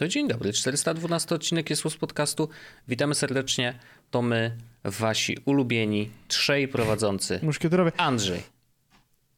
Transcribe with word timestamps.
To 0.00 0.08
dzień 0.08 0.28
dobry, 0.28 0.52
412 0.52 1.34
odcinek 1.34 1.70
jest 1.70 1.82
z 1.90 1.96
podcastu. 1.96 2.48
Witamy 2.88 3.14
serdecznie. 3.14 3.78
To 4.10 4.22
my, 4.22 4.56
wasi 4.84 5.36
ulubieni, 5.44 6.10
trzej 6.28 6.68
prowadzący. 6.68 7.40
Muszkieterowie. 7.42 7.92
Andrzej, 7.96 8.42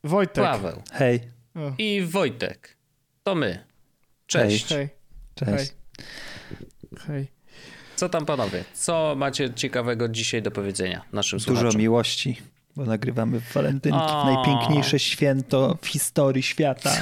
Wojtek. 0.05 0.45
Paweł 0.45 0.83
Hej. 0.93 1.21
O, 1.55 1.73
i 1.79 2.03
Wojtek. 2.03 2.77
To 3.23 3.35
my. 3.35 3.65
Cześć. 4.27 4.69
hej, 4.69 4.89
Cześć. 5.35 5.73
hej. 7.07 7.27
Co 7.97 8.09
tam 8.09 8.27
panowie? 8.27 8.65
Co 8.75 9.15
macie 9.17 9.55
ciekawego 9.55 10.09
dzisiaj 10.09 10.43
do 10.43 10.51
powiedzenia 10.51 11.03
naszym 11.13 11.39
Dużo 11.39 11.55
słuchaczom? 11.55 11.81
miłości, 11.81 12.37
bo 12.77 12.85
nagrywamy 12.85 13.41
w 13.41 13.53
walentynki, 13.53 13.99
O. 13.99 14.25
najpiękniejsze 14.35 14.99
święto 14.99 15.79
w 15.83 15.87
historii 15.87 16.43
świata. 16.43 16.93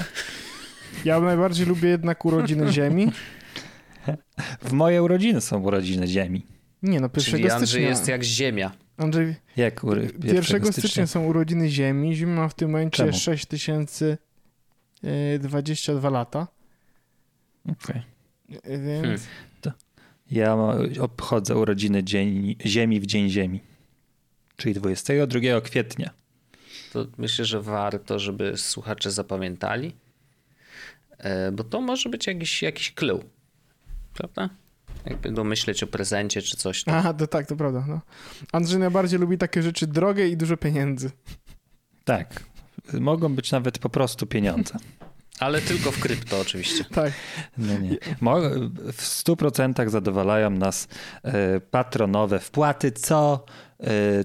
Ja 1.04 1.20
najbardziej 1.20 1.66
lubię 1.66 1.88
jednak 1.88 2.24
urodziny 2.24 2.72
Ziemi. 2.72 3.12
W 4.68 4.72
moje 4.72 5.02
urodziny 5.02 5.40
są 5.40 5.60
urodziny 5.60 6.06
Ziemi. 6.06 6.46
Nie 6.82 7.00
no, 7.00 7.06
1 7.06 7.10
Czyli 7.24 7.36
stycznia. 7.36 7.54
Andrzej 7.56 7.84
jest 7.84 8.08
jak 8.08 8.24
ziemia. 8.24 8.72
Andrzej, 8.96 9.34
Jak 9.56 9.84
ury... 9.84 10.10
1 10.24 10.72
stycznia 10.72 11.06
są 11.06 11.24
urodziny 11.24 11.68
Ziemi. 11.68 12.16
Ziemia 12.16 12.34
ma 12.34 12.48
w 12.48 12.54
tym 12.54 12.70
momencie 12.70 12.96
Czemu? 12.96 13.12
6022 13.18 16.10
lata. 16.10 16.46
Okej. 17.68 18.02
E, 18.62 18.78
Więc 19.02 19.22
Ja 20.30 20.56
ma- 20.56 20.76
obchodzę 21.00 21.56
urodziny 21.56 22.04
dzień... 22.04 22.56
Ziemi 22.66 23.00
w 23.00 23.06
Dzień 23.06 23.28
Ziemi, 23.30 23.60
czyli 24.56 24.74
22 24.74 25.60
kwietnia. 25.60 26.10
To 26.92 27.06
myślę, 27.18 27.44
że 27.44 27.62
warto, 27.62 28.18
żeby 28.18 28.56
słuchacze 28.56 29.10
zapamiętali, 29.10 29.92
e, 31.18 31.52
bo 31.52 31.64
to 31.64 31.80
może 31.80 32.08
być 32.08 32.26
jakiś, 32.26 32.62
jakiś 32.62 32.94
clue, 32.94 33.24
prawda? 34.14 34.48
Jak 35.06 35.18
będą 35.18 35.44
myśleć 35.44 35.82
o 35.82 35.86
prezencie 35.86 36.42
czy 36.42 36.56
coś. 36.56 36.84
To... 36.84 36.90
Aha, 36.90 37.14
to 37.14 37.26
tak, 37.26 37.46
to 37.46 37.56
prawda. 37.56 37.84
No. 37.88 38.00
Andrzej 38.52 38.78
najbardziej 38.78 39.20
lubi 39.20 39.38
takie 39.38 39.62
rzeczy 39.62 39.86
drogie 39.86 40.28
i 40.28 40.36
dużo 40.36 40.56
pieniędzy. 40.56 41.10
Tak. 42.04 42.42
Mogą 43.00 43.34
być 43.34 43.52
nawet 43.52 43.78
po 43.78 43.88
prostu 43.88 44.26
pieniądze. 44.26 44.78
Ale 45.38 45.60
tylko 45.60 45.92
w 45.92 46.00
krypto 46.00 46.40
oczywiście. 46.40 46.84
Tak. 46.94 47.12
No 47.58 47.78
nie. 47.78 47.96
W 48.92 49.02
100% 49.02 49.88
zadowalają 49.88 50.50
nas 50.50 50.88
e, 51.22 51.60
patronowe 51.60 52.38
wpłaty, 52.38 52.92
co 52.92 53.44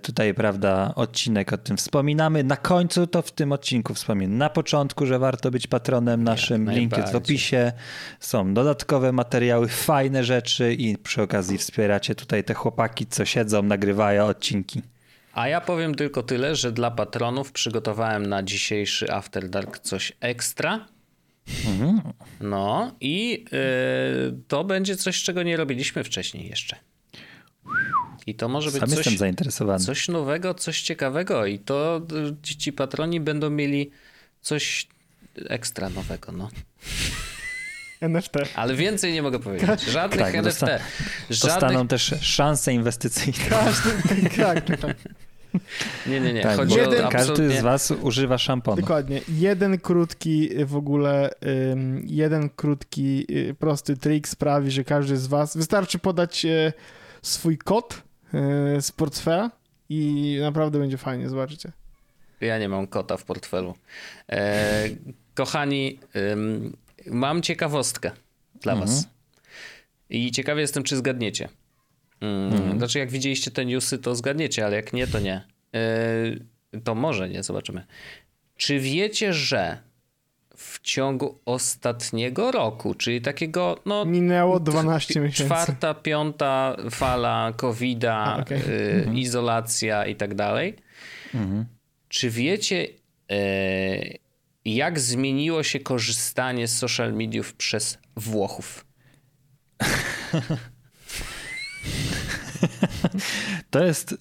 tutaj, 0.03 0.33
prawda, 0.33 0.93
odcinek 0.95 1.53
o 1.53 1.57
tym 1.57 1.77
wspominamy. 1.77 2.43
Na 2.43 2.57
końcu 2.57 3.07
to 3.07 3.21
w 3.21 3.31
tym 3.31 3.51
odcinku 3.51 3.93
wspominam. 3.93 4.37
Na 4.37 4.49
początku, 4.49 5.05
że 5.05 5.19
warto 5.19 5.51
być 5.51 5.67
patronem 5.67 6.23
naszym. 6.23 6.71
Link 6.71 6.97
jest 6.97 7.13
w 7.13 7.15
opisie. 7.15 7.71
Są 8.19 8.53
dodatkowe 8.53 9.11
materiały, 9.11 9.67
fajne 9.67 10.23
rzeczy 10.23 10.73
i 10.73 10.97
przy 10.97 11.21
okazji 11.21 11.57
wspieracie 11.57 12.15
tutaj 12.15 12.43
te 12.43 12.53
chłopaki, 12.53 13.05
co 13.05 13.25
siedzą, 13.25 13.63
nagrywają 13.63 14.25
odcinki. 14.25 14.81
A 15.33 15.47
ja 15.47 15.61
powiem 15.61 15.95
tylko 15.95 16.23
tyle, 16.23 16.55
że 16.55 16.71
dla 16.71 16.91
patronów 16.91 17.51
przygotowałem 17.51 18.25
na 18.25 18.43
dzisiejszy 18.43 19.11
After 19.11 19.49
Dark 19.49 19.79
coś 19.79 20.13
ekstra. 20.19 20.85
No 22.41 22.95
i 23.01 23.45
y, 24.29 24.37
to 24.47 24.63
będzie 24.63 24.95
coś, 24.95 25.23
czego 25.23 25.43
nie 25.43 25.57
robiliśmy 25.57 26.03
wcześniej 26.03 26.49
jeszcze. 26.49 26.75
I 28.27 28.35
to 28.35 28.47
może 28.49 28.71
być 28.71 28.79
Sam 28.79 28.89
coś, 28.89 29.85
coś 29.85 30.07
nowego, 30.07 30.53
coś 30.53 30.81
ciekawego 30.81 31.45
i 31.45 31.59
to 31.59 32.01
y, 32.29 32.35
ci, 32.43 32.57
ci 32.57 32.73
patroni 32.73 33.19
będą 33.19 33.49
mieli 33.49 33.91
coś 34.41 34.87
ekstra 35.49 35.89
nowego, 35.89 36.31
no. 36.31 36.49
NFT. 38.01 38.31
Ale 38.55 38.75
więcej 38.75 39.13
nie 39.13 39.21
mogę 39.21 39.39
powiedzieć. 39.39 39.81
Żadnych 39.81 40.19
Tak, 40.19 40.35
NFT. 40.35 40.59
dosta- 40.61 40.79
Żadnych... 41.29 41.39
Dostaną 41.61 41.87
też 41.87 42.15
szanse 42.21 42.73
inwestycyjne. 42.73 43.49
Każdy, 43.49 43.89
tak, 44.37 44.65
tak, 44.65 44.79
tak. 44.79 44.97
Nie, 46.07 46.19
nie, 46.19 46.33
nie. 46.33 46.41
Tak, 46.41 46.57
Chodzi 46.57 46.75
bo 46.75 46.81
o 46.81 46.93
Jeden- 46.93 47.09
każdy 47.09 47.57
z 47.57 47.61
was 47.61 47.91
używa 48.01 48.37
szamponu. 48.37 48.81
Dokładnie. 48.81 49.21
Jeden 49.29 49.79
krótki 49.79 50.49
w 50.65 50.75
ogóle, 50.75 51.29
jeden 52.05 52.49
krótki, 52.49 53.25
y, 53.49 53.55
prosty 53.59 53.97
trik 53.97 54.27
sprawi, 54.27 54.71
że 54.71 54.83
każdy 54.83 55.17
z 55.17 55.27
was, 55.27 55.57
wystarczy 55.57 55.99
podać 55.99 56.45
y, 56.45 56.73
swój 57.21 57.57
kod 57.57 58.01
z 58.81 58.91
portfela 58.91 59.51
i 59.89 60.37
naprawdę 60.41 60.79
będzie 60.79 60.97
fajnie, 60.97 61.29
zobaczycie. 61.29 61.71
Ja 62.41 62.59
nie 62.59 62.69
mam 62.69 62.87
kota 62.87 63.17
w 63.17 63.23
portfelu. 63.23 63.73
E, 64.31 64.89
kochani, 65.35 65.99
ym, 66.15 66.77
mam 67.07 67.41
ciekawostkę 67.41 68.11
dla 68.61 68.75
was. 68.75 69.07
I 70.09 70.31
ciekawy 70.31 70.61
jestem, 70.61 70.83
czy 70.83 70.97
zgadniecie. 70.97 71.49
Mm, 72.21 72.77
Znaczy, 72.77 72.99
jak 72.99 73.11
widzieliście 73.11 73.51
te 73.51 73.65
newsy, 73.65 73.97
to 73.97 74.15
zgadniecie, 74.15 74.65
ale 74.65 74.75
jak 74.75 74.93
nie, 74.93 75.07
to 75.07 75.19
nie. 75.19 75.45
E, 75.75 76.79
to 76.83 76.95
może 76.95 77.29
nie, 77.29 77.43
zobaczymy. 77.43 77.85
Czy 78.57 78.79
wiecie, 78.79 79.33
że 79.33 79.77
w 80.57 80.79
ciągu 80.81 81.39
ostatniego 81.45 82.51
roku, 82.51 82.93
czyli 82.95 83.21
takiego, 83.21 83.79
no, 83.85 84.05
Minęło 84.05 84.59
12 84.59 85.19
miesięcy. 85.19 85.43
czwarta, 85.45 85.93
piąta 85.93 86.75
fala 86.89 87.53
COVID-a, 87.57 88.23
A, 88.23 88.37
okej. 88.41 88.57
y, 88.59 89.09
izolacja 89.13 90.05
i 90.05 90.15
tak 90.15 90.35
dalej. 90.35 90.75
Czy 92.09 92.29
wiecie, 92.29 92.87
e, 93.31 93.37
jak 94.65 94.99
zmieniło 94.99 95.63
się 95.63 95.79
korzystanie 95.79 96.67
z 96.67 96.77
social 96.77 97.13
mediów 97.13 97.53
przez 97.53 97.97
Włochów? 98.15 98.85
To 103.69 103.83
jest 103.83 104.15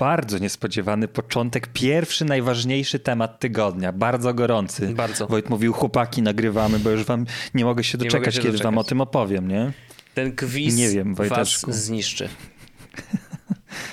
bardzo 0.00 0.38
niespodziewany 0.38 1.08
początek, 1.08 1.66
pierwszy 1.72 2.24
najważniejszy 2.24 2.98
temat 2.98 3.40
tygodnia, 3.40 3.92
bardzo 3.92 4.34
gorący. 4.34 4.94
Bardzo. 4.94 5.26
Wojt 5.26 5.50
mówił, 5.50 5.72
chłopaki 5.72 6.22
nagrywamy, 6.22 6.78
bo 6.78 6.90
już 6.90 7.04
wam 7.04 7.26
nie 7.54 7.64
mogę 7.64 7.84
się 7.84 7.98
doczekać, 7.98 8.20
mogę 8.20 8.32
się 8.32 8.38
kiedy 8.42 8.58
wam 8.58 8.74
doczekać. 8.74 8.86
o 8.86 8.88
tym 8.88 9.00
opowiem, 9.00 9.48
nie? 9.48 9.72
Ten 10.14 10.36
quiz 10.36 10.76
Nie 10.76 10.88
wiem, 10.88 11.14
was 11.14 11.60
zniszczy. 11.68 12.28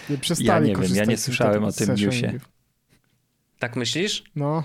Nie 0.09 0.17
Ja 0.39 0.59
nie 0.59 0.75
wiem, 0.75 0.95
ja 0.95 1.05
nie 1.05 1.17
słyszałem 1.17 1.63
o 1.63 1.71
tym 1.71 1.95
newsie. 1.95 2.39
Tak 3.59 3.75
myślisz? 3.75 4.23
No, 4.35 4.63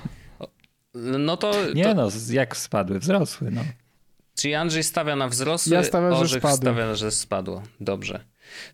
No 0.95 1.37
to, 1.37 1.53
Nie 1.75 1.85
to 1.85 1.95
no, 1.95 2.09
jak 2.31 2.57
spadły, 2.57 2.99
wzrosły, 2.99 3.51
no. 3.51 3.65
czyli 4.37 4.55
Andrzej 4.55 4.83
stawia 4.85 5.17
na 5.17 5.29
wzrosły, 5.29 5.75
Ja 5.75 5.85
stawiam, 5.85 6.27
że 6.27 6.39
spadły. 6.39 6.57
stawia, 6.57 6.95
że 6.95 7.11
spadło. 7.11 7.63
Dobrze. 7.81 8.32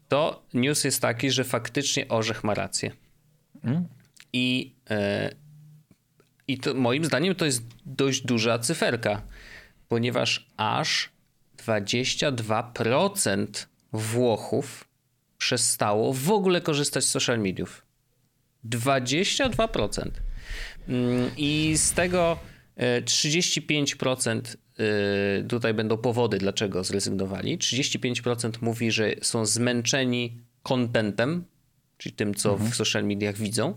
To 0.09 0.43
news 0.55 0.85
jest 0.85 1.03
taki, 1.03 1.31
że 1.31 1.45
faktycznie 1.45 2.09
Orzech 2.09 2.45
ma 2.45 2.55
rację. 2.55 2.91
Mm. 3.65 3.89
I, 4.33 4.75
e, 4.91 5.31
I 6.49 6.59
to 6.59 6.75
moim 6.75 7.05
zdaniem 7.05 7.35
to 7.35 7.45
jest 7.45 7.63
dość 7.87 8.21
duża 8.21 8.59
cyferka, 8.59 9.23
ponieważ 9.89 10.47
aż 10.57 11.09
22% 11.57 13.47
Włochów 13.93 14.89
przestało 15.39 16.13
w 16.13 16.31
ogóle 16.31 16.61
korzystać 16.61 17.05
z 17.05 17.09
social 17.09 17.39
mediów. 17.39 17.87
22%. 18.65 20.11
Mm, 20.89 21.31
I 21.37 21.75
z 21.77 21.93
tego 21.93 22.39
e, 22.77 23.03
35% 23.03 24.39
e, 24.39 24.43
tutaj 25.49 25.75
będą 25.75 25.97
powody, 25.99 26.39
dlaczego 26.39 26.85
zrezygnowali. 26.85 27.59
35% 27.59 28.51
mówi, 28.61 28.91
że 28.91 29.11
są 29.23 29.47
zmęczeni 29.47 30.39
contentem, 30.63 31.45
czyli 31.99 32.15
tym, 32.15 32.35
co 32.35 32.57
w 32.57 32.75
social 32.75 33.05
mediach 33.05 33.37
widzą. 33.37 33.75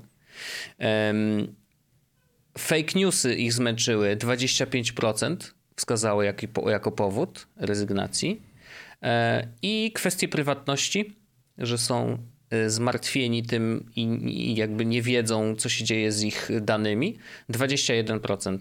Em, 0.77 1.55
Fake 2.57 2.99
newsy 2.99 3.35
ich 3.35 3.53
zmęczyły 3.53 4.15
25%, 4.15 5.35
wskazało 5.75 6.23
jaki, 6.23 6.47
po- 6.47 6.69
jako 6.69 6.91
powód 6.91 7.47
rezygnacji. 7.57 8.41
E, 9.03 9.47
I 9.61 9.91
kwestie 9.95 10.27
prywatności, 10.27 11.15
że 11.57 11.77
są 11.77 12.17
e, 12.49 12.69
zmartwieni 12.69 13.43
tym 13.43 13.91
i, 13.95 14.01
i 14.23 14.55
jakby 14.55 14.85
nie 14.85 15.01
wiedzą, 15.01 15.55
co 15.55 15.69
się 15.69 15.83
dzieje 15.83 16.11
z 16.11 16.23
ich 16.23 16.49
danymi. 16.61 17.17
21%. 17.49 18.57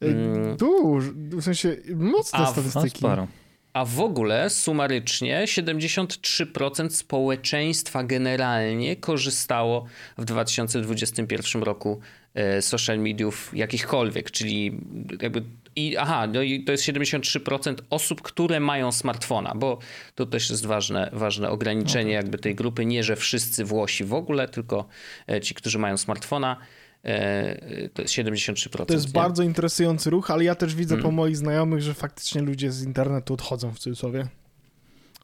Mm, 0.00 0.56
Dużo, 0.56 1.10
w 1.14 1.42
sensie 1.42 1.76
mocne 1.94 2.38
A 2.38 2.42
no 2.42 2.52
statystyki. 2.52 2.98
sporo. 2.98 3.26
A 3.72 3.84
w 3.84 4.00
ogóle 4.00 4.50
sumarycznie 4.50 5.44
73% 5.44 6.90
społeczeństwa 6.90 8.04
generalnie 8.04 8.96
korzystało 8.96 9.84
w 10.18 10.24
2021 10.24 11.62
roku 11.62 12.00
e, 12.34 12.62
social 12.62 12.98
mediów 12.98 13.50
jakichkolwiek, 13.54 14.30
czyli 14.30 14.80
jakby 15.22 15.42
i 15.76 15.96
aha, 15.96 16.26
no 16.26 16.42
i 16.42 16.64
to 16.64 16.72
jest 16.72 16.84
73% 16.84 17.74
osób, 17.90 18.22
które 18.22 18.60
mają 18.60 18.92
smartfona, 18.92 19.54
bo 19.56 19.78
to 20.14 20.26
też 20.26 20.50
jest 20.50 20.66
ważne, 20.66 21.10
ważne 21.12 21.50
ograniczenie 21.50 22.12
jakby 22.12 22.38
tej 22.38 22.54
grupy, 22.54 22.86
nie 22.86 23.04
że 23.04 23.16
wszyscy 23.16 23.64
Włosi 23.64 24.04
w 24.04 24.14
ogóle, 24.14 24.48
tylko 24.48 24.88
e, 25.28 25.40
ci, 25.40 25.54
którzy 25.54 25.78
mają 25.78 25.96
smartfona. 25.96 26.56
E, 27.02 27.88
to 27.88 28.02
jest 28.02 28.14
73%. 28.14 28.86
To 28.86 28.94
jest 28.94 29.06
nie? 29.06 29.12
bardzo 29.12 29.42
interesujący 29.42 30.10
ruch, 30.10 30.30
ale 30.30 30.44
ja 30.44 30.54
też 30.54 30.74
widzę 30.74 30.94
Mm. 30.94 31.02
po 31.04 31.10
moich 31.10 31.36
znajomych, 31.36 31.82
że 31.82 31.94
faktycznie 31.94 32.42
ludzie 32.42 32.72
z 32.72 32.82
internetu 32.84 33.34
odchodzą 33.34 33.70
w 33.74 33.78
cudzysłowie. 33.78 34.26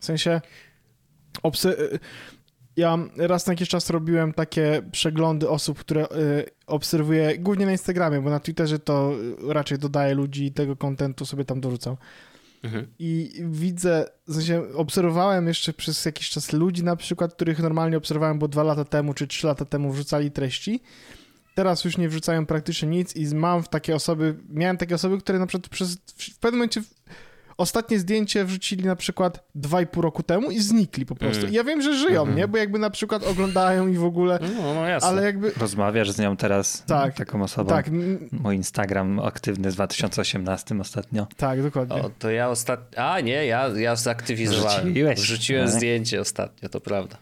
W 0.01 0.05
sensie, 0.05 0.41
obse- 1.43 1.81
y, 1.81 1.99
ja 2.77 2.99
raz 3.17 3.47
na 3.47 3.53
jakiś 3.53 3.69
czas 3.69 3.91
robiłem 3.91 4.33
takie 4.33 4.83
przeglądy 4.93 5.49
osób, 5.49 5.79
które 5.79 6.05
y, 6.05 6.07
obserwuję 6.67 7.39
głównie 7.39 7.67
na 7.67 7.73
Instagramie, 7.73 8.21
bo 8.21 8.31
na 8.31 8.41
Twitterze 8.41 8.79
to 8.79 9.13
raczej 9.49 9.79
dodaję 9.79 10.15
ludzi 10.15 10.45
i 10.45 10.53
tego 10.53 10.77
kontentu 10.77 11.27
sobie 11.27 11.45
tam 11.45 11.61
dorzucam. 11.61 11.97
Mhm. 12.63 12.87
I 12.99 13.33
widzę, 13.51 14.09
w 14.29 14.35
sensie 14.35 14.63
obserwowałem 14.75 15.47
jeszcze 15.49 15.73
przez 15.73 16.05
jakiś 16.05 16.31
czas 16.31 16.53
ludzi 16.53 16.85
na 16.85 16.97
przykład, 16.97 17.35
których 17.35 17.59
normalnie 17.59 17.97
obserwowałem, 17.97 18.39
bo 18.39 18.49
dwa 18.49 18.63
lata 18.63 18.85
temu 18.85 19.15
czy 19.15 19.27
trzy 19.27 19.47
lata 19.47 19.65
temu 19.65 19.93
wrzucali 19.93 20.31
treści. 20.31 20.81
Teraz 21.57 21.85
już 21.85 21.99
nie 21.99 22.09
wrzucają 22.09 22.47
praktycznie 22.47 22.89
nic 22.89 23.17
i 23.17 23.35
mam 23.35 23.63
w 23.63 23.69
takie 23.69 23.95
osoby, 23.95 24.35
miałem 24.49 24.77
takie 24.77 24.95
osoby, 24.95 25.19
które 25.19 25.39
na 25.39 25.47
przykład 25.47 25.69
przez, 25.69 25.97
w 26.35 26.39
pewnym 26.39 26.59
momencie 26.59 26.83
ostatnie 27.57 27.99
zdjęcie 27.99 28.45
wrzucili 28.45 28.85
na 28.85 28.97
przykład 28.97 29.45
dwa 29.55 29.81
i 29.83 29.87
pół 29.87 30.03
roku 30.03 30.23
temu 30.23 30.51
i 30.51 30.61
znikli 30.61 31.07
po 31.07 31.15
prostu. 31.15 31.39
Mm. 31.43 31.53
I 31.53 31.55
ja 31.57 31.65
wiem, 31.65 31.83
że 31.83 31.95
żyją, 31.97 32.21
Mhm. 32.21 32.39
nie? 32.39 32.49
Bo 32.49 32.59
jakby 32.59 32.79
na 32.79 32.91
przykład 32.91 33.25
oglądają 33.27 33.89
i 33.89 33.95
w 33.97 34.05
ogóle, 34.05 34.39
No, 34.57 34.75
no 34.75 34.87
jasne. 34.87 35.09
ale 35.09 35.25
jakby, 35.25 35.53
Rozmawiasz 35.57 36.11
z 36.11 36.19
nią 36.19 36.37
teraz, 36.37 36.85
Tak. 36.87 37.15
taką 37.15 37.43
osobą. 37.43 37.69
tak, 37.71 37.87
Mój 38.33 38.57
Instagram 38.57 39.19
aktywny 39.21 39.71
z 39.71 39.75
2018 39.75 40.81
ostatnio. 40.81 41.27
tak, 41.37 41.63
dokładnie. 41.63 41.97
O, 42.03 42.11
to 42.19 42.31
ja 42.31 42.49
ostatnio. 42.49 42.99
A 43.05 43.21
nie, 43.21 43.47
ja, 43.47 43.69
ja 43.69 43.97
zaktywizowałem. 43.97 44.85
Wrzuciłeś. 44.85 45.21
Wrzuciłem 45.21 45.67
Tak. 45.67 45.75
zdjęcie 45.77 46.21
ostatnio, 46.21 46.69
to 46.69 46.81
prawda. 46.81 47.17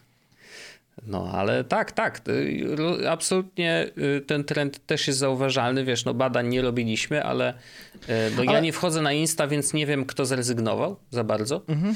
No, 1.05 1.31
ale 1.33 1.63
tak, 1.63 1.91
tak. 1.91 2.21
y, 2.29 3.09
Absolutnie 3.09 3.87
y, 4.17 4.21
ten 4.21 4.43
trend 4.43 4.85
też 4.85 5.07
jest 5.07 5.19
zauważalny. 5.19 5.85
Wiesz, 5.85 6.05
no 6.05 6.13
badań 6.13 6.47
nie 6.47 6.61
robiliśmy, 6.61 7.23
ale 7.23 7.53
y, 7.53 8.07
no, 8.37 8.43
ja 8.43 8.49
Ale- 8.49 8.61
nie 8.61 8.73
wchodzę 8.73 9.01
na 9.01 9.13
Insta, 9.13 9.47
więc 9.47 9.73
nie 9.73 9.85
wiem, 9.85 10.05
kto 10.05 10.25
zrezygnował 10.25 10.97
za 11.11 11.23
bardzo. 11.23 11.61
Mhm. 11.67 11.95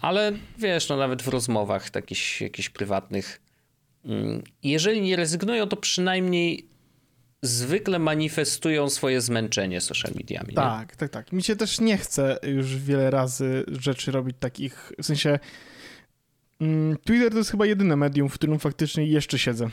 Ale 0.00 0.32
wiesz, 0.58 0.88
no 0.88 0.96
nawet 0.96 1.22
w 1.22 1.28
rozmowach 1.28 1.90
takich 1.90 2.40
jakichś 2.40 2.68
prywatnych, 2.68 3.40
mm, 4.04 4.42
jeżeli 4.62 5.00
nie 5.00 5.16
rezygnują, 5.16 5.66
to 5.68 5.76
przynajmniej 5.76 6.66
zwykle 7.42 7.98
manifestują 7.98 8.90
swoje 8.90 9.20
zmęczenie 9.20 9.80
social 9.80 10.12
mediami. 10.14 10.48
nie? 10.48 10.54
Tak, 10.54 10.96
tak, 10.96 11.10
tak. 11.10 11.32
Mi 11.32 11.42
się 11.42 11.56
też 11.56 11.80
nie 11.80 11.98
chce 11.98 12.38
już 12.42 12.76
wiele 12.76 13.10
razy 13.10 13.64
rzeczy 13.80 14.10
robić 14.12 14.36
takich, 14.40 14.92
w 15.02 15.06
sensie 15.06 15.38
Twitter 17.04 17.30
to 17.30 17.38
jest 17.38 17.50
chyba 17.50 17.66
jedyne 17.66 17.96
medium, 17.96 18.28
w 18.28 18.34
którym 18.34 18.58
faktycznie 18.58 19.06
jeszcze 19.06 19.38
siedzę. 19.38 19.68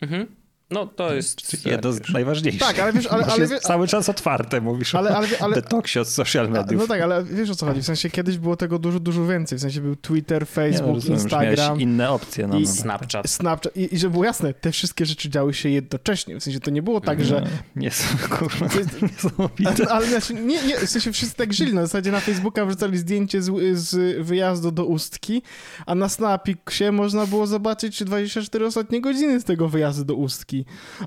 Mhm. 0.00 0.26
No 0.70 0.86
to 0.86 1.14
jest... 1.14 1.66
Jedno 1.66 1.92
z 1.92 2.12
najważniejszych. 2.12 2.60
Tak, 2.60 2.78
ale 2.78 2.92
wiesz, 2.92 3.06
ale- 3.06 3.26
ale 3.26 3.46
wiesz- 3.48 3.60
cały 3.60 3.88
czas 3.88 4.08
otwarte, 4.08 4.60
mówisz 4.60 4.94
Ale, 4.94 5.16
ale, 5.16 5.28
ale, 5.40 5.54
detoksie 5.54 5.98
od 5.98 6.08
social 6.08 6.46
a, 6.46 6.48
mediów. 6.50 6.80
no 6.80 6.86
tak, 6.88 7.00
ale 7.00 7.24
wiesz 7.24 7.50
o 7.50 7.54
co 7.54 7.66
chodzi, 7.66 7.82
w 7.82 7.84
sensie 7.84 8.10
kiedyś 8.10 8.38
było 8.38 8.56
tego 8.56 8.78
dużo, 8.78 9.00
dużo 9.00 9.26
więcej, 9.26 9.58
w 9.58 9.60
sensie 9.60 9.80
był 9.80 9.96
Twitter, 9.96 10.42
Nie, 10.42 10.46
Facebook, 10.46 10.94
rozumiem, 10.94 11.20
Instagram, 11.20 11.80
inne 11.80 12.10
opcje. 12.10 12.46
No, 12.46 12.58
i. 12.58 12.66
Snapchat. 12.66 13.30
Snapchat 13.30 13.76
i, 13.76 13.94
i 13.94 13.98
żeby 13.98 14.12
było 14.12 14.24
jasne, 14.24 14.54
te 14.54 14.72
wszystkie 14.72 15.06
rzeczy 15.06 15.28
działy 15.30 15.54
się 15.54 15.68
jednocześnie, 15.68 16.40
w 16.40 16.42
sensie 16.42 16.60
to 16.60 16.70
nie 16.70 16.82
było 16.82 17.00
tak, 17.00 17.24
że 17.24 17.40
No, 17.40 17.46
Nie 17.76 17.90
są, 17.90 18.04
kurwa, 18.28 18.66
jest- 18.78 19.02
niesamowite. 19.02 19.88
Ale 19.94 20.06
znaczy, 20.06 20.34
nie, 20.34 20.62
nie, 20.62 20.76
w 20.78 20.90
sensie 20.90 21.12
wszyscy 21.12 21.36
tak 21.36 21.52
żyli. 21.52 21.74
Na 21.74 21.82
zasadzie 21.82 22.12
na 22.12 22.20
Facebooka 22.20 22.66
wrzucali 22.66 22.98
zdjęcie 22.98 23.42
z, 23.42 23.78
z 23.78 24.22
wyjazdu 24.26 24.70
do 24.70 24.84
Ustki, 24.84 25.42
a 25.86 25.94
na 25.94 26.08
Snapiksie 26.08 26.84
można 26.92 27.26
było 27.26 27.46
zobaczyć 27.46 28.04
24 28.04 28.66
ostatnie 28.66 29.00
godziny 29.00 29.40
z 29.40 29.44
tego 29.44 29.68
wyjazdu 29.68 30.04
do 30.04 30.14
Ustki. 30.14 30.55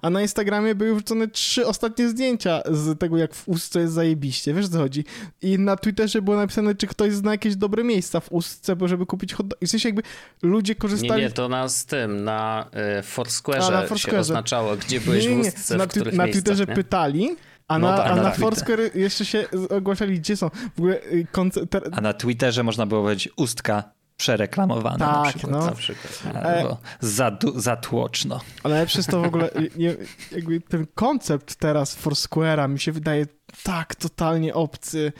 A 0.01 0.09
na 0.09 0.21
Instagramie 0.21 0.75
były 0.75 0.93
wrzucone 0.93 1.27
trzy 1.27 1.67
ostatnie 1.67 2.09
zdjęcia 2.09 2.61
z 2.71 2.99
tego, 2.99 3.17
jak 3.17 3.33
w 3.35 3.47
Ustce 3.47 3.79
jest 3.79 3.93
zajebiście. 3.93 4.53
Wiesz 4.53 4.69
co 4.69 4.77
chodzi? 4.77 5.05
I 5.41 5.59
na 5.59 5.75
Twitterze 5.75 6.21
było 6.21 6.37
napisane, 6.37 6.75
czy 6.75 6.87
ktoś 6.87 7.13
zna 7.13 7.31
jakieś 7.31 7.55
dobre 7.55 7.83
miejsca 7.83 8.19
w 8.19 8.31
Ustce, 8.31 8.75
bo 8.75 8.87
żeby 8.87 9.05
kupić 9.05 9.33
hot 9.33 9.47
dog. 9.47 9.61
I 9.61 9.65
w 9.67 9.69
sensie 9.69 9.89
jakby 9.89 10.01
ludzie 10.41 10.73
Nie, 10.73 10.75
korzystali... 10.79 11.21
nie, 11.23 11.29
to 11.31 11.49
na 11.49 11.67
z 11.67 11.85
tym, 11.85 12.23
na 12.23 12.65
y, 12.99 13.01
Foursquare'ze 13.03 13.73
A, 13.77 13.91
na 13.91 13.97
się 13.97 14.19
oznaczało, 14.19 14.75
gdzie 14.77 15.01
byłeś 15.01 15.25
nie, 15.25 15.29
nie, 15.35 15.41
w 15.41 15.43
nie. 15.43 15.49
ustce, 15.49 15.77
Na, 15.77 15.85
w 15.85 15.87
których 15.87 16.13
na 16.13 16.27
Twitterze 16.27 16.65
nie? 16.65 16.75
pytali, 16.75 17.35
a 17.67 17.79
No 17.79 17.91
na, 17.91 17.97
tak, 17.97 18.07
a 18.11 18.15
no 18.15 18.23
na 18.23 18.29
tak. 18.29 18.39
Foursquare 18.39 18.95
jeszcze 18.95 19.25
się 19.25 19.45
ogłaszali, 19.69 20.19
gdzie 20.19 20.37
są. 20.37 20.49
W 20.75 20.79
ogóle 20.79 21.01
y, 21.03 21.27
konce- 21.31 21.67
te, 21.67 21.81
A 21.91 22.01
na 22.01 22.13
Twitterze 22.13 22.63
można 22.63 22.85
było 22.85 23.01
powiedzieć 23.01 23.29
ustka 23.35 23.83
przereklamowana 24.19 25.07
na 25.07 25.23
Tak, 25.23 25.29
przykład. 25.35 25.51
no. 25.51 25.65
Na 25.65 25.71
przykład. 25.71 26.23
Albo 26.45 26.77
zadu- 27.01 27.59
zatłoczno. 27.59 28.39
Ale 28.63 28.73
najlepsze 28.73 28.99
jest 28.99 29.09
to 29.09 29.21
w 29.21 29.25
ogóle, 29.25 29.49
nie, 29.77 29.95
jakby 30.31 30.61
ten 30.61 30.87
koncept 30.95 31.55
teraz 31.55 31.97
Foursquare'a 31.97 32.69
mi 32.69 32.79
się 32.79 32.91
wydaje 32.91 33.25
tak 33.63 33.95
totalnie 33.95 34.53
obcy. 34.53 35.13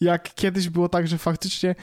Jak 0.00 0.34
kiedyś 0.34 0.68
było 0.68 0.88
tak, 0.88 1.08
że 1.08 1.18
faktycznie 1.18 1.74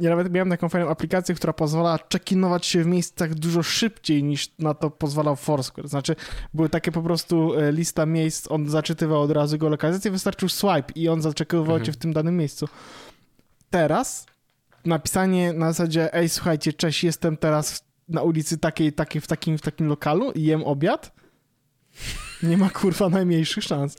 ja 0.00 0.10
nawet 0.10 0.32
miałem 0.32 0.50
taką 0.50 0.68
fajną 0.68 0.88
aplikację, 0.90 1.34
która 1.34 1.52
pozwalała 1.52 1.96
check-inować 1.98 2.66
się 2.66 2.82
w 2.82 2.86
miejscach 2.86 3.34
dużo 3.34 3.62
szybciej 3.62 4.22
niż 4.24 4.48
na 4.58 4.74
to 4.74 4.90
pozwalał 4.90 5.36
Foursquare. 5.36 5.88
Znaczy 5.88 6.16
były 6.54 6.68
takie 6.68 6.92
po 6.92 7.02
prostu 7.02 7.54
e, 7.54 7.72
lista 7.72 8.06
miejsc, 8.06 8.50
on 8.50 8.68
zaczytywał 8.68 9.22
od 9.22 9.30
razu 9.30 9.58
go 9.58 9.68
lokalizację, 9.68 10.10
wystarczył 10.10 10.48
swipe 10.48 10.92
i 10.94 11.08
on 11.08 11.22
zaczekowywał 11.22 11.76
Mhm. 11.76 11.86
cię 11.86 11.92
w 11.92 11.96
tym 11.96 12.12
danym 12.12 12.36
miejscu. 12.36 12.68
Teraz 13.70 14.26
napisanie 14.88 15.52
na 15.52 15.72
zasadzie 15.72 16.14
ej 16.14 16.28
słuchajcie, 16.28 16.72
cześć, 16.72 17.04
jestem 17.04 17.36
teraz 17.36 17.84
na 18.08 18.22
ulicy 18.22 18.58
takiej, 18.58 18.92
takiej 18.92 19.20
w, 19.20 19.26
takim, 19.26 19.58
w 19.58 19.62
takim 19.62 19.86
lokalu 19.86 20.32
i 20.32 20.42
jem 20.42 20.64
obiad, 20.64 21.12
nie 22.42 22.56
ma 22.56 22.70
kurwa 22.70 23.08
najmniejszych 23.08 23.64
szans. 23.64 23.96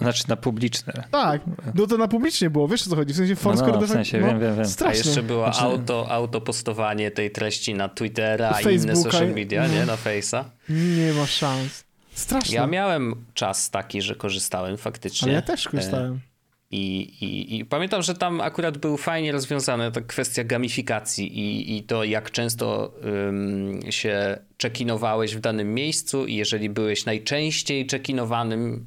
Znaczy 0.00 0.24
na 0.28 0.36
publiczne. 0.36 1.04
Tak, 1.10 1.42
no 1.74 1.86
to 1.86 1.96
na 1.96 2.08
publicznie 2.08 2.50
było, 2.50 2.68
wiesz 2.68 2.86
o 2.86 2.90
co 2.90 2.96
chodzi, 2.96 3.14
w 3.14 3.16
sensie 3.16 3.36
Foursquare... 3.36 3.72
no, 3.72 3.78
de 3.78 3.86
w 3.86 3.88
facto- 3.88 3.94
sensie, 3.94 4.20
wiem, 4.20 4.40
wiem, 4.40 4.54
wiem. 4.54 4.60
A 4.60 4.64
Strasznie. 4.64 4.98
jeszcze 4.98 5.22
było 5.22 5.44
Znaczy- 5.44 5.60
auto, 5.60 6.10
autopostowanie 6.10 7.10
tej 7.10 7.30
treści 7.30 7.74
na 7.74 7.88
Twittera 7.88 8.50
i 8.50 8.64
Facebooka 8.64 8.92
inne 8.92 8.96
social 8.96 9.28
media, 9.34 9.66
nie? 9.66 9.80
no. 9.80 9.86
Na 9.86 9.96
Face'a. 9.96 10.44
Nie 10.68 11.12
ma 11.12 11.26
szans. 11.26 11.84
Strasznie. 12.14 12.54
Ja 12.54 12.66
miałem 12.66 13.24
czas 13.34 13.70
taki, 13.70 14.02
że 14.02 14.14
korzystałem 14.14 14.76
faktycznie. 14.76 15.26
Ale 15.26 15.32
ja 15.34 15.42
też 15.42 15.68
korzystałem. 15.68 16.20
I, 16.70 17.00
i, 17.00 17.58
I 17.58 17.64
pamiętam, 17.64 18.02
że 18.02 18.14
tam 18.14 18.40
akurat 18.40 18.78
był 18.78 18.96
fajnie 18.96 19.32
rozwiązana 19.32 19.90
ta 19.90 20.00
kwestia 20.00 20.44
gamifikacji 20.44 21.38
i, 21.38 21.76
i 21.76 21.82
to, 21.82 22.04
jak 22.04 22.30
często 22.30 22.94
ym, 23.28 23.80
się 23.90 24.38
czekinowałeś 24.56 25.36
w 25.36 25.40
danym 25.40 25.74
miejscu 25.74 26.26
i 26.26 26.34
jeżeli 26.36 26.70
byłeś 26.70 27.04
najczęściej 27.04 27.86
czekinowanym 27.86 28.86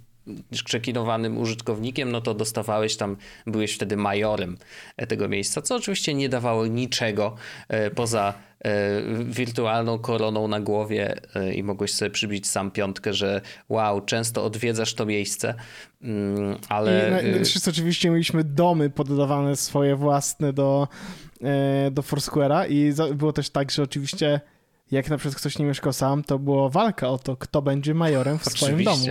czekinowanym 0.66 1.38
użytkownikiem, 1.38 2.12
no 2.12 2.22
to 2.22 2.34
dostawałeś 2.34 2.98
tam, 2.98 3.18
byłeś 3.48 3.76
wtedy 3.76 3.98
majorem 3.98 4.58
e, 4.98 5.08
tego 5.08 5.30
miejsca, 5.30 5.62
co 5.62 5.76
oczywiście 5.76 6.14
nie 6.14 6.30
dawało 6.30 6.68
niczego 6.68 7.36
e, 7.68 7.92
poza 7.92 8.34
e, 8.60 9.02
wirtualną 9.24 10.00
koroną 10.00 10.48
na 10.48 10.60
głowie 10.60 11.16
i 11.56 11.64
mogłeś 11.64 11.94
sobie 11.94 12.12
przybić 12.12 12.48
sam 12.48 12.72
piątkę, 12.72 13.14
że 13.14 13.42
wow, 13.70 14.02
często 14.02 14.46
odwiedzasz 14.46 14.94
to 14.94 15.06
miejsce, 15.06 15.54
mm, 16.02 16.58
ale... 16.70 17.22
I 17.66 17.70
oczywiście 17.70 18.10
mieliśmy 18.10 18.44
domy 18.44 18.90
poddawane 18.90 19.56
swoje 19.56 19.96
własne 19.96 20.54
do, 20.54 20.88
do 21.92 22.02
Foursquare'a 22.02 22.70
i 22.70 22.94
było 23.16 23.34
też 23.34 23.50
tak, 23.50 23.72
że 23.72 23.84
oczywiście 23.84 24.42
jak 24.92 25.10
na 25.10 25.18
przykład 25.18 25.40
ktoś 25.40 25.60
nie 25.60 25.66
mieszkał 25.66 25.94
sam, 25.94 26.24
to 26.24 26.40
była 26.40 26.70
walka 26.70 27.10
o 27.10 27.18
to, 27.18 27.38
kto 27.38 27.62
będzie 27.62 27.94
majorem 27.94 28.40
w 28.40 28.46
swoim 28.46 28.84
domu. 28.84 29.06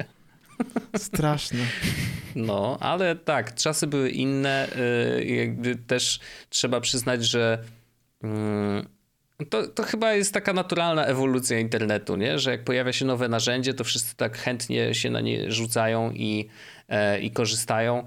Straszne. 0.97 1.59
No, 2.35 2.77
ale 2.81 3.17
tak, 3.17 3.55
czasy 3.55 3.87
były 3.87 4.11
inne. 4.11 4.69
y, 5.19 5.25
Jakby 5.25 5.77
też 5.77 6.21
trzeba 6.49 6.81
przyznać, 6.81 7.25
że 7.25 7.59
mm, 8.23 8.87
to, 9.51 9.69
to 9.69 9.83
chyba 9.83 10.13
jest 10.13 10.35
taka 10.35 10.53
naturalna 10.53 11.07
ewolucja 11.07 11.59
internetu, 11.59 12.17
nie? 12.17 12.39
że 12.39 12.51
jak 12.51 12.65
pojawia 12.65 12.93
się 12.93 13.05
nowe 13.05 13.29
narzędzie, 13.29 13.75
to 13.75 13.85
wszyscy 13.85 14.17
tak 14.17 14.39
chętnie 14.39 14.95
się 14.95 15.11
na 15.11 15.21
nie 15.21 15.53
rzucają 15.53 16.11
i, 16.11 16.49
e, 16.89 17.21
i 17.21 17.31
korzystają, 17.31 18.05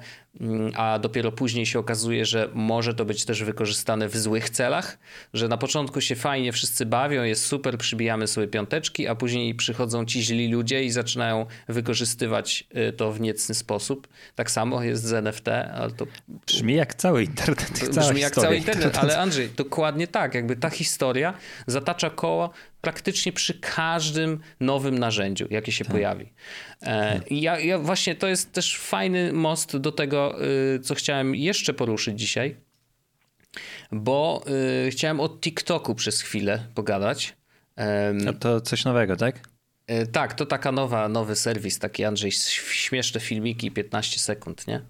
a 0.76 1.00
dopiero 1.00 1.32
później 1.32 1.66
się 1.66 1.80
okazuje, 1.80 2.26
że 2.26 2.50
może 2.54 2.94
to 2.94 3.06
być 3.06 3.26
też 3.26 3.44
wykorzystane 3.44 4.08
w 4.08 4.18
złych 4.18 4.50
celach, 4.50 4.98
że 5.34 5.48
na 5.48 5.58
początku 5.58 6.02
się 6.02 6.16
fajnie 6.16 6.52
wszyscy 6.52 6.86
bawią, 6.86 7.24
jest 7.24 7.46
super, 7.46 7.78
przybijamy 7.78 8.28
sobie 8.28 8.48
piąteczki, 8.48 9.08
a 9.08 9.16
później 9.16 9.56
przychodzą 9.56 10.06
ci 10.06 10.24
źli 10.24 10.52
ludzie 10.52 10.84
i 10.84 10.92
zaczynają 10.92 11.46
wykorzystywać 11.68 12.68
y, 12.90 12.94
to 12.94 13.12
w 13.12 13.22
niecny 13.22 13.56
sposób. 13.56 14.08
Tak 14.36 14.52
samo 14.52 14.84
jest 14.84 15.04
z 15.04 15.14
NFT, 15.14 15.48
ale 15.48 15.92
to 15.92 16.08
Brzmi 16.48 16.74
jak 16.74 16.96
cały 16.96 17.24
internet. 17.24 17.90
brzmi 17.96 18.22
jak 18.22 18.36
cały 18.36 18.58
internet, 18.58 18.98
ale 18.98 19.18
Andrzej, 19.26 19.50
dokładnie 19.50 20.08
tak, 20.08 20.36
jakby 20.36 20.56
ta 20.56 20.70
historia 20.70 21.34
zatacza 21.68 22.10
koło 22.10 22.50
praktycznie 22.86 23.32
przy 23.32 23.54
każdym 23.60 24.40
nowym 24.60 25.00
narzędziu, 25.00 25.48
jakie 25.50 25.72
się 25.72 25.86
pojawi. 25.86 26.34
E, 26.82 27.22
i 27.30 27.42
ja, 27.42 27.60
ja 27.60 27.80
właśnie 27.80 28.16
to 28.16 28.28
jest 28.28 28.52
też 28.52 28.80
fajny 28.80 29.34
most 29.34 29.78
do 29.78 29.92
tego, 29.92 30.46
y, 30.76 30.80
co 30.80 30.96
chciałem 30.96 31.36
jeszcze 31.36 31.74
poruszyć 31.74 32.20
dzisiaj, 32.20 32.56
bo 33.92 34.44
y, 34.88 34.92
chciałem 34.92 35.20
o 35.20 35.30
TikToku 35.30 35.96
przez 35.96 36.22
chwilę 36.22 36.68
pogadać. 36.76 37.36
No 38.14 38.34
to 38.34 38.62
coś 38.62 38.86
nowego, 38.86 39.16
tak? 39.16 39.40
E, 39.88 40.08
tak, 40.08 40.34
to 40.34 40.46
taka 40.46 40.72
nowa, 40.72 41.10
nowy 41.10 41.36
serwis, 41.36 41.80
taki 41.80 42.04
Andrzej, 42.04 42.32
śmieszne 42.32 43.22
filmiki, 43.22 43.72
15 43.72 44.20
sekund, 44.20 44.68
nie? 44.68 44.82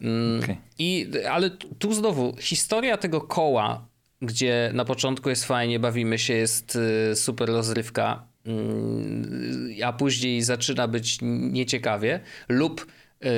Mm, 0.00 0.40
okay. 0.42 0.56
I, 0.78 1.10
ale 1.30 1.50
tu 1.50 1.94
znowu, 1.94 2.36
historia 2.40 2.96
tego 2.96 3.20
koła, 3.20 3.88
gdzie 4.22 4.70
na 4.74 4.84
początku 4.84 5.28
jest 5.28 5.44
fajnie, 5.44 5.78
bawimy 5.78 6.18
się, 6.18 6.34
jest 6.34 6.78
y, 7.12 7.16
super 7.16 7.48
rozrywka, 7.48 8.26
mm, 8.46 9.70
a 9.84 9.92
później 9.92 10.42
zaczyna 10.42 10.88
być 10.88 11.18
nieciekawie, 11.22 12.20
lub 12.48 12.86
y, 13.24 13.28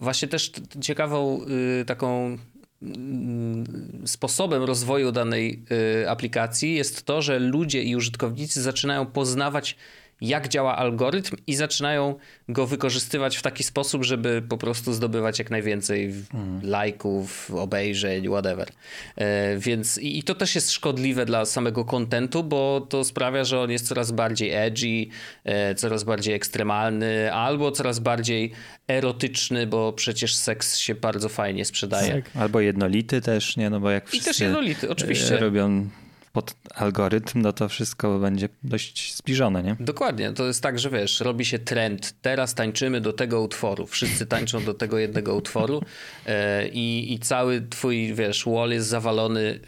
właśnie 0.00 0.28
też 0.28 0.52
ciekawą 0.80 1.40
y, 1.80 1.84
taką 1.84 2.38
mm, 2.82 4.02
sposobem 4.06 4.62
rozwoju 4.62 5.12
danej 5.12 5.64
aplikacji 6.08 6.74
jest 6.74 7.04
to, 7.04 7.22
że 7.22 7.38
ludzie 7.38 7.82
i 7.82 7.96
użytkownicy 7.96 8.62
zaczynają 8.62 9.06
poznawać 9.06 9.76
jak 10.20 10.48
działa 10.48 10.76
algorytm 10.76 11.36
i 11.46 11.54
zaczynają 11.54 12.14
go 12.48 12.66
wykorzystywać 12.66 13.36
w 13.36 13.42
taki 13.42 13.64
sposób, 13.64 14.04
żeby 14.04 14.42
po 14.48 14.58
prostu 14.58 14.92
zdobywać 14.92 15.38
jak 15.38 15.50
najwięcej 15.50 16.14
hmm. 16.32 16.60
lajków, 16.62 17.50
obejrzeń, 17.54 18.28
whatever. 18.28 18.68
E, 19.16 19.58
więc 19.58 19.98
i 19.98 20.22
to 20.22 20.34
też 20.34 20.54
jest 20.54 20.72
szkodliwe 20.72 21.26
dla 21.26 21.44
samego 21.44 21.84
kontentu, 21.84 22.44
bo 22.44 22.86
to 22.88 23.04
sprawia, 23.04 23.44
że 23.44 23.60
on 23.60 23.70
jest 23.70 23.88
coraz 23.88 24.12
bardziej 24.12 24.50
edgy, 24.52 25.06
e, 25.44 25.74
coraz 25.74 26.04
bardziej 26.04 26.34
ekstremalny, 26.34 27.32
albo 27.32 27.72
coraz 27.72 27.98
bardziej 27.98 28.52
erotyczny, 28.88 29.66
bo 29.66 29.92
przecież 29.92 30.36
seks 30.36 30.78
się 30.78 30.94
bardzo 30.94 31.28
fajnie 31.28 31.64
sprzedaje. 31.64 32.22
Albo 32.34 32.60
jednolity 32.60 33.20
też, 33.20 33.56
nie? 33.56 33.70
No 33.70 33.80
bo 33.80 33.90
jak 33.90 34.14
I 34.14 34.20
też 34.20 34.40
jednolity, 34.40 34.90
oczywiście. 34.90 35.36
robią 35.36 35.88
pod 36.36 36.54
algorytm, 36.74 37.42
no 37.42 37.52
to 37.52 37.68
wszystko 37.68 38.18
będzie 38.18 38.48
dość 38.62 39.16
zbliżone, 39.16 39.62
nie? 39.62 39.76
Dokładnie. 39.80 40.32
To 40.32 40.46
jest 40.46 40.62
tak, 40.62 40.78
że 40.78 40.90
wiesz, 40.90 41.20
robi 41.20 41.44
się 41.44 41.58
trend. 41.58 42.14
Teraz 42.22 42.54
tańczymy 42.54 43.00
do 43.00 43.12
tego 43.12 43.42
utworu. 43.42 43.86
Wszyscy 43.86 44.26
tańczą 44.26 44.64
do 44.64 44.74
tego 44.74 44.98
jednego 44.98 45.34
utworu 45.34 45.82
e, 46.26 46.68
i, 46.68 47.12
i 47.12 47.18
cały 47.18 47.60
twój, 47.70 48.14
wiesz, 48.14 48.44
wall 48.46 48.70
jest 48.70 48.88
zawalony 48.88 49.60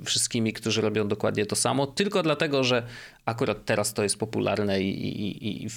e, 0.00 0.04
wszystkimi, 0.04 0.52
którzy 0.52 0.80
robią 0.80 1.08
dokładnie 1.08 1.46
to 1.46 1.56
samo, 1.56 1.86
tylko 1.86 2.22
dlatego, 2.22 2.64
że 2.64 2.82
akurat 3.24 3.64
teraz 3.64 3.94
to 3.94 4.02
jest 4.02 4.18
popularne 4.18 4.82
i, 4.82 5.06
i, 5.06 5.64
i 5.64 5.68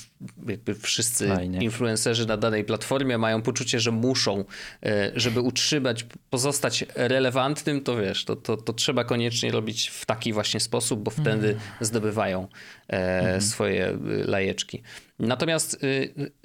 jakby 0.47 0.75
wszyscy 0.75 1.27
Fajnie. 1.27 1.59
influencerzy 1.59 2.27
na 2.27 2.37
danej 2.37 2.63
platformie 2.63 3.17
mają 3.17 3.41
poczucie, 3.41 3.79
że 3.79 3.91
muszą, 3.91 4.45
e, 4.83 5.11
żeby 5.15 5.41
utrzymać, 5.41 6.05
pozostać 6.29 6.85
relevantnym, 6.95 7.81
to 7.81 7.97
wiesz, 7.97 8.25
to, 8.25 8.35
to, 8.35 8.57
to 8.57 8.73
trzeba 8.73 9.03
koniecznie 9.03 9.51
robić 9.51 9.87
w 9.87 10.05
taki 10.05 10.33
właśnie 10.33 10.59
sposób, 10.59 10.99
bo 10.99 11.11
wtedy 11.11 11.47
mm. 11.47 11.59
zdobywają 11.81 12.47
mm. 12.87 13.41
swoje 13.41 13.87
e, 13.87 13.97
lajeczki. 14.07 14.83
Natomiast 15.19 15.79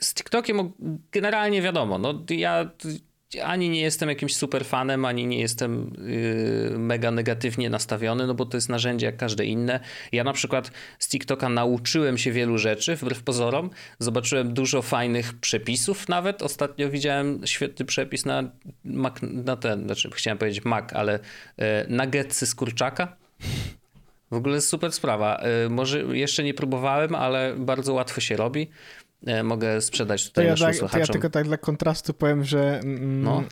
z 0.00 0.14
TikTokiem 0.14 0.72
generalnie 1.12 1.62
wiadomo, 1.62 1.98
no 1.98 2.24
ja 2.30 2.70
ani 3.40 3.68
nie 3.68 3.80
jestem 3.80 4.08
jakimś 4.08 4.36
super 4.36 4.64
fanem, 4.64 5.04
ani 5.04 5.26
nie 5.26 5.40
jestem 5.40 5.92
yy, 6.70 6.78
mega 6.78 7.10
negatywnie 7.10 7.70
nastawiony, 7.70 8.26
no 8.26 8.34
bo 8.34 8.46
to 8.46 8.56
jest 8.56 8.68
narzędzie 8.68 9.06
jak 9.06 9.16
każde 9.16 9.44
inne. 9.44 9.80
Ja 10.12 10.24
na 10.24 10.32
przykład 10.32 10.70
z 10.98 11.08
TikToka 11.08 11.48
nauczyłem 11.48 12.18
się 12.18 12.32
wielu 12.32 12.58
rzeczy, 12.58 12.96
wbrew 12.96 13.22
pozorom. 13.22 13.70
Zobaczyłem 13.98 14.54
dużo 14.54 14.82
fajnych 14.82 15.32
przepisów 15.32 16.08
nawet. 16.08 16.42
Ostatnio 16.42 16.90
widziałem 16.90 17.40
świetny 17.46 17.86
przepis 17.86 18.24
na, 18.24 18.42
na 19.22 19.56
ten, 19.56 19.84
znaczy 19.84 20.10
chciałem 20.14 20.38
powiedzieć 20.38 20.64
Mac, 20.64 20.92
ale 20.92 21.18
yy, 21.58 21.64
nuggetsy 21.88 22.46
z 22.46 22.54
kurczaka. 22.54 23.16
W 24.30 24.34
ogóle 24.34 24.60
super 24.60 24.92
sprawa. 24.92 25.42
Yy, 25.62 25.70
może 25.70 26.00
jeszcze 26.00 26.44
nie 26.44 26.54
próbowałem, 26.54 27.14
ale 27.14 27.54
bardzo 27.56 27.92
łatwo 27.94 28.20
się 28.20 28.36
robi. 28.36 28.70
E, 29.26 29.42
mogę 29.42 29.80
sprzedać 29.80 30.28
tutaj 30.28 30.44
to 30.44 30.50
ja, 30.50 30.56
tak, 30.80 30.90
to 30.90 30.98
ja 30.98 31.06
tylko 31.06 31.30
tak 31.30 31.44
dla 31.44 31.56
kontrastu 31.56 32.14
powiem, 32.14 32.44
że 32.44 32.80
mm, 32.84 33.22
no. 33.22 33.42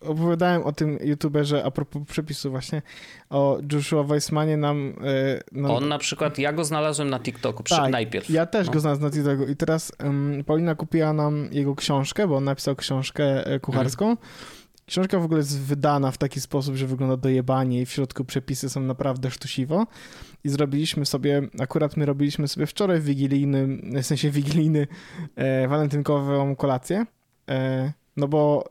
opowiadałem 0.00 0.62
o 0.62 0.72
tym 0.72 0.98
youtuberze 1.04 1.64
a 1.64 1.70
propos 1.70 2.02
przepisu 2.06 2.50
właśnie, 2.50 2.82
o 3.30 3.58
Joshua 3.72 4.02
Weissmanie 4.02 4.56
nam... 4.56 4.94
E, 5.04 5.40
no, 5.52 5.76
On 5.76 5.88
na 5.88 5.98
przykład, 5.98 6.38
ja 6.38 6.52
go 6.52 6.64
znalazłem 6.64 7.10
na 7.10 7.20
TikToku 7.20 7.62
tak, 7.62 7.90
najpierw. 7.90 8.30
ja 8.30 8.46
też 8.46 8.66
no. 8.66 8.72
go 8.72 8.80
znalazłem 8.80 9.10
na 9.10 9.16
TikToku 9.16 9.50
i 9.50 9.56
teraz 9.56 9.92
um, 10.04 10.44
Paulina 10.46 10.74
kupiła 10.74 11.12
nam 11.12 11.48
jego 11.52 11.74
książkę, 11.74 12.28
bo 12.28 12.36
on 12.36 12.44
napisał 12.44 12.76
książkę 12.76 13.46
e, 13.46 13.60
kucharską. 13.60 14.04
Mm. 14.04 14.16
Książka 14.86 15.18
w 15.18 15.24
ogóle 15.24 15.38
jest 15.38 15.60
wydana 15.60 16.10
w 16.10 16.18
taki 16.18 16.40
sposób, 16.40 16.76
że 16.76 16.86
wygląda 16.86 17.16
dojebanie 17.16 17.80
i 17.80 17.86
w 17.86 17.90
środku 17.90 18.24
przepisy 18.24 18.70
są 18.70 18.80
naprawdę 18.80 19.30
sztusiwo 19.30 19.86
i 20.44 20.48
zrobiliśmy 20.48 21.06
sobie, 21.06 21.42
akurat 21.60 21.96
my 21.96 22.06
robiliśmy 22.06 22.48
sobie 22.48 22.66
wczoraj 22.66 23.00
wigilijny, 23.00 23.78
w 24.02 24.06
sensie 24.06 24.30
wigilijny, 24.30 24.86
e, 25.36 25.68
walentynkową 25.68 26.56
kolację, 26.56 27.06
e, 27.48 27.92
no 28.16 28.28
bo 28.28 28.64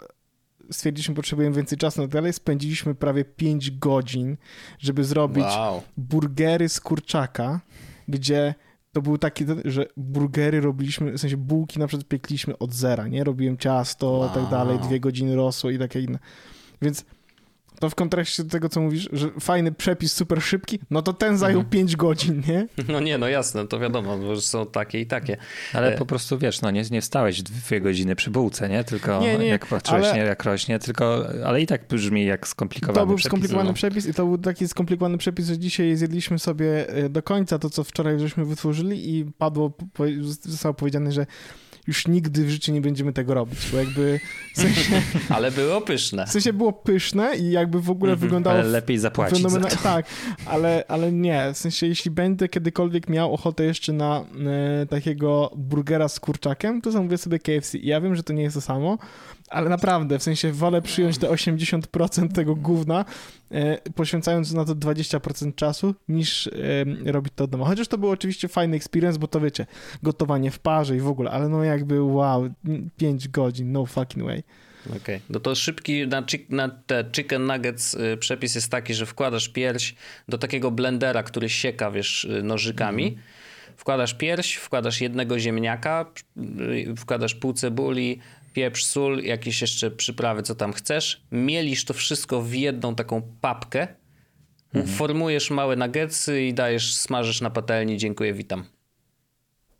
stwierdziliśmy, 0.71 1.15
potrzebujemy 1.15 1.55
więcej 1.55 1.77
czasu 1.77 2.01
na 2.01 2.07
dalej, 2.07 2.33
spędziliśmy 2.33 2.95
prawie 2.95 3.25
5 3.25 3.71
godzin, 3.71 4.38
żeby 4.79 5.03
zrobić 5.03 5.43
wow. 5.43 5.81
burgery 5.97 6.69
z 6.69 6.79
kurczaka, 6.79 7.59
gdzie 8.07 8.55
to 8.91 9.01
był 9.01 9.17
taki, 9.17 9.45
że 9.65 9.86
burgery 9.97 10.62
robiliśmy, 10.62 11.12
w 11.12 11.17
sensie 11.19 11.38
bułki 11.38 11.79
na 11.79 11.88
przykład 11.88 12.07
piekliśmy 12.07 12.57
od 12.57 12.74
zera, 12.74 13.07
nie? 13.07 13.24
Robiłem 13.24 13.57
ciasto, 13.57 14.12
wow. 14.12 14.29
tak 14.29 14.50
dalej, 14.50 14.79
dwie 14.79 15.00
godziny 15.00 15.36
rosło 15.36 15.69
i 15.69 15.79
takie 15.79 16.01
inne. 16.01 16.19
Więc 16.81 17.05
to 17.79 17.89
w 17.89 17.96
kontraście 17.96 18.43
do 18.43 18.50
tego, 18.50 18.69
co 18.69 18.81
mówisz, 18.81 19.10
że 19.13 19.29
fajny 19.39 19.72
przepis, 19.72 20.13
super 20.13 20.41
szybki, 20.41 20.79
no 20.89 21.01
to 21.01 21.13
ten 21.13 21.38
zajął 21.38 21.60
mhm. 21.60 21.72
5 21.72 21.96
godzin, 21.96 22.43
nie? 22.48 22.67
No 22.88 23.00
nie, 23.00 23.17
no 23.17 23.27
jasne, 23.27 23.67
to 23.67 23.79
wiadomo, 23.79 24.17
bo 24.17 24.41
są 24.41 24.65
takie 24.65 25.00
i 25.00 25.05
takie. 25.05 25.38
Ale 25.74 25.93
e, 25.93 25.98
po 25.98 26.05
prostu 26.05 26.38
wiesz, 26.38 26.62
no 26.62 26.72
nie, 26.72 26.84
nie 26.91 27.01
stałeś 27.01 27.43
dwie 27.43 27.81
godziny 27.81 28.15
przy 28.15 28.31
bułce, 28.31 28.69
nie? 28.69 28.84
Tylko 28.84 29.19
nie, 29.19 29.38
nie, 29.38 29.48
jak 29.48 29.65
patrzyłeś, 29.65 30.05
ale... 30.05 30.15
nie 30.15 30.22
jak 30.22 30.43
rośnie, 30.43 30.79
tylko, 30.79 31.25
ale 31.46 31.62
i 31.62 31.67
tak 31.67 31.88
brzmi 31.88 32.25
jak 32.25 32.48
skomplikowany 32.48 33.00
To 33.00 33.05
był 33.05 33.15
przepis, 33.15 33.29
skomplikowany 33.29 33.69
no. 33.69 33.74
przepis 33.74 34.05
i 34.05 34.13
to 34.13 34.25
był 34.25 34.38
taki 34.38 34.67
skomplikowany 34.67 35.17
przepis, 35.17 35.48
że 35.48 35.57
dzisiaj 35.57 35.96
zjedliśmy 35.96 36.39
sobie 36.39 36.89
e, 36.89 37.10
do 37.10 37.24
końca 37.24 37.60
to, 37.60 37.69
co 37.69 37.84
wczoraj 37.84 38.19
żeśmy 38.19 38.46
wytworzyli 38.46 39.17
i 39.17 39.25
padło, 39.25 39.74
zostało 40.41 40.74
powiedziane, 40.74 41.12
że 41.12 41.25
już 41.88 42.08
nigdy 42.08 42.46
w 42.46 42.50
życiu 42.50 42.72
nie 42.72 42.82
będziemy 42.82 43.13
tego 43.13 43.34
robić, 43.34 43.60
bo 43.72 43.77
jakby 43.77 44.20
w 44.53 44.62
sensie... 44.62 45.01
Ale 45.36 45.51
było 45.51 45.82
pyszne. 45.82 46.25
W 46.25 46.29
sensie 46.29 46.53
było 46.53 46.74
pyszne 46.74 47.36
i 47.38 47.51
jakby 47.51 47.82
w 47.82 47.89
ogóle 47.89 48.12
mm 48.12 48.20
-hmm, 48.20 48.22
wyglądało... 48.22 48.60
Ale 48.60 48.67
lepiej 48.67 48.98
zapłacić 48.98 49.38
fenomena... 49.38 49.67
Tak, 49.84 50.06
ale, 50.46 50.84
ale 50.88 51.12
nie, 51.12 51.53
w 51.53 51.58
sensie 51.58 51.88
jeśli 51.88 52.12
będę 52.12 52.50
kiedykolwiek 52.50 53.10
miał 53.10 53.34
ochotę 53.34 53.63
jeszcze 53.63 53.94
na 53.94 54.25
e, 54.82 54.86
takiego 54.86 55.51
burgera 55.56 56.08
z 56.08 56.20
kurczakiem, 56.20 56.82
to 56.82 56.91
zamówię 56.91 57.17
sobie 57.17 57.39
KFC. 57.39 57.77
I 57.77 57.88
ja 57.88 58.01
wiem, 58.01 58.15
że 58.15 58.24
to 58.24 58.34
nie 58.34 58.44
jest 58.44 58.56
to 58.56 58.62
samo, 58.62 58.98
ale 59.50 59.70
naprawdę, 59.70 60.20
w 60.20 60.24
sensie 60.24 60.51
wolę 60.51 60.82
przyjąć 60.82 61.18
te 61.18 61.27
80% 61.27 62.32
tego 62.32 62.56
gówna, 62.56 63.06
e, 63.51 63.92
poświęcając 63.92 64.54
na 64.54 64.66
to 64.66 64.75
20% 64.75 65.56
czasu, 65.56 65.96
niż 66.10 66.50
robić 67.06 67.34
to 67.36 67.44
od 67.44 67.50
domu. 67.50 67.66
Chociaż 67.66 67.88
to 67.88 67.98
był 67.98 68.10
oczywiście 68.10 68.48
fajny 68.48 68.77
experience, 68.77 69.20
bo 69.20 69.27
to 69.27 69.39
wiecie, 69.39 69.66
gotowanie 70.04 70.51
w 70.51 70.60
parze 70.60 70.96
i 70.96 71.00
w 71.00 71.08
ogóle, 71.08 71.32
ale 71.32 71.50
no 71.50 71.63
jakby 71.63 72.01
wow, 72.01 72.50
5 72.98 73.27
godzin, 73.27 73.72
no 73.72 73.86
fucking 73.86 74.25
way. 74.25 74.44
Okej, 74.89 75.00
okay. 75.01 75.22
no 75.30 75.39
to 75.39 75.56
szybki 75.56 76.08
na, 76.08 76.24
na, 76.50 76.70
te 76.70 77.06
chicken 77.16 77.46
nuggets 77.46 77.94
y, 77.94 78.18
przepis 78.18 78.56
jest 78.56 78.72
taki, 78.72 78.94
że 78.94 79.06
wkładasz 79.06 79.50
pierś 79.50 79.96
do 80.27 80.38
takiego 80.38 80.72
blendera, 80.72 81.24
który 81.24 81.50
sieka, 81.50 81.92
wiesz, 81.92 82.24
y, 82.24 82.44
nożykami. 82.44 83.08
Mm. 83.08 83.20
Wkładasz 83.77 84.13
pierś, 84.13 84.56
wkładasz 84.56 85.01
jednego 85.01 85.39
ziemniaka, 85.39 86.06
y, 86.38 86.96
wkładasz 86.98 87.36
pół 87.36 87.54
cebuli, 87.54 88.20
pieprz, 88.57 88.85
sól, 88.85 89.23
jakieś 89.23 89.61
jeszcze 89.61 89.91
przyprawy, 89.91 90.43
co 90.43 90.55
tam 90.55 90.73
chcesz. 90.73 91.21
Mielisz 91.31 91.85
to 91.85 91.93
wszystko 91.93 92.41
w 92.41 92.53
jedną 92.53 92.95
taką 92.95 93.21
papkę, 93.41 93.87
mhm. 94.73 94.95
formujesz 94.95 95.51
małe 95.51 95.75
nuggetsy 95.75 96.41
i 96.41 96.53
dajesz, 96.53 96.95
smażysz 96.95 97.41
na 97.41 97.49
patelni. 97.49 97.97
Dziękuję, 97.97 98.33
witam. 98.33 98.63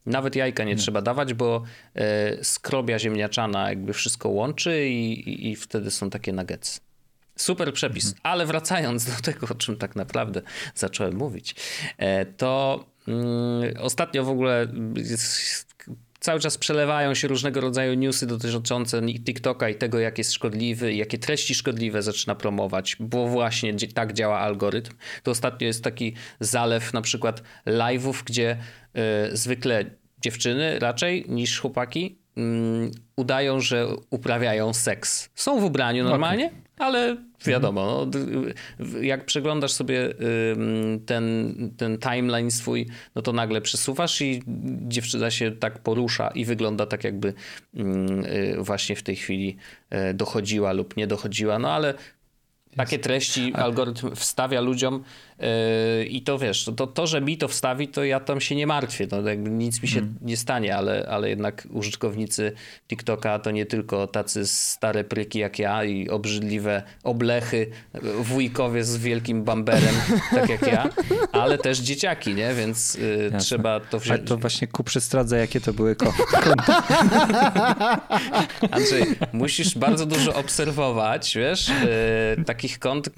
Nawet 0.06 0.36
jajka 0.36 0.64
nie 0.64 0.72
mhm. 0.72 0.84
trzeba 0.84 1.02
dawać, 1.02 1.34
bo 1.34 1.64
e, 1.96 2.44
skrobia 2.44 3.00
ziemniaczana 3.00 3.70
jakby 3.70 3.94
wszystko 3.94 4.30
łączy 4.30 4.88
i, 4.90 5.30
i, 5.30 5.52
i 5.52 5.56
wtedy 5.56 5.92
są 5.92 6.10
takie 6.10 6.34
nuggetsy. 6.34 6.80
Super 7.36 7.74
przepis, 7.74 8.06
mhm. 8.06 8.22
ale 8.24 8.46
wracając 8.46 9.06
do 9.06 9.22
tego, 9.22 9.48
o 9.52 9.56
czym 9.56 9.78
tak 9.78 9.96
naprawdę 9.96 10.42
zacząłem 10.76 11.16
mówić, 11.16 11.56
e, 11.98 12.26
to 12.26 12.86
mm, 13.08 13.24
ostatnio 13.80 14.24
w 14.24 14.30
ogóle 14.30 14.68
jest 14.96 15.67
cały 16.28 16.40
czas 16.40 16.58
przelewają 16.58 17.14
się 17.14 17.28
różnego 17.28 17.62
rodzaju 17.62 17.94
newsy 17.94 18.28
dotyczące 18.28 19.02
TikToka 19.02 19.70
i 19.70 19.76
tego, 19.76 20.00
jak 20.00 20.18
jest 20.18 20.34
szkodliwy, 20.34 20.94
jakie 20.94 21.18
treści 21.18 21.56
szkodliwe 21.56 22.02
zaczyna 22.02 22.36
promować, 22.36 22.98
bo 23.00 23.28
właśnie 23.28 23.74
tak 23.94 24.14
działa 24.14 24.40
algorytm. 24.40 24.94
To 25.24 25.32
ostatnio 25.32 25.68
jest 25.68 25.84
taki 25.84 26.14
zalew 26.40 26.94
na 26.94 27.02
przykład 27.02 27.44
live'ów, 27.66 28.24
gdzie 28.26 28.58
y, 29.32 29.38
zwykle 29.38 29.86
dziewczyny 30.22 30.80
raczej 30.80 31.26
niż 31.30 31.60
chłopaki 31.60 32.20
mm, 32.38 32.92
udają, 33.16 33.60
że 33.60 33.88
uprawiają 34.10 34.74
seks. 34.74 35.30
Są 35.36 35.60
w 35.60 35.64
ubraniu 35.64 36.04
normalnie, 36.04 36.46
okay. 36.46 36.67
Ale 36.78 37.18
wiadomo, 37.46 38.08
no, 38.14 38.20
jak 39.02 39.26
przeglądasz 39.26 39.72
sobie 39.72 40.14
ten, 41.06 41.56
ten 41.78 41.98
timeline 41.98 42.52
swój, 42.52 42.88
no 43.16 43.22
to 43.22 43.34
nagle 43.34 43.62
przesuwasz 43.62 44.22
i 44.22 44.44
dziewczyna 44.88 45.32
się 45.32 45.52
tak 45.52 45.80
porusza 45.80 46.28
i 46.28 46.46
wygląda 46.46 46.86
tak 46.86 47.04
jakby 47.04 47.34
y, 47.78 48.56
właśnie 48.58 48.96
w 48.96 49.04
tej 49.04 49.16
chwili 49.16 49.58
e, 49.90 50.14
dochodziła 50.14 50.74
lub 50.74 50.98
nie 50.98 51.08
dochodziła, 51.08 51.60
no 51.60 51.72
ale 51.72 51.94
takie 52.76 53.00
treści 53.00 53.54
algorytm 53.54 54.16
wstawia 54.16 54.62
ludziom 54.62 55.04
i 56.10 56.22
to 56.22 56.38
wiesz, 56.38 56.70
to, 56.78 56.88
to, 56.88 57.08
że 57.08 57.22
mi 57.22 57.38
to 57.38 57.48
wstawi, 57.48 57.88
to 57.88 58.04
ja 58.04 58.20
tam 58.20 58.42
się 58.42 58.56
nie 58.56 58.68
martwię, 58.68 59.08
to 59.08 59.22
jakby 59.22 59.50
nic 59.50 59.82
mi 59.82 59.88
się 59.88 60.00
hmm. 60.00 60.16
nie 60.22 60.38
stanie, 60.38 60.76
ale, 60.76 61.08
ale 61.10 61.30
jednak 61.30 61.68
użytkownicy 61.72 62.52
TikToka 62.88 63.40
to 63.40 63.52
nie 63.52 63.66
tylko 63.66 64.08
tacy 64.08 64.48
stare 64.48 65.04
pryki 65.04 65.40
jak 65.40 65.60
ja 65.60 65.84
i 65.84 66.10
obrzydliwe 66.10 66.84
oblechy, 67.04 67.72
wujkowie 68.20 68.84
z 68.84 68.98
wielkim 68.98 69.44
bamberem, 69.44 69.96
tak 70.36 70.50
jak 70.50 70.68
ja, 70.68 70.90
ale 71.32 71.58
też 71.58 71.80
dzieciaki, 71.80 72.34
nie? 72.34 72.54
Więc 72.54 72.96
yy, 72.96 73.32
trzeba 73.40 73.80
to 73.80 74.00
wziąć. 74.00 74.20
Ale 74.20 74.28
to 74.28 74.38
właśnie 74.38 74.68
ku 74.68 74.84
przestradze, 74.84 75.38
jakie 75.38 75.62
to 75.62 75.74
były 75.74 75.96
konta. 76.46 76.84
Andrzej, 78.72 79.04
musisz 79.34 79.78
bardzo 79.78 80.06
dużo 80.06 80.36
obserwować, 80.36 81.34
wiesz, 81.36 81.68
yy, 81.68 82.44
taki 82.44 82.68
takich 82.68 82.80
kont, 82.80 83.10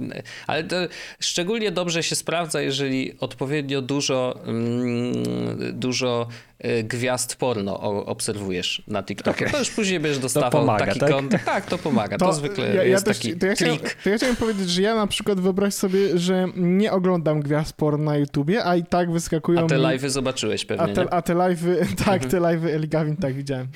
ale 0.47 0.63
to 0.63 0.75
szczególnie 1.19 1.71
dobrze 1.71 2.03
się 2.03 2.08
sprawdza, 2.15 2.61
jeżeli 2.61 3.19
odpowiednio 3.19 3.81
dużo, 3.81 4.39
mm, 4.45 5.79
dużo 5.79 6.27
y, 6.65 6.83
gwiazd 6.83 7.35
porno 7.35 7.79
obserwujesz 8.05 8.83
na 8.87 9.03
TikToku. 9.03 9.37
Okay. 9.39 9.51
To 9.51 9.59
już 9.59 9.69
później 9.69 9.99
będziesz 9.99 10.19
dostawał 10.19 10.51
pomaga, 10.51 10.85
taki 10.85 10.99
tak? 10.99 11.09
kont. 11.11 11.35
Tak, 11.45 11.65
to 11.65 11.77
pomaga. 11.77 12.17
To, 12.17 12.25
to 12.25 12.33
zwykle 12.33 12.75
ja, 12.75 12.83
jest 12.83 13.07
ja 13.07 13.13
taki 13.13 13.37
to 13.37 13.45
ja, 13.45 13.53
chciałem, 13.53 13.77
to 14.03 14.09
ja 14.09 14.17
chciałem 14.17 14.35
powiedzieć, 14.35 14.69
że 14.69 14.81
ja 14.81 14.95
na 14.95 15.07
przykład 15.07 15.39
wyobraź 15.39 15.73
sobie, 15.73 16.17
że 16.17 16.47
nie 16.55 16.91
oglądam 16.91 17.39
gwiazd 17.39 17.73
porno 17.73 18.03
na 18.03 18.17
YouTubie, 18.17 18.65
a 18.65 18.75
i 18.75 18.83
tak 18.83 19.11
wyskakują... 19.11 19.65
A 19.65 19.67
te 19.67 19.77
live'y 19.77 20.09
zobaczyłeś 20.09 20.65
pewnie, 20.65 20.83
A 20.83 20.87
te, 20.87 21.13
a 21.13 21.21
te 21.21 21.33
live'y, 21.33 21.85
tak, 22.05 22.23
mhm. 22.23 22.29
te 22.31 22.37
live'y 22.37 22.69
Eli 22.69 22.87
Gavin 22.87 23.17
tak 23.17 23.33
widziałem. 23.33 23.67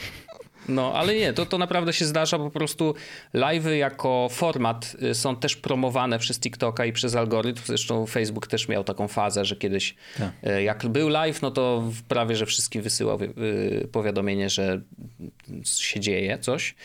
No, 0.70 0.94
ale 0.94 1.16
nie, 1.16 1.34
to, 1.34 1.46
to 1.46 1.58
naprawdę 1.58 1.94
się 1.94 2.06
zdarza, 2.06 2.38
po 2.38 2.52
prostu 2.52 2.96
live'y 3.34 3.70
jako 3.70 4.28
format 4.32 4.96
y, 5.04 5.16
są 5.16 5.36
też 5.36 5.56
promowane 5.56 6.20
przez 6.20 6.40
TikToka 6.40 6.86
i 6.86 6.94
przez 6.94 7.16
algorytm, 7.16 7.62
zresztą 7.66 8.06
Facebook 8.06 8.48
też 8.48 8.68
miał 8.68 8.84
taką 8.84 9.08
fazę, 9.08 9.46
że 9.46 9.56
kiedyś 9.56 9.96
tak. 10.18 10.32
Y, 10.52 10.64
jak 10.64 10.88
był 10.88 11.10
live, 11.10 11.42
no 11.42 11.52
to 11.52 11.84
prawie, 12.08 12.36
że 12.36 12.46
wszystkim 12.46 12.82
wysyłał 12.82 13.20
y, 13.22 13.88
powiadomienie, 13.92 14.50
że 14.50 14.82
się 15.66 16.00
dzieje 16.00 16.38
coś, 16.38 16.76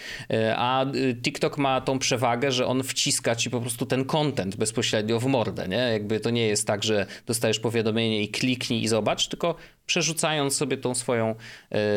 a 0.56 0.86
TikTok 1.22 1.58
ma 1.58 1.80
tą 1.80 1.98
przewagę, 1.98 2.52
że 2.52 2.66
on 2.66 2.82
wciska 2.82 3.36
ci 3.36 3.50
po 3.50 3.60
prostu 3.60 3.86
ten 3.86 4.04
content 4.04 4.56
bezpośrednio 4.56 5.20
w 5.20 5.26
mordę, 5.26 5.68
nie? 5.68 5.76
Jakby 5.76 6.20
to 6.20 6.30
nie 6.30 6.46
jest 6.46 6.66
tak, 6.66 6.84
że 6.84 7.06
dostajesz 7.26 7.60
powiadomienie 7.60 8.22
i 8.22 8.28
kliknij 8.28 8.82
i 8.82 8.88
zobacz, 8.88 9.28
tylko 9.28 9.54
przerzucając 9.86 10.56
sobie 10.56 10.76
tą 10.76 10.94
swoją 10.94 11.34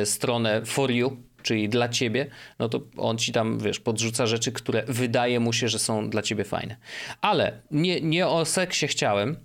stronę 0.05 0.61
for 0.65 0.91
you, 0.91 1.17
czyli 1.41 1.69
dla 1.69 1.89
ciebie, 1.89 2.27
no 2.59 2.69
to 2.69 2.81
on 2.97 3.17
ci 3.17 3.31
tam, 3.31 3.59
wiesz, 3.59 3.79
podrzuca 3.79 4.25
rzeczy, 4.25 4.51
które 4.51 4.83
wydaje 4.87 5.39
mu 5.39 5.53
się, 5.53 5.67
że 5.67 5.79
są 5.79 6.09
dla 6.09 6.21
ciebie 6.21 6.43
fajne. 6.43 6.75
Ale 7.21 7.61
nie, 7.71 8.01
nie 8.01 8.27
o 8.27 8.45
seksie 8.45 8.87
chciałem, 8.87 9.37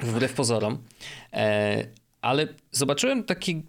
wbrew 0.00 0.32
pozorom, 0.32 0.78
e, 1.32 1.86
ale 2.22 2.48
zobaczyłem 2.72 3.24
taki 3.24 3.62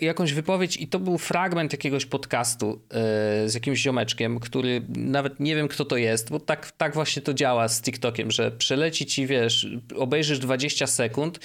jakąś 0.00 0.32
wypowiedź 0.32 0.76
i 0.76 0.88
to 0.88 0.98
był 0.98 1.18
fragment 1.18 1.72
jakiegoś 1.72 2.06
podcastu 2.06 2.80
e, 2.90 3.48
z 3.48 3.54
jakimś 3.54 3.78
ziomeczkiem, 3.78 4.40
który 4.40 4.82
nawet 4.96 5.40
nie 5.40 5.56
wiem 5.56 5.68
kto 5.68 5.84
to 5.84 5.96
jest, 5.96 6.30
bo 6.30 6.40
tak, 6.40 6.72
tak 6.72 6.94
właśnie 6.94 7.22
to 7.22 7.34
działa 7.34 7.68
z 7.68 7.82
TikTokiem, 7.82 8.30
że 8.30 8.50
przeleci 8.50 9.06
ci, 9.06 9.26
wiesz, 9.26 9.66
obejrzysz 9.96 10.38
20 10.38 10.86
sekund, 10.86 11.40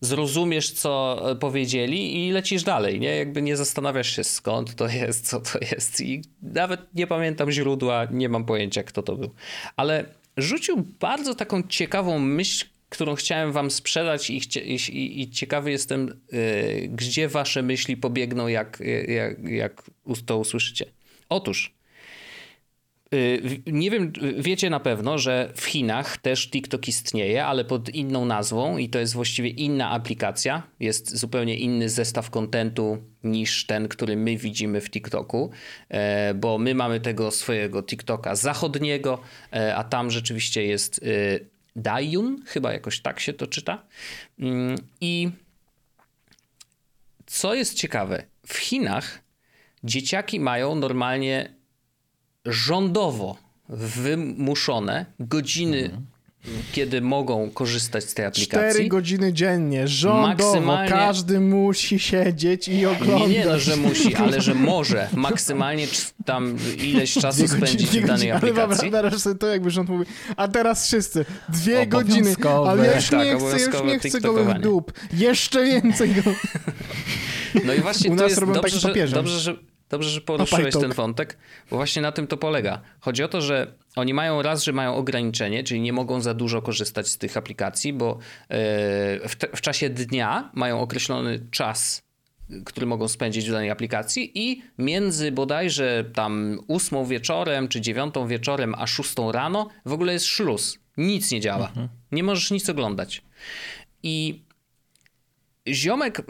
zrozumiesz, 0.00 0.70
co 0.70 1.22
e, 1.30 1.36
powiedzieli 1.36 2.26
i 2.26 2.30
lecisz 2.30 2.62
dalej, 2.62 3.00
nie? 3.00 3.16
Jakby 3.16 3.42
nie 3.42 3.56
zastanawiasz 3.56 4.16
się 4.16 4.24
skąd 4.24 4.74
to 4.74 4.88
jest, 4.88 5.28
co 5.28 5.40
to 5.40 5.58
jest 5.70 6.00
i 6.00 6.22
nawet 6.42 6.94
nie 6.94 7.06
pamiętam 7.06 7.50
źródła, 7.50 8.06
nie 8.10 8.28
mam 8.28 8.44
pojęcia, 8.44 8.82
kto 8.82 9.02
to 9.02 9.16
był. 9.16 9.30
Ale 9.76 10.04
rzucił 10.36 10.84
bardzo 11.00 11.34
taką 11.34 11.62
ciekawą 11.62 12.18
myśl, 12.18 12.66
którą 12.88 13.14
chciałem 13.14 13.52
wam 13.52 13.70
sprzedać 13.70 14.30
i, 14.30 14.40
i, 14.56 15.20
i 15.20 15.30
ciekawy 15.30 15.70
jestem, 15.70 16.20
yy, 16.32 16.88
gdzie 16.88 17.28
wasze 17.28 17.62
myśli 17.62 17.96
pobiegną, 17.96 18.46
jak, 18.46 18.82
jak, 19.08 19.48
jak 19.48 19.82
to 20.26 20.38
usłyszycie. 20.38 20.86
Otóż 21.28 21.74
nie 23.66 23.90
wiem, 23.90 24.12
wiecie 24.38 24.70
na 24.70 24.80
pewno, 24.80 25.18
że 25.18 25.52
w 25.56 25.64
Chinach 25.64 26.18
też 26.18 26.50
TikTok 26.50 26.88
istnieje, 26.88 27.46
ale 27.46 27.64
pod 27.64 27.88
inną 27.88 28.24
nazwą 28.24 28.78
i 28.78 28.88
to 28.88 28.98
jest 28.98 29.14
właściwie 29.14 29.48
inna 29.48 29.90
aplikacja. 29.90 30.62
Jest 30.80 31.16
zupełnie 31.16 31.56
inny 31.56 31.88
zestaw 31.88 32.30
kontentu 32.30 32.98
niż 33.24 33.66
ten, 33.66 33.88
który 33.88 34.16
my 34.16 34.36
widzimy 34.36 34.80
w 34.80 34.90
TikToku, 34.90 35.50
e, 35.88 36.34
bo 36.34 36.58
my 36.58 36.74
mamy 36.74 37.00
tego 37.00 37.30
swojego 37.30 37.82
TikToka 37.82 38.36
zachodniego, 38.36 39.18
e, 39.52 39.76
a 39.76 39.84
tam 39.84 40.10
rzeczywiście 40.10 40.66
jest 40.66 40.98
y, 40.98 41.46
Dayun, 41.76 42.42
chyba 42.46 42.72
jakoś 42.72 43.00
tak 43.00 43.20
się 43.20 43.32
to 43.32 43.46
czyta. 43.46 43.82
Mm, 44.38 44.76
I 45.00 45.30
co 47.26 47.54
jest 47.54 47.74
ciekawe, 47.74 48.24
w 48.46 48.56
Chinach 48.56 49.22
dzieciaki 49.84 50.40
mają 50.40 50.74
normalnie 50.74 51.54
rządowo 52.44 53.36
wymuszone 53.68 55.06
godziny, 55.20 55.84
mhm. 55.84 56.04
kiedy 56.72 57.00
mogą 57.00 57.50
korzystać 57.50 58.04
z 58.04 58.14
tej 58.14 58.24
aplikacji. 58.24 58.70
Cztery 58.70 58.88
godziny 58.88 59.32
dziennie, 59.32 59.88
rządowo, 59.88 60.28
maksymalnie... 60.28 60.90
każdy 60.90 61.40
musi 61.40 61.98
siedzieć 61.98 62.68
i 62.68 62.86
oglądać. 62.86 63.28
Nie, 63.28 63.38
nie 63.38 63.44
no, 63.44 63.58
że 63.58 63.76
musi, 63.76 64.14
ale 64.16 64.40
że 64.40 64.54
może 64.54 65.08
maksymalnie 65.12 65.86
tam 66.24 66.56
ileś 66.78 67.14
czasu 67.14 67.48
spędzić 67.48 68.00
w 68.00 68.06
danej 68.06 68.30
aplikacji. 68.30 68.88
Ale 68.88 68.90
wyobraź 68.90 69.20
sobie 69.20 69.38
to, 69.38 69.46
jakby 69.46 69.70
rząd 69.70 69.88
mówi, 69.88 70.04
a 70.36 70.48
teraz 70.48 70.86
wszyscy, 70.86 71.24
dwie 71.48 71.86
godziny, 71.86 72.34
ale 72.66 72.86
ja 72.86 72.96
już 72.96 73.08
tak, 73.08 73.26
nie 73.26 73.36
chcę, 73.36 73.60
już 73.60 73.82
nie 73.84 73.98
chcę 73.98 74.20
go 74.20 74.44
w 74.44 74.58
dup. 74.58 74.92
Jeszcze 75.12 75.64
więcej 75.64 76.14
go... 76.14 76.22
No 77.64 77.74
i 77.74 77.80
właśnie 77.80 78.10
U 78.10 78.16
to 78.16 78.28
jest 78.28 78.40
dobrze, 78.40 78.80
że, 78.80 79.06
dobrze, 79.06 79.40
że 79.40 79.56
Dobrze, 79.88 80.10
że 80.10 80.20
poruszyłeś 80.20 80.74
ten 80.74 80.92
wątek, 80.92 81.38
bo 81.70 81.76
właśnie 81.76 82.02
na 82.02 82.12
tym 82.12 82.26
to 82.26 82.36
polega. 82.36 82.80
Chodzi 83.00 83.22
o 83.24 83.28
to, 83.28 83.40
że 83.40 83.74
oni 83.96 84.14
mają 84.14 84.42
raz, 84.42 84.64
że 84.64 84.72
mają 84.72 84.94
ograniczenie, 84.94 85.64
czyli 85.64 85.80
nie 85.80 85.92
mogą 85.92 86.20
za 86.20 86.34
dużo 86.34 86.62
korzystać 86.62 87.08
z 87.08 87.18
tych 87.18 87.36
aplikacji, 87.36 87.92
bo 87.92 88.12
e, 88.12 88.18
w, 89.28 89.36
w 89.56 89.60
czasie 89.60 89.90
dnia 89.90 90.50
mają 90.54 90.80
określony 90.80 91.46
czas, 91.50 92.02
który 92.64 92.86
mogą 92.86 93.08
spędzić 93.08 93.48
w 93.48 93.52
danej 93.52 93.70
aplikacji 93.70 94.48
i 94.48 94.62
między 94.78 95.32
bodajże 95.32 96.04
tam 96.14 96.58
ósmą 96.66 97.04
wieczorem, 97.04 97.68
czy 97.68 97.80
dziewiątą 97.80 98.26
wieczorem, 98.26 98.74
a 98.78 98.86
szóstą 98.86 99.32
rano 99.32 99.68
w 99.84 99.92
ogóle 99.92 100.12
jest 100.12 100.26
szluz. 100.26 100.78
Nic 100.96 101.32
nie 101.32 101.40
działa. 101.40 101.68
Mhm. 101.68 101.88
Nie 102.12 102.22
możesz 102.22 102.50
nic 102.50 102.68
oglądać. 102.68 103.22
I 104.02 104.43
Ziomek 105.68 106.22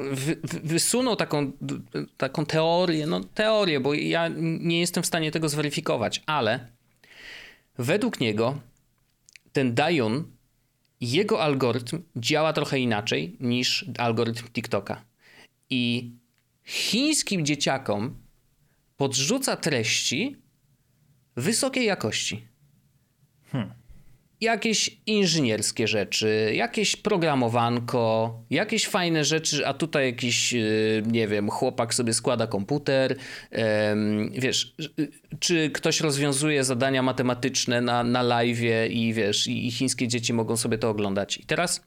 wysunął 0.63 1.17
taką, 1.17 1.53
taką 2.17 2.47
teorię, 2.47 3.07
no 3.07 3.21
teorię, 3.21 3.81
bo 3.81 3.95
ja 3.95 4.29
nie 4.39 4.81
jestem 4.81 5.03
w 5.03 5.07
stanie 5.07 5.31
tego 5.31 5.49
zweryfikować, 5.49 6.23
ale 6.27 6.69
według 7.79 8.21
niego 8.21 8.61
ten 9.53 9.75
Dayun, 9.75 10.25
jego 11.01 11.43
algorytm 11.43 12.03
działa 12.17 12.53
trochę 12.53 12.79
inaczej 12.79 13.37
niż 13.41 13.87
algorytm 13.99 14.49
TikToka. 14.49 15.05
I 15.71 16.13
chińskim 16.65 17.47
dzieciakom 17.47 18.15
podrzuca 18.97 19.57
treści 19.57 20.37
wysokiej 21.37 21.87
jakości. 21.87 22.49
Hmm 23.53 23.84
jakieś 24.45 25.01
inżynierskie 25.07 25.89
rzeczy, 25.89 26.53
jakieś 26.55 26.97
programowanko, 26.97 28.35
jakieś 28.51 28.87
fajne 28.87 29.25
rzeczy, 29.25 29.67
a 29.67 29.75
tutaj 29.75 30.07
jakiś, 30.07 30.55
y, 30.55 31.03
nie 31.07 31.29
wiem, 31.29 31.51
chłopak 31.51 31.95
sobie 31.95 32.13
składa 32.13 32.47
komputer, 32.47 33.17
wiesz, 34.33 34.75
czy 35.39 35.71
ktoś 35.71 36.01
rozwiązuje 36.01 36.65
zadania 36.65 37.03
matematyczne 37.03 37.81
na, 37.81 38.05
na 38.05 38.23
live 38.23 38.61
i 38.91 39.13
wiesz, 39.13 39.47
i 39.47 39.71
chińskie 39.71 40.09
dzieci 40.09 40.33
mogą 40.33 40.57
sobie 40.57 40.79
to 40.79 40.91
oglądać. 40.91 41.39
I 41.39 41.47
teraz 41.47 41.81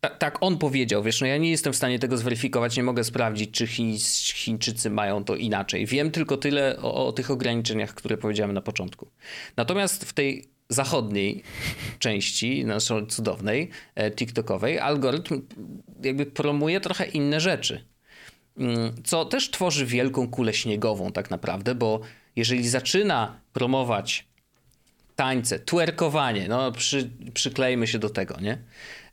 tak, 0.00 0.18
tak 0.18 0.38
on 0.40 0.58
powiedział, 0.58 1.02
wiesz, 1.02 1.20
no 1.20 1.26
ja 1.26 1.36
nie 1.36 1.50
jestem 1.50 1.72
w 1.72 1.76
stanie 1.76 1.98
tego 1.98 2.18
zweryfikować, 2.18 2.76
nie 2.76 2.82
mogę 2.82 3.04
sprawdzić, 3.04 3.50
czy 3.50 3.66
Chiń, 3.66 3.98
Chińczycy 4.34 4.90
mają 4.90 5.24
to 5.24 5.36
inaczej. 5.36 5.86
Wiem 5.86 6.10
tylko 6.10 6.36
tyle 6.36 6.76
o, 6.82 7.06
o 7.06 7.12
tych 7.12 7.30
ograniczeniach, 7.30 7.94
które 7.94 8.16
powiedziałem 8.16 8.52
na 8.52 8.62
początku. 8.62 9.08
Natomiast 9.56 10.04
w 10.04 10.12
tej 10.12 10.55
zachodniej 10.68 11.42
części, 11.98 12.64
naszej 12.64 13.06
cudownej, 13.06 13.70
e, 13.94 14.10
TikTokowej, 14.10 14.78
algorytm 14.78 15.42
jakby 16.02 16.26
promuje 16.26 16.80
trochę 16.80 17.04
inne 17.04 17.40
rzeczy. 17.40 17.84
mm, 18.58 18.94
co 19.04 19.24
też 19.24 19.50
tworzy 19.50 19.86
wielką 19.86 20.28
kulę 20.28 20.54
śniegową 20.54 21.12
tak 21.12 21.30
naprawdę, 21.30 21.74
bo 21.74 22.00
jeżeli 22.36 22.68
zaczyna 22.68 23.40
promować 23.52 24.26
tańce, 25.16 25.58
twerkowanie, 25.58 26.48
no 26.48 26.72
przy, 26.72 27.10
przyklejmy 27.34 27.86
się 27.86 27.98
do 27.98 28.10
tego, 28.10 28.40
nie? 28.40 28.58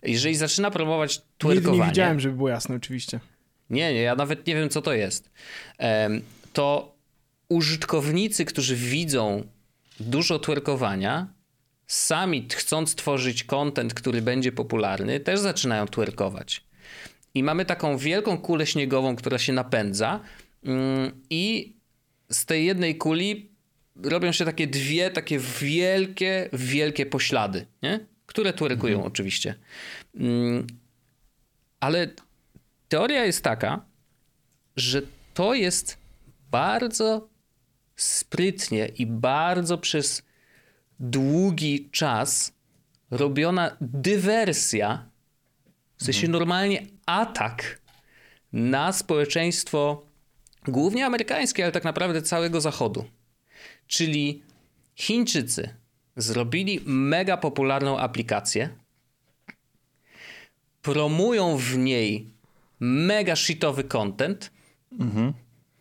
Jeżeli 0.04 0.36
zaczyna 0.36 0.72
promować 0.72 1.22
twerkowanie... 1.38 1.72
Nigdy 1.72 1.78
nie 1.78 1.90
widziałem, 1.90 2.20
żeby 2.20 2.38
było 2.38 2.50
jasne 2.50 2.76
oczywiście. 2.76 3.20
Nie, 3.70 3.94
nie, 3.94 4.02
ja 4.02 4.16
nawet 4.16 4.48
nie 4.48 4.56
wiem, 4.56 4.70
co 4.70 4.82
to 4.82 4.94
jest. 4.94 5.32
To 6.54 6.96
użytkownicy, 7.50 8.46
którzy 8.46 8.76
widzą 8.76 9.44
dużo 10.00 10.40
twerkowania, 10.40 11.33
sami 11.94 12.48
chcąc 12.56 12.96
tworzyć 12.96 13.44
content, 13.44 13.94
który 13.94 14.22
będzie 14.22 14.52
popularny, 14.52 15.20
też 15.20 15.40
zaczynają 15.40 15.86
twerkować. 15.86 16.64
I 17.34 17.44
mamy 17.44 17.66
taką 17.66 17.98
wielką 17.98 18.38
kulę 18.38 18.68
śniegową, 18.68 19.16
która 19.16 19.38
się 19.38 19.54
napędza 19.54 20.20
mm, 20.64 21.22
i 21.30 21.74
z 22.30 22.46
tej 22.46 22.66
jednej 22.66 22.98
kuli 22.98 23.52
robią 24.04 24.32
się 24.32 24.46
takie 24.46 24.68
dwie 24.68 25.12
takie 25.12 25.40
wielkie, 25.62 26.50
wielkie 26.54 27.06
poślady, 27.06 27.66
nie? 27.82 28.06
które 28.26 28.54
twerkują 28.54 28.96
mhm. 28.96 29.12
oczywiście. 29.12 29.56
Mm, 30.16 30.68
ale 31.80 32.08
teoria 32.90 33.26
jest 33.26 33.44
taka, 33.44 33.86
że 34.76 35.02
to 35.34 35.54
jest 35.54 35.98
bardzo 36.52 37.30
sprytnie 37.96 38.88
i 38.88 39.06
bardzo 39.06 39.78
przez 39.78 40.24
długi 41.00 41.90
czas 41.92 42.54
robiona 43.12 43.78
dywersja, 43.82 45.06
w 45.98 46.04
sensie 46.04 46.28
mhm. 46.28 46.32
normalnie 46.32 46.86
atak 47.06 47.82
na 48.54 48.92
społeczeństwo 48.92 50.06
głównie 50.68 51.06
amerykańskie, 51.06 51.64
ale 51.64 51.72
tak 51.72 51.84
naprawdę 51.84 52.22
całego 52.22 52.62
Zachodu. 52.62 53.06
Czyli 53.88 54.44
Chińczycy 54.96 55.70
zrobili 56.16 56.80
mega 56.86 57.38
popularną 57.38 58.00
aplikację, 58.00 58.70
promują 60.82 61.58
w 61.58 61.78
niej 61.78 62.30
mega 62.80 63.36
shitowy 63.36 63.84
content, 63.84 64.52
mhm. 65.00 65.34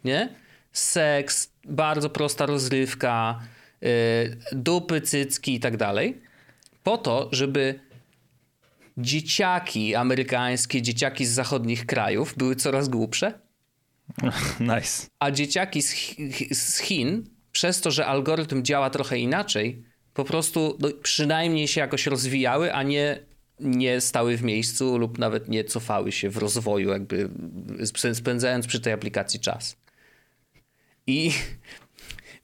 nie? 0.05 0.35
Seks, 0.72 1.51
bardzo 1.64 2.11
prosta 2.11 2.46
rozrywka, 2.46 3.40
dupy, 4.53 5.01
cycki 5.01 5.55
i 5.55 5.61
tak 5.61 5.77
dalej, 5.77 6.21
po 6.83 6.99
to, 6.99 7.29
żeby 7.33 7.81
dzieciaki 8.99 9.95
amerykańskie, 9.95 10.83
dzieciaki 10.83 11.27
z 11.27 11.31
zachodnich 11.31 11.87
krajów 11.87 12.35
były 12.37 12.57
coraz 12.57 12.88
głupsze. 12.88 13.33
Nice. 14.61 15.07
A 15.18 15.31
dzieciaki 15.31 15.83
z, 15.83 16.16
z 16.53 16.79
Chin, 16.79 17.25
przez 17.53 17.81
to, 17.81 17.90
że 17.90 18.07
algorytm 18.07 18.62
działa 18.62 18.90
trochę 18.90 19.18
inaczej, 19.18 19.85
po 20.14 20.25
prostu 20.25 20.79
no, 20.81 20.88
przynajmniej 21.03 21.68
się 21.68 21.81
jakoś 21.81 22.07
rozwijały, 22.07 22.75
a 22.75 22.83
nie, 22.83 23.18
nie 23.61 24.01
stały 24.01 24.37
w 24.37 24.42
miejscu 24.42 24.99
lub 24.99 25.18
nawet 25.18 25.49
nie 25.49 25.64
cofały 25.64 26.12
się 26.12 26.31
w 26.31 26.37
rozwoju, 26.37 26.90
jakby 26.90 27.29
spędzając 28.14 28.66
przy 28.66 28.81
tej 28.81 28.92
aplikacji 28.92 29.40
czas. 29.40 29.77
I 31.07 31.33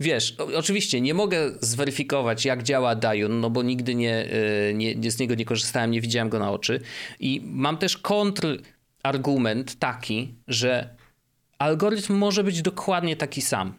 wiesz, 0.00 0.37
oczywiście 0.56 1.00
nie 1.00 1.14
mogę 1.14 1.50
zweryfikować, 1.61 2.44
jak 2.44 2.62
działa 2.62 2.94
Dajun, 2.94 3.40
no 3.40 3.50
bo 3.50 3.62
nigdy 3.62 3.94
nie, 3.94 4.14
e, 4.14 4.74
nie, 4.74 4.94
nie, 4.94 5.11
z 5.11 5.18
niego 5.18 5.34
nie 5.34 5.44
korzystałem, 5.44 5.90
nie 5.90 6.00
widziałem 6.00 6.28
go 6.28 6.38
na 6.38 6.50
oczy. 6.52 6.80
I 7.20 7.42
mam 7.44 7.78
też 7.78 7.98
kontrargument 7.98 9.78
taki, 9.78 10.34
że 10.48 10.96
algorytm 11.58 12.14
może 12.14 12.44
być 12.44 12.62
dokładnie 12.62 13.16
taki 13.16 13.42
sam. 13.42 13.74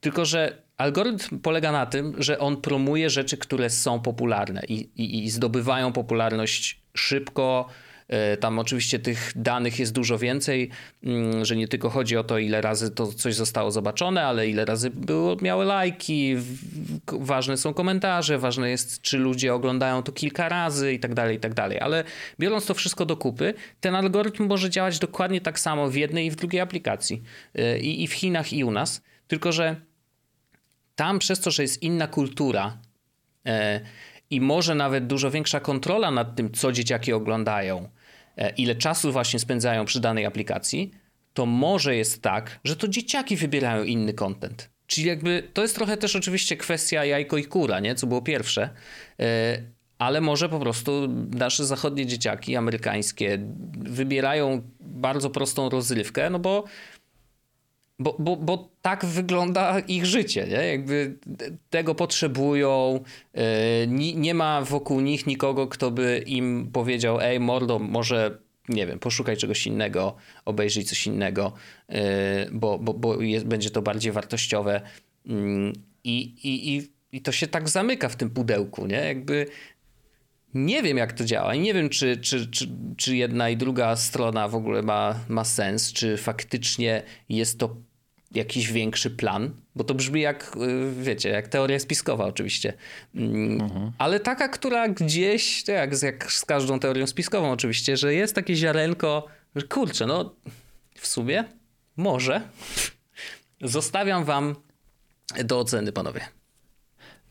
Tylko, 0.00 0.24
że 0.24 0.62
algorytm 0.76 1.38
polega 1.38 1.72
na 1.72 1.86
tym, 1.86 2.14
że 2.18 2.38
on 2.38 2.56
promuje 2.56 3.10
rzeczy, 3.10 3.36
które 3.36 3.70
są 3.70 4.00
popularne 4.00 4.62
i, 4.68 4.74
i, 4.74 5.24
i 5.24 5.30
zdobywają 5.30 5.92
popularność 5.92 6.80
szybko, 6.94 7.68
tam 8.40 8.58
oczywiście 8.58 8.98
tych 8.98 9.32
danych 9.36 9.78
jest 9.78 9.92
dużo 9.92 10.18
więcej, 10.18 10.70
mm, 11.04 11.44
że 11.44 11.56
nie 11.56 11.68
tylko 11.68 11.90
chodzi 11.90 12.16
o 12.16 12.24
to, 12.24 12.38
ile 12.38 12.60
razy 12.60 12.90
to 12.90 13.06
coś 13.06 13.34
zostało 13.34 13.70
zobaczone, 13.70 14.26
ale 14.26 14.48
ile 14.48 14.64
razy 14.64 14.90
było, 14.90 15.36
miały 15.42 15.64
lajki, 15.64 16.36
ważne 17.06 17.56
są 17.56 17.74
komentarze, 17.74 18.38
ważne 18.38 18.70
jest, 18.70 19.02
czy 19.02 19.18
ludzie 19.18 19.54
oglądają 19.54 20.02
to 20.02 20.12
kilka 20.12 20.48
razy 20.48 20.92
i 20.92 21.00
tak 21.00 21.14
dalej, 21.14 21.36
i 21.36 21.40
tak 21.40 21.54
dalej. 21.54 21.80
Ale 21.80 22.04
biorąc 22.40 22.66
to 22.66 22.74
wszystko 22.74 23.06
do 23.06 23.16
kupy, 23.16 23.54
ten 23.80 23.94
algorytm 23.94 24.46
może 24.46 24.70
działać 24.70 24.98
dokładnie 24.98 25.40
tak 25.40 25.60
samo 25.60 25.90
w 25.90 25.94
jednej 25.94 26.26
i 26.26 26.30
w 26.30 26.36
drugiej 26.36 26.60
aplikacji. 26.60 27.22
E, 27.54 27.78
I, 27.78 28.02
i 28.02 28.06
w 28.06 28.12
Chinach, 28.12 28.52
i 28.52 28.64
u 28.64 28.70
nas. 28.70 29.02
Tylko, 29.28 29.52
że 29.52 29.76
tam 30.94 31.18
przez 31.18 31.40
to, 31.40 31.50
że 31.50 31.62
jest 31.62 31.82
inna 31.82 32.06
kultura, 32.06 32.78
e, 33.46 33.80
i 34.30 34.40
może 34.40 34.74
nawet 34.74 35.06
dużo 35.06 35.30
większa 35.30 35.60
kontrola 35.60 36.10
nad 36.10 36.36
tym, 36.36 36.52
co 36.52 36.72
dzieciaki 36.72 37.12
oglądają, 37.12 37.88
E, 37.88 37.99
ile 38.56 38.74
czasu 38.74 39.12
właśnie 39.12 39.38
spędzają 39.38 39.84
przy 39.84 40.00
danej 40.00 40.26
aplikacji, 40.26 40.90
to 41.34 41.46
może 41.46 41.96
jest 41.96 42.22
tak, 42.22 42.60
że 42.64 42.76
to 42.76 42.88
dzieciaki 42.88 43.36
wybierają 43.36 43.84
inny 43.84 44.14
content. 44.14 44.70
Czyli 44.86 45.06
jakby 45.06 45.48
to 45.52 45.62
jest 45.62 45.74
trochę 45.74 45.96
też 45.96 46.16
oczywiście 46.16 46.56
kwestia 46.56 47.04
jajko 47.04 47.36
i 47.36 47.44
kura, 47.44 47.80
nie? 47.80 47.94
co 47.94 48.06
było 48.06 48.22
pierwsze, 48.22 48.70
e, 49.20 49.62
ale 49.98 50.20
może 50.20 50.48
po 50.48 50.58
prostu 50.58 51.08
nasze 51.30 51.66
zachodnie 51.66 52.06
dzieciaki, 52.06 52.56
amerykańskie, 52.56 53.38
wybierają 53.78 54.62
bardzo 54.80 55.30
prostą 55.30 55.68
rozrywkę, 55.68 56.30
no 56.30 56.38
bo 56.38 56.64
bo, 58.00 58.16
bo, 58.18 58.36
bo 58.36 58.68
tak 58.82 59.04
wygląda 59.04 59.80
ich 59.80 60.06
życie, 60.06 60.46
nie? 60.46 60.66
Jakby 60.66 61.18
tego 61.70 61.94
potrzebują, 61.94 63.00
yy, 63.34 63.42
nie, 64.14 64.34
ma 64.34 64.62
wokół 64.62 65.00
nich 65.00 65.26
nikogo, 65.26 65.66
kto 65.66 65.90
by 65.90 66.22
im 66.26 66.70
powiedział, 66.72 67.20
ej 67.20 67.40
mordo, 67.40 67.78
może, 67.78 68.38
nie 68.68 68.86
wiem, 68.86 68.98
poszukaj 68.98 69.36
czegoś 69.36 69.66
innego, 69.66 70.16
obejrzyj 70.44 70.84
coś 70.84 71.06
innego, 71.06 71.52
yy, 71.88 71.96
bo, 72.52 72.78
bo, 72.78 72.94
bo 72.94 73.22
jest, 73.22 73.46
będzie 73.46 73.70
to 73.70 73.82
bardziej 73.82 74.12
wartościowe 74.12 74.80
yy, 75.26 75.34
i, 76.04 76.34
i, 76.44 76.88
i 77.12 77.20
to 77.22 77.32
się 77.32 77.46
tak 77.46 77.68
zamyka 77.68 78.08
w 78.08 78.16
tym 78.16 78.30
pudełku, 78.30 78.86
nie? 78.86 78.96
Jakby 78.96 79.46
nie 80.54 80.82
wiem, 80.82 80.96
jak 80.96 81.12
to 81.12 81.24
działa 81.24 81.54
nie 81.54 81.74
wiem, 81.74 81.88
czy, 81.88 82.16
czy, 82.16 82.50
czy, 82.50 82.68
czy 82.96 83.16
jedna 83.16 83.50
i 83.50 83.56
druga 83.56 83.96
strona 83.96 84.48
w 84.48 84.54
ogóle 84.54 84.82
ma, 84.82 85.20
ma 85.28 85.44
sens, 85.44 85.92
czy 85.92 86.16
faktycznie 86.16 87.02
jest 87.28 87.58
to 87.58 87.76
jakiś 88.30 88.72
większy 88.72 89.10
plan, 89.10 89.50
bo 89.76 89.84
to 89.84 89.94
brzmi 89.94 90.20
jak, 90.20 90.56
y, 90.56 91.02
wiecie, 91.02 91.28
jak 91.28 91.48
teoria 91.48 91.78
spiskowa 91.78 92.24
oczywiście, 92.24 92.72
mm, 93.14 93.60
mhm. 93.60 93.92
ale 93.98 94.20
taka, 94.20 94.48
która 94.48 94.88
gdzieś, 94.88 95.68
jak, 95.68 96.02
jak 96.02 96.32
z 96.32 96.44
każdą 96.44 96.80
teorią 96.80 97.06
spiskową 97.06 97.50
oczywiście, 97.52 97.96
że 97.96 98.14
jest 98.14 98.34
takie 98.34 98.56
ziarenko, 98.56 99.26
że 99.56 99.62
kurczę, 99.66 100.06
no 100.06 100.34
w 100.94 101.06
sumie 101.06 101.44
może. 101.96 102.40
Zostawiam 103.60 104.24
wam 104.24 104.54
do 105.44 105.58
oceny, 105.58 105.92
panowie. 105.92 106.20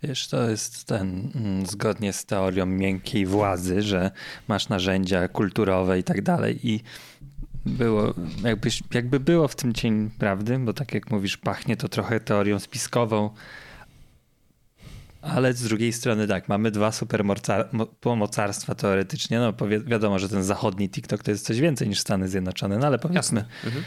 Wiesz, 0.03 0.27
to 0.27 0.49
jest 0.49 0.85
ten, 0.85 1.31
mm, 1.35 1.65
zgodnie 1.65 2.13
z 2.13 2.25
teorią 2.25 2.65
miękkiej 2.65 3.25
władzy, 3.25 3.81
że 3.81 4.11
masz 4.47 4.69
narzędzia 4.69 5.27
kulturowe 5.27 5.99
i 5.99 6.03
tak 6.03 6.21
dalej 6.21 6.67
i 6.67 6.83
było, 7.65 8.13
jakbyś, 8.43 8.83
jakby 8.93 9.19
było 9.19 9.47
w 9.47 9.55
tym 9.55 9.73
cień 9.73 10.09
prawdy, 10.09 10.59
bo 10.59 10.73
tak 10.73 10.93
jak 10.93 11.11
mówisz, 11.11 11.37
pachnie 11.37 11.77
to 11.77 11.89
trochę 11.89 12.19
teorią 12.19 12.59
spiskową, 12.59 13.29
ale 15.21 15.53
z 15.53 15.63
drugiej 15.63 15.93
strony 15.93 16.27
tak, 16.27 16.49
mamy 16.49 16.71
dwa 16.71 16.91
supermocarstwa 16.91 18.75
teoretycznie. 18.75 19.39
No 19.39 19.53
wi 19.67 19.79
wiadomo, 19.79 20.19
że 20.19 20.29
ten 20.29 20.43
zachodni 20.43 20.89
TikTok 20.89 21.23
to 21.23 21.31
jest 21.31 21.45
coś 21.45 21.59
więcej 21.59 21.89
niż 21.89 21.99
Stany 21.99 22.29
Zjednoczone, 22.29 22.77
no 22.77 22.87
ale 22.87 22.99
powiedzmy. 22.99 23.45
Mhm. 23.65 23.83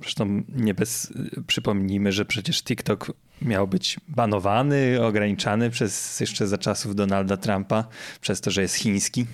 Zresztą 0.00 0.42
nie 0.48 0.74
bez 0.74 1.12
przypomnijmy, 1.46 2.12
że 2.12 2.24
przecież 2.24 2.62
TikTok 2.62 3.12
miał 3.42 3.68
być 3.68 4.00
banowany, 4.08 5.04
ograniczany 5.06 5.70
przez 5.70 6.20
jeszcze 6.20 6.46
za 6.46 6.58
czasów 6.58 6.94
Donalda 6.94 7.36
Trumpa, 7.36 7.84
przez 8.20 8.40
to, 8.40 8.50
że 8.50 8.62
jest 8.62 8.74
chiński. 8.74 9.26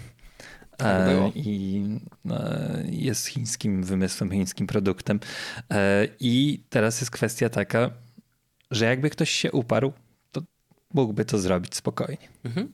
Tak 0.76 1.08
e, 1.08 1.32
I 1.34 1.82
e, 2.30 2.84
jest 2.90 3.26
chińskim 3.26 3.84
wymysłem, 3.84 4.30
chińskim 4.30 4.66
produktem. 4.66 5.20
E, 5.72 6.08
I 6.20 6.62
teraz 6.70 7.00
jest 7.00 7.10
kwestia 7.10 7.48
taka, 7.48 7.90
że 8.70 8.84
jakby 8.84 9.10
ktoś 9.10 9.30
się 9.30 9.52
uparł, 9.52 9.92
to 10.32 10.42
mógłby 10.94 11.24
to 11.24 11.38
zrobić 11.38 11.74
spokojnie. 11.74 12.28
Mhm. 12.44 12.72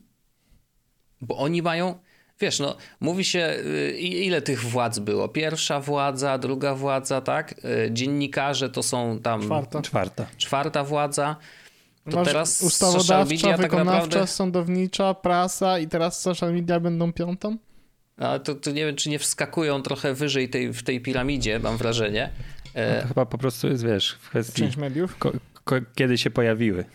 Bo 1.21 1.37
oni 1.37 1.61
mają, 1.61 1.99
wiesz, 2.39 2.59
no, 2.59 2.77
mówi 2.99 3.23
się, 3.23 3.55
y, 3.65 3.97
ile 3.99 4.41
tych 4.41 4.61
władz 4.61 4.99
było? 4.99 5.29
Pierwsza 5.29 5.79
władza, 5.79 6.37
druga 6.37 6.75
władza, 6.75 7.21
tak? 7.21 7.55
Dziennikarze 7.91 8.69
to 8.69 8.83
są 8.83 9.19
tam. 9.19 9.41
Czwarta. 9.41 9.81
Czwarta, 9.81 10.25
czwarta 10.37 10.83
władza. 10.83 11.35
To 12.11 12.17
Masz 12.17 12.27
teraz 12.27 12.61
ustawodawcza, 12.61 13.25
media, 13.25 13.57
wykonawcza, 13.57 14.01
tak 14.01 14.05
naprawdę... 14.09 14.27
sądownicza, 14.27 15.13
prasa 15.13 15.79
i 15.79 15.87
teraz 15.87 16.21
social 16.21 16.53
media 16.53 16.79
będą 16.79 17.13
piątą? 17.13 17.57
A 18.17 18.39
to, 18.39 18.55
to 18.55 18.71
nie 18.71 18.85
wiem, 18.85 18.95
czy 18.95 19.09
nie 19.09 19.19
wskakują 19.19 19.81
trochę 19.81 20.13
wyżej 20.13 20.49
tej, 20.49 20.73
w 20.73 20.83
tej 20.83 21.01
piramidzie, 21.01 21.59
mam 21.59 21.77
wrażenie. 21.77 22.29
No 22.75 22.81
to 23.01 23.07
chyba 23.07 23.25
po 23.25 23.37
prostu 23.37 23.67
jest, 23.67 23.85
wiesz, 23.85 24.17
w 24.21 24.29
kwestii 24.29 24.61
Część 24.61 24.77
mediów? 24.77 25.17
ko- 25.17 25.31
ko- 25.63 25.75
kiedy 25.95 26.17
się 26.17 26.29
pojawiły. 26.31 26.85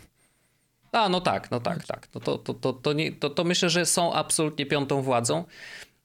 A, 0.92 1.08
no 1.08 1.20
tak, 1.20 1.50
no 1.50 1.60
tak, 1.60 1.86
tak. 1.86 2.08
No 2.14 2.20
to, 2.20 2.38
to, 2.38 2.54
to, 2.54 2.72
to, 2.72 2.92
nie, 2.92 3.12
to, 3.12 3.30
to 3.30 3.44
myślę, 3.44 3.70
że 3.70 3.86
są 3.86 4.12
absolutnie 4.12 4.66
piątą 4.66 5.02
władzą. 5.02 5.44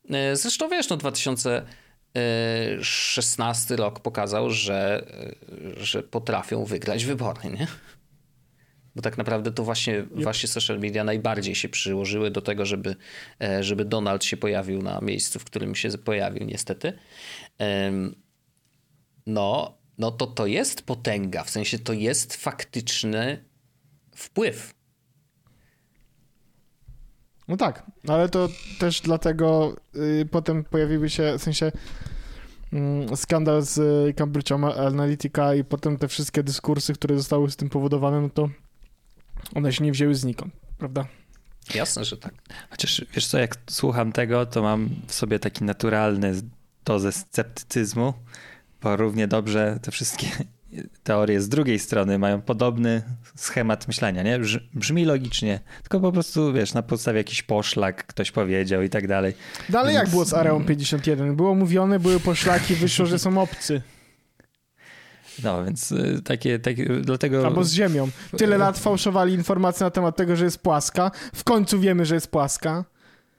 E, 0.10 0.36
Zresztą 0.36 0.70
wiesz, 0.70 0.90
no 0.90 0.98
2016 0.98 3.76
rok 3.76 4.00
pokazał, 4.00 4.50
że, 4.50 5.06
e, 5.80 5.84
że 5.86 6.04
potrafią 6.04 6.66
wygrać 6.66 7.06
wybory, 7.06 7.40
nie? 7.60 7.68
Bo 8.96 9.02
tak 9.02 9.18
naprawdę 9.18 9.52
to 9.52 9.64
właśnie, 9.64 10.04
właśnie 10.04 10.50
social 10.50 10.80
media 10.80 11.04
najbardziej 11.04 11.56
się 11.56 11.70
przyłożyły 11.70 12.32
do 12.32 12.42
tego, 12.42 12.66
żeby, 12.66 12.96
e, 13.42 13.64
żeby 13.64 13.86
Donald 13.86 14.24
się 14.24 14.38
pojawił 14.38 14.82
na 14.82 15.02
miejscu, 15.02 15.40
w 15.40 15.44
którym 15.44 15.76
się 15.76 15.90
pojawił, 15.90 16.46
niestety. 16.46 16.94
No, 19.26 19.78
no 19.98 20.12
to 20.12 20.28
to 20.28 20.46
jest 20.46 20.82
potęga, 20.82 21.44
w 21.44 21.50
sensie 21.50 21.80
to 21.80 21.94
jest 21.94 22.36
faktyczny 22.36 23.46
wpływ. 24.16 24.74
No 27.48 27.58
tak, 27.58 27.86
ale 28.08 28.30
to 28.30 28.50
też 28.80 29.02
dlatego 29.02 29.76
y, 29.96 30.28
potem 30.32 30.64
pojawiły 30.64 31.10
się, 31.10 31.34
w 31.38 31.44
sensie 31.44 31.72
mm, 32.74 33.18
skandal 33.18 33.62
z 33.62 33.78
y, 33.78 34.14
Cambridge 34.14 34.52
Analytica 34.52 35.56
i 35.56 35.64
potem 35.64 35.98
te 35.98 36.08
wszystkie 36.08 36.44
dyskursy, 36.44 36.94
które 36.94 37.18
zostały 37.18 37.52
z 37.52 37.56
tym 37.56 37.70
powodowane, 37.70 38.22
no 38.22 38.30
to 38.30 38.50
one 39.56 39.74
się 39.74 39.84
nie 39.84 39.92
wzięły 39.92 40.16
znikąd, 40.16 40.54
prawda? 40.78 41.06
Jasne, 41.76 42.06
że 42.06 42.18
tak. 42.18 42.34
Chociaż 42.70 43.06
wiesz 43.14 43.28
co, 43.28 43.38
jak 43.40 43.58
słucham 43.70 44.12
tego, 44.12 44.46
to 44.46 44.62
mam 44.62 44.90
w 45.08 45.14
sobie 45.14 45.40
taki 45.40 45.64
naturalny 45.64 46.34
dozę 46.86 47.12
sceptycyzmu, 47.12 48.14
bo 48.82 48.96
równie 48.98 49.28
dobrze 49.28 49.80
te 49.82 49.92
wszystkie 49.92 50.28
teorie 51.04 51.42
z 51.42 51.50
drugiej 51.50 51.80
strony 51.80 52.20
mają 52.20 52.42
podobny 52.42 53.02
schemat 53.36 53.88
myślenia, 53.88 54.24
nie? 54.24 54.40
Brz- 54.40 54.60
Brzmi 54.74 55.06
logicznie, 55.06 55.60
tylko 55.82 56.00
po 56.00 56.12
prostu, 56.12 56.54
wiesz, 56.54 56.74
na 56.74 56.82
podstawie 56.82 57.18
jakiś 57.18 57.44
poszlak 57.44 58.06
ktoś 58.08 58.32
powiedział 58.32 58.82
i 58.82 58.90
tak 58.90 59.08
dalej. 59.08 59.34
Dalej 59.70 59.94
jak 59.96 60.04
Więc- 60.04 60.12
było 60.12 60.26
z 60.26 60.34
Areą 60.34 60.66
51? 60.66 61.36
Było 61.36 61.56
mówione, 61.56 62.00
były 62.00 62.20
poszlaki, 62.20 62.76
wyszło, 62.76 63.06
że 63.06 63.20
są 63.20 63.42
obcy. 63.42 63.82
No, 65.44 65.66
więc 65.66 65.92
y, 65.92 66.22
takie, 66.24 66.60
takie 66.60 66.86
dlatego... 66.86 67.46
Albo 67.46 67.64
z 67.64 67.74
Ziemią. 67.74 68.10
Tyle 68.38 68.58
lat 68.58 68.80
fałszowali 68.80 69.34
informacje 69.34 69.84
na 69.84 69.92
temat 69.92 70.16
tego, 70.16 70.36
że 70.36 70.46
jest 70.46 70.60
płaska. 70.60 71.12
W 71.36 71.44
końcu 71.44 71.80
wiemy, 71.80 72.06
że 72.06 72.16
jest 72.16 72.28
płaska. 72.28 72.86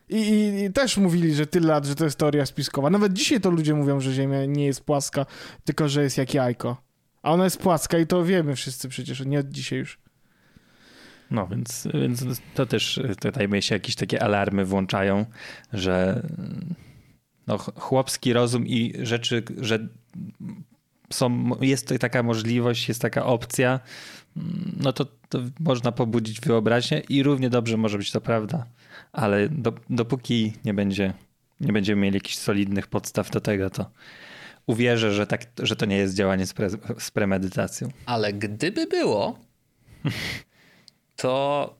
I, 0.08 0.16
i, 0.16 0.64
I 0.64 0.72
też 0.72 0.96
mówili, 0.96 1.34
że 1.34 1.46
tyle 1.46 1.66
lat, 1.68 1.86
że 1.86 1.94
to 1.94 2.04
jest 2.04 2.18
teoria 2.18 2.46
spiskowa. 2.46 2.90
Nawet 2.90 3.12
dzisiaj 3.12 3.40
to 3.40 3.50
ludzie 3.50 3.74
mówią, 3.74 4.00
że 4.00 4.12
Ziemia 4.12 4.46
nie 4.46 4.66
jest 4.66 4.84
płaska, 4.84 5.26
tylko 5.64 5.88
że 5.88 6.02
jest 6.02 6.18
jak 6.18 6.34
jajko. 6.34 6.82
A 7.22 7.32
ona 7.32 7.44
jest 7.44 7.58
płaska 7.58 7.98
i 7.98 8.06
to 8.06 8.24
wiemy 8.24 8.56
wszyscy 8.56 8.88
przecież, 8.88 9.20
nie 9.26 9.38
od 9.38 9.48
dzisiaj 9.48 9.78
już. 9.78 9.98
No, 11.30 11.46
więc, 11.46 11.88
więc 11.94 12.24
to 12.54 12.66
też 12.66 13.00
tutaj 13.20 13.48
mi 13.48 13.62
się 13.62 13.74
jakieś 13.74 13.94
takie 13.94 14.22
alarmy 14.22 14.64
włączają, 14.64 15.26
że 15.72 16.22
no, 17.46 17.58
ch- 17.58 17.70
chłopski 17.78 18.32
rozum 18.32 18.66
i 18.66 18.94
rzeczy, 19.02 19.42
że 19.60 19.88
są, 21.12 21.50
jest 21.60 21.88
to 21.88 21.98
taka 21.98 22.22
możliwość, 22.22 22.88
jest 22.88 23.00
taka 23.00 23.26
opcja, 23.26 23.80
no 24.76 24.92
to, 24.92 25.06
to 25.28 25.38
można 25.60 25.92
pobudzić 25.92 26.40
wyobraźnię 26.40 27.02
i 27.08 27.22
równie 27.22 27.50
dobrze 27.50 27.76
może 27.76 27.98
być 27.98 28.10
to 28.10 28.20
prawda, 28.20 28.66
ale 29.12 29.48
do, 29.48 29.72
dopóki 29.90 30.52
nie 30.64 30.74
będzie, 30.74 31.12
nie 31.60 31.72
będziemy 31.72 32.02
mieli 32.02 32.16
jakichś 32.16 32.36
solidnych 32.36 32.86
podstaw 32.86 33.30
do 33.30 33.40
tego, 33.40 33.70
to 33.70 33.90
uwierzę, 34.66 35.12
że, 35.12 35.26
tak, 35.26 35.46
że 35.62 35.76
to 35.76 35.86
nie 35.86 35.96
jest 35.96 36.14
działanie 36.14 36.46
z, 36.46 36.52
pre, 36.52 36.70
z 36.98 37.10
premedytacją. 37.10 37.88
Ale 38.06 38.32
gdyby 38.32 38.86
było, 38.86 39.38
to 41.16 41.74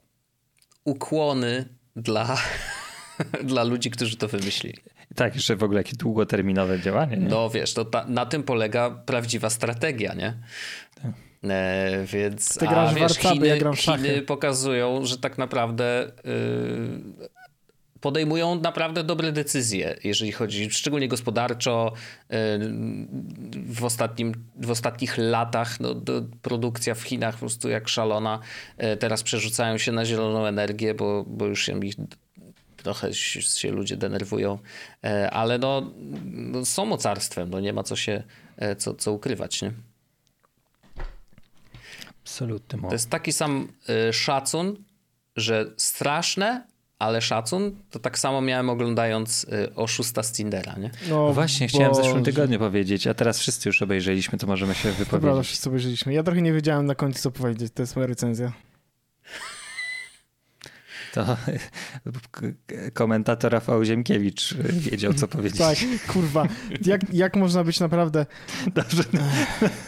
ukłony 0.85 1.69
dla, 1.97 2.37
dla 3.45 3.65
ludzi, 3.65 3.91
którzy 3.91 4.17
to 4.17 4.29
wymyślili. 4.29 4.79
Tak, 5.14 5.35
jeszcze 5.35 5.57
w 5.57 5.62
ogóle 5.62 5.81
jakie 5.81 5.96
długoterminowe 5.96 6.81
działanie. 6.81 7.16
Nie? 7.16 7.29
No 7.29 7.50
wiesz, 7.50 7.74
to 7.74 7.85
ta, 7.85 8.05
na 8.07 8.27
tym 8.27 8.42
polega 8.42 8.90
prawdziwa 8.90 9.50
strategia, 9.50 10.14
nie? 10.14 10.35
E, 11.50 12.05
więc 12.07 12.59
Ty 12.59 12.66
grasz 12.66 12.90
a, 12.90 12.94
wiesz, 12.94 13.03
warcaby, 13.03 13.35
Chiny, 13.35 13.46
ja 13.46 13.57
gram 13.57 13.74
w 13.74 13.81
szachy. 13.81 14.03
Chiny 14.03 14.22
pokazują, 14.22 15.05
że 15.05 15.18
tak 15.18 15.38
naprawdę 15.38 16.07
y, 16.09 17.44
podejmują 18.00 18.61
naprawdę 18.61 19.05
dobre 19.05 19.33
decyzje, 19.33 19.96
jeżeli 20.05 20.33
chodzi, 20.33 20.70
szczególnie 20.70 21.09
gospodarczo. 21.09 21.92
y, 21.92 22.37
w, 23.66 23.85
ostatnim, 23.85 24.35
w 24.57 24.70
ostatnich 24.70 25.18
latach 25.18 25.81
no, 25.81 25.94
do, 25.94 26.22
produkcja 26.42 26.94
w 26.94 27.03
Chinach 27.03 27.35
po 27.35 27.40
prostu 27.40 27.68
jak 27.68 27.88
szalona. 27.88 28.38
Y, 28.94 28.96
Teraz 28.96 29.22
przerzucają 29.22 29.79
się 29.79 29.92
na 29.92 30.05
zieloną 30.05 30.46
energię, 30.46 30.94
bo, 30.94 31.24
bo 31.27 31.46
już 31.46 31.66
się 31.66 31.87
ich 31.87 31.94
trochę 32.85 33.14
się 33.14 33.70
ludzie 33.70 33.97
denerwują, 33.97 34.59
E, 35.05 35.31
ale 35.31 35.59
no, 35.59 35.90
no 36.25 36.64
są 36.64 36.87
mocarstwem, 36.87 37.51
no 37.51 37.61
nie 37.61 37.73
ma 37.73 37.83
co 37.83 37.97
się, 37.97 38.23
e, 38.57 38.77
co, 38.77 38.94
co 38.94 39.12
ukrywać, 39.12 39.62
nie? 39.62 39.73
Absolutny 42.23 42.79
To 42.83 42.92
jest 42.92 43.11
taki 43.11 43.33
sam 43.33 43.68
y, 44.09 44.12
szacun, 44.12 44.85
że 45.37 45.70
straszne, 45.77 46.66
ale 46.99 47.23
szacun, 47.23 47.77
to 47.90 47.99
tak 47.99 48.18
samo 48.18 48.40
miałem 48.40 48.70
oglądając 48.70 49.47
oszusta 49.77 50.23
z 50.23 50.33
Tindera, 50.33 50.75
nie? 50.79 50.90
No, 51.11 51.33
Właśnie, 51.33 51.68
chciałem 51.68 51.92
w 51.92 51.97
zeszłym 51.97 52.25
tygodniu 52.25 52.59
powiedzieć, 52.59 53.07
a 53.07 53.14
teraz 53.14 53.38
wszyscy 53.38 53.68
już 53.68 53.83
obejrzeliśmy, 53.83 54.38
to 54.38 54.47
możemy 54.47 54.75
się 54.75 54.92
wypowiedzieć. 54.92 55.47
wszyscy 55.47 55.68
obejrzeliśmy. 55.68 56.14
Ja 56.14 56.23
trochę 56.23 56.42
nie 56.42 56.53
wiedziałem 56.53 56.87
na 56.87 56.94
końcu, 56.94 57.23
co 57.23 57.31
powiedzieć. 57.31 57.73
To 57.75 57.83
jest 57.83 57.97
moja 57.97 58.09
recenzja. 58.09 58.53
To 61.14 61.37
komentator 62.94 63.53
Rafał 63.53 63.85
Ziemkiewicz 63.85 64.55
wiedział, 64.72 65.14
co 65.14 65.29
powiedzieć. 65.29 65.59
Tak, 65.59 65.79
kurwa. 66.12 66.48
Jak, 66.87 67.00
jak 67.12 67.37
można 67.37 67.64
być 67.64 67.81
naprawdę... 67.81 68.27
Dobrze, 68.74 69.03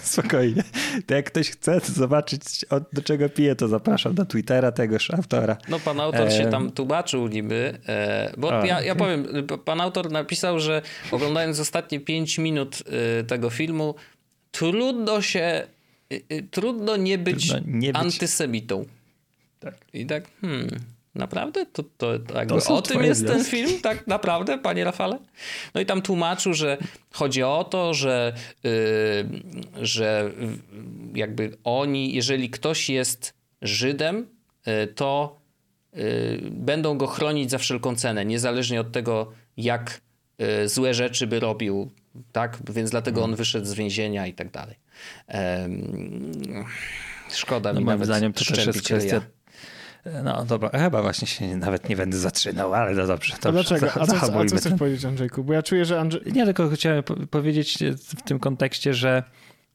spokojnie. 0.03 0.63
To 1.07 1.15
jak 1.15 1.27
ktoś 1.27 1.51
chce 1.51 1.81
zobaczyć, 1.81 2.65
od, 2.71 2.83
do 2.93 3.03
czego 3.03 3.29
pije, 3.29 3.57
to 3.57 3.69
zapraszam 3.69 4.15
do 4.15 4.25
Twittera 4.27 4.73
tegoż 4.73 5.11
autora. 5.11 5.57
No 5.69 5.81
pan 5.81 6.01
autor 6.01 6.33
się 6.33 6.45
Em. 6.45 6.51
tam 6.51 6.71
tłumaczył 6.73 7.29
niby, 7.29 7.79
e, 7.89 8.33
bo 8.39 8.61
A, 8.63 8.67
ja, 8.67 8.81
ja 8.83 8.93
okej. 8.93 8.97
powiem, 8.97 9.27
pan 9.65 9.81
autor 9.81 10.11
napisał, 10.11 10.61
że 10.61 10.83
oglądając 11.11 11.61
ostatnie 11.61 12.01
5 12.01 12.39
minut 12.39 12.83
y, 13.21 13.25
tego 13.25 13.51
filmu, 13.51 13.95
trudno 14.51 15.23
się, 15.23 15.67
y, 16.13 16.23
y, 16.33 16.49
trudno 16.51 16.97
nie 16.97 17.19
być, 17.19 17.49
Trudno 17.49 17.73
nie 17.79 17.93
być- 17.93 18.03
antysemitą. 18.03 18.85
Tak. 19.61 19.75
I 19.93 20.07
tak, 20.07 20.25
hmm, 20.41 20.69
naprawdę? 21.17 21.67
To, 21.67 21.83
to, 21.83 22.19
to 22.49 22.75
o 22.75 22.83
tym 22.83 23.03
jest 23.03 23.27
ten 23.27 23.45
film? 23.45 23.71
Tak 23.83 24.07
naprawdę, 24.07 24.59
panie 24.59 24.85
Rafale? 24.85 25.19
No 25.75 25.81
i 25.81 25.87
tam 25.87 26.03
tłumaczył, 26.03 26.55
że 26.55 26.79
chodzi 27.13 27.43
o 27.43 27.65
to, 27.65 27.95
że, 27.95 28.33
yy, 28.65 28.71
że 29.83 30.31
jakby 31.15 31.57
oni, 31.65 32.15
jeżeli 32.15 32.51
ktoś 32.51 32.91
jest 32.91 33.35
Żydem, 33.63 34.27
yy, 34.67 34.87
to 34.87 35.41
yy, 35.93 36.03
będą 36.51 36.99
go 36.99 37.07
chronić 37.07 37.51
za 37.51 37.59
wszelką 37.59 37.97
cenę, 37.97 38.25
niezależnie 38.25 38.81
od 38.81 38.93
tego, 38.93 39.33
jak 39.57 40.01
yy, 40.39 40.69
złe 40.69 40.95
rzeczy 40.95 41.27
by 41.27 41.41
robił, 41.41 41.91
tak? 42.33 42.59
Więc 42.71 42.91
dlatego 42.91 43.21
Mhm. 43.21 43.31
on 43.31 43.37
wyszedł 43.37 43.67
z 43.67 43.75
więzienia 43.75 44.27
i 44.27 44.33
tak 44.33 44.51
dalej. 44.51 44.77
Szkoda 47.31 47.73
No 47.73 47.81
mi 47.81 47.85
moim 47.85 47.95
nawet 47.99 48.07
zdaniem 48.07 48.33
to 48.33 48.45
też 48.45 48.67
jest 48.67 48.83
kwestia... 48.83 49.21
No 50.25 50.45
dobra, 50.45 50.71
chyba 50.79 51.03
właśnie 51.03 51.29
się 51.29 51.57
nawet 51.57 51.89
nie 51.89 51.97
będę 51.97 52.17
zatrzymał, 52.19 52.75
ale 52.75 52.95
no 52.95 53.07
dobrze. 53.07 53.35
A 53.35 53.39
dobrze 53.39 53.69
dlaczego? 53.69 54.03
A 54.03 54.07
co, 54.07 54.17
a 54.17 54.45
co 54.47 54.57
chcesz 54.57 54.73
powiedzieć, 54.79 55.05
Andrzejku? 55.05 55.45
Bo 55.45 55.53
ja 55.53 55.63
czuję, 55.63 55.85
że 55.85 56.01
Andrzej... 56.01 56.21
Nie, 56.33 56.45
tylko 56.45 56.69
chciałem 56.71 57.03
po- 57.03 57.27
powiedzieć 57.27 57.79
w 58.19 58.23
tym 58.23 58.39
kontekście, 58.39 58.95
że 58.95 59.23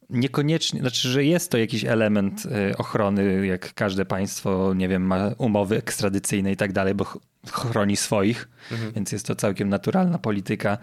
niekoniecznie, 0.09 0.79
znaczy, 0.79 1.07
że 1.09 1.23
jest 1.23 1.51
to 1.51 1.57
jakiś 1.57 1.85
element 1.85 2.45
y, 2.45 2.77
ochrony, 2.77 3.47
jak 3.47 3.73
każde 3.73 4.05
państwo, 4.05 4.73
nie 4.73 4.87
wiem, 4.87 5.03
ma 5.03 5.31
umowy 5.37 5.77
ekstradycyjne 5.77 6.51
i 6.51 6.57
tak 6.57 6.73
dalej, 6.73 6.95
bo 6.95 7.03
ch- 7.05 7.17
chroni 7.51 7.97
swoich, 7.97 8.49
więc 8.95 9.11
jest 9.11 9.25
to 9.25 9.35
całkiem 9.35 9.69
naturalna 9.69 10.17
polityka. 10.17 10.77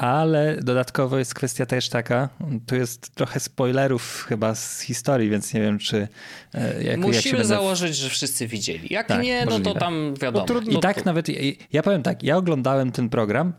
Ale 0.00 0.56
dodatkowo 0.62 1.18
jest 1.18 1.34
kwestia 1.34 1.66
też 1.66 1.88
taka, 1.88 2.28
tu 2.66 2.76
jest 2.76 3.14
trochę 3.14 3.40
spoilerów 3.40 4.24
chyba 4.28 4.54
z 4.54 4.80
historii, 4.80 5.30
więc 5.30 5.54
nie 5.54 5.60
wiem, 5.60 5.78
czy 5.78 6.08
e, 6.54 6.74
jak, 6.74 6.84
jak 6.84 6.98
Musimy 6.98 7.32
będę... 7.38 7.48
założyć, 7.48 7.96
że 7.96 8.08
wszyscy 8.08 8.46
widzieli. 8.46 8.88
Jak 8.90 9.06
Tak, 9.06 9.22
nie, 9.22 9.44
no 9.44 9.50
to 9.50 9.58
możliwe. 9.58 9.80
tam 9.80 10.14
wiadomo. 10.20 10.46
No 10.48 10.54
trudno- 10.54 10.78
I 10.78 10.80
tak 10.80 10.96
to- 10.96 11.02
nawet, 11.04 11.26
ja, 11.72 11.82
powiem 11.82 12.02
tak, 12.02 12.22
ja 12.22 12.36
oglądałem 12.36 12.92
ten 12.92 13.08
program 13.08 13.52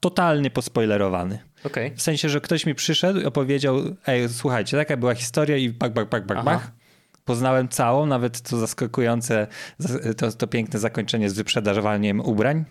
totalnie 0.00 0.50
pospoilerowany. 0.50 1.38
Okej. 1.64 1.92
W 1.96 2.02
sensie, 2.02 2.28
że 2.28 2.40
ktoś 2.40 2.66
mi 2.66 2.74
przyszedł 2.74 3.20
i 3.20 3.24
opowiedział, 3.24 3.76
ej, 4.06 4.28
słuchajcie, 4.28 4.76
taka 4.76 4.96
była 4.96 5.14
historia 5.14 5.56
i 5.56 5.70
bak, 5.70 5.92
bak, 5.92 6.08
bak, 6.08 6.26
bak, 6.26 6.36
Aha. 6.38 6.44
bach. 6.44 6.70
Poznałem 7.24 7.68
całą, 7.68 8.06
nawet 8.06 8.40
to 8.40 8.56
zaskakujące, 8.58 9.46
to, 10.16 10.32
to 10.32 10.46
piękne 10.46 10.78
zakończenie 10.80 11.30
z 11.30 11.34
wyprzedażowaniem 11.34 12.20
ubrań. 12.20 12.64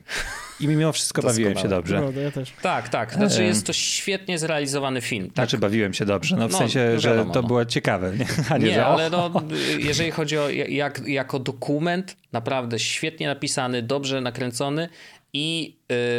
I 0.60 0.68
mimo 0.68 0.92
wszystko 0.92 1.22
bawiłem 1.22 1.58
się 1.58 1.68
dobrze. 1.68 1.98
Prawda, 1.98 2.22
ja 2.22 2.32
też. 2.32 2.54
Tak, 2.62 2.90
tak. 2.90 3.14
Znaczy 3.14 3.44
jest 3.44 3.66
to 3.66 3.74
świetnie 3.74 4.40
zrealizowany 4.40 5.02
film. 5.02 5.26
Tak? 5.28 5.36
Znaczy 5.36 5.58
bawiłem 5.58 5.94
się 5.94 6.06
dobrze, 6.06 6.36
no 6.36 6.48
w 6.50 6.52
No, 6.52 6.58
sensie, 6.58 7.00
że 7.00 7.10
wiadomo, 7.10 7.34
to 7.34 7.42
no. 7.42 7.48
było 7.48 7.66
ciekawe, 7.66 8.18
nie? 8.18 8.26
A 8.50 8.58
nie, 8.58 8.66
Nie, 8.66 8.74
że, 8.74 8.86
ale 8.86 9.10
no, 9.10 9.32
jeżeli 9.90 10.12
chodzi 10.12 10.38
o 10.38 10.50
jak, 10.50 11.08
jako 11.08 11.40
dokument, 11.40 12.18
naprawdę 12.32 12.80
świetnie 12.80 13.28
napisany, 13.28 13.82
dobrze 13.82 14.22
nakręcony 14.22 14.90
i 15.34 15.76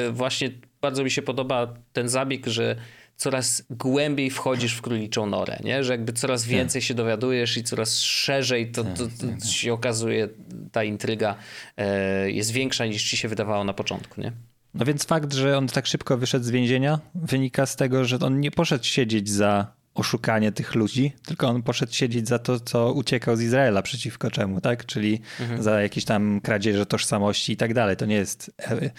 y, 0.09 0.13
właśnie 0.13 0.51
bardzo 0.81 1.05
mi 1.05 1.11
się 1.11 1.23
podoba 1.23 1.75
ten 1.93 2.09
zabieg, 2.09 2.47
że 2.47 2.77
coraz 3.17 3.63
głębiej 3.71 4.31
wchodzisz 4.31 4.75
w 4.75 4.83
króliczą 4.83 5.27
norę, 5.27 5.59
nie? 5.65 5.85
że 5.85 5.93
jakby 5.93 6.13
coraz 6.13 6.45
więcej 6.45 6.83
się 6.83 6.95
dowiadujesz 6.95 7.57
i 7.57 7.65
coraz 7.65 7.99
szerzej 7.99 8.73
to, 8.73 8.85
to, 8.85 9.07
to 9.41 9.47
się 9.47 9.73
okazuje, 9.73 10.29
ta 10.73 10.85
intryga 10.85 11.35
e, 11.77 12.31
jest 12.31 12.51
większa 12.51 12.87
niż 12.87 13.11
ci 13.11 13.17
się 13.17 13.29
wydawało 13.29 13.65
na 13.65 13.75
początku. 13.75 14.21
Nie? 14.21 14.33
No 14.75 14.85
więc 14.85 15.05
fakt, 15.05 15.33
że 15.33 15.59
on 15.59 15.67
tak 15.67 15.87
szybko 15.87 16.19
wyszedł 16.19 16.45
z 16.45 16.51
więzienia, 16.51 17.01
wynika 17.15 17.67
z 17.67 17.77
tego, 17.77 18.05
że 18.05 18.19
on 18.19 18.41
nie 18.41 18.51
poszedł 18.51 18.85
siedzieć 18.85 19.31
za 19.31 19.73
oszukanie 19.95 20.53
tych 20.53 20.75
ludzi, 20.75 21.13
tylko 21.27 21.49
on 21.49 21.63
poszedł 21.63 21.93
siedzieć 21.93 22.29
za 22.29 22.39
to, 22.39 22.61
co 22.61 22.93
uciekał 22.93 23.37
z 23.37 23.41
Izraela 23.41 23.83
przeciwko 23.83 24.31
czemu, 24.31 24.61
tak? 24.61 24.87
Czyli 24.87 25.21
za 25.59 25.81
jakieś 25.81 26.05
tam 26.05 26.41
kradzieże 26.41 26.87
tożsamości 26.87 27.53
i 27.53 27.57
tak 27.57 27.75
dalej. 27.75 27.97
To 27.97 28.07
nie 28.07 28.15
jest. 28.17 28.51
e, 28.59 28.91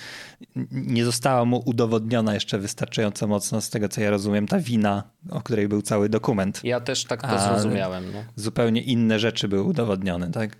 Nie 0.71 1.05
została 1.05 1.45
mu 1.45 1.62
udowodniona 1.65 2.34
jeszcze 2.34 2.60
wystarczająco 2.60 3.27
mocno, 3.27 3.62
z 3.62 3.69
tego 3.69 3.89
co 3.89 4.01
ja 4.01 4.10
rozumiem, 4.10 4.47
ta 4.47 4.60
wina, 4.60 5.03
o 5.29 5.41
której 5.41 5.67
był 5.67 5.81
cały 5.81 6.10
dokument. 6.10 6.62
Ja 6.63 6.79
też 6.79 7.03
tak 7.05 7.21
to 7.21 7.39
zrozumiałem. 7.39 8.12
No. 8.13 8.23
Zupełnie 8.36 8.81
inne 8.81 9.19
rzeczy 9.19 9.47
były 9.47 9.63
udowodnione, 9.63 10.31
tak? 10.31 10.58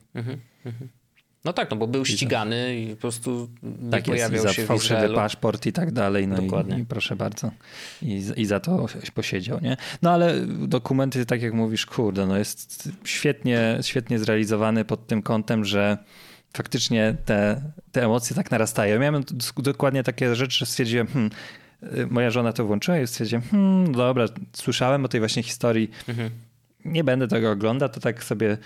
No 1.46 1.54
tak, 1.54 1.72
no 1.72 1.78
bo 1.78 1.88
był 1.88 2.06
ścigany 2.06 2.80
i 2.80 2.96
po 2.96 3.02
prostu 3.02 3.50
Tak 3.92 4.08
jest, 4.08 4.34
i 4.34 4.38
za 4.38 4.54
się 4.54 4.66
fałszywy 4.66 4.96
Izraelu. 4.96 5.16
paszport 5.16 5.66
i 5.66 5.74
tak 5.74 5.92
dalej, 5.92 6.28
no 6.28 6.36
Dokładnie. 6.36 6.78
i, 6.78 6.82
i 6.82 6.86
proszę 6.86 7.16
bardzo. 7.16 7.52
I, 8.02 8.24
I 8.36 8.46
za 8.46 8.60
to 8.60 8.86
posiedział, 9.14 9.60
nie? 9.62 9.78
No 10.02 10.12
ale 10.12 10.46
dokumenty, 10.48 11.26
tak 11.26 11.42
jak 11.42 11.54
mówisz, 11.54 11.86
kurde, 11.86 12.28
no 12.28 12.38
jest 12.38 12.90
świetnie, 13.04 13.78
świetnie 13.82 14.20
zrealizowany 14.20 14.86
pod 14.86 15.08
tym 15.08 15.22
kątem, 15.22 15.66
że 15.66 15.98
faktycznie 16.58 17.16
te, 17.26 17.62
te 17.92 18.04
emocje 18.04 18.36
tak 18.36 18.52
narastają. 18.52 18.94
Ja 18.94 19.00
miałem 19.00 19.24
dokładnie 19.58 20.04
takie 20.04 20.36
rzeczy, 20.36 20.58
że 20.60 20.66
stwierdziłem, 20.66 21.08
hmm, 21.08 21.32
y, 21.98 22.08
moja 22.08 22.32
żona 22.32 22.54
to 22.54 22.66
włączyła 22.66 23.00
i 23.00 23.08
stwierdziłem, 23.08 23.42
hmm, 23.52 23.92
no 23.92 23.98
dobra, 23.98 24.26
słyszałem 24.54 25.06
o 25.06 25.08
tej 25.08 25.20
właśnie 25.22 25.44
historii, 25.44 25.90
Mhm. 26.08 26.30
Nie 26.86 27.04
będę 27.04 27.28
tego 27.28 27.52
oglądał, 27.52 27.90
to 27.90 28.00
tak 28.00 28.24
sobie 28.24 28.58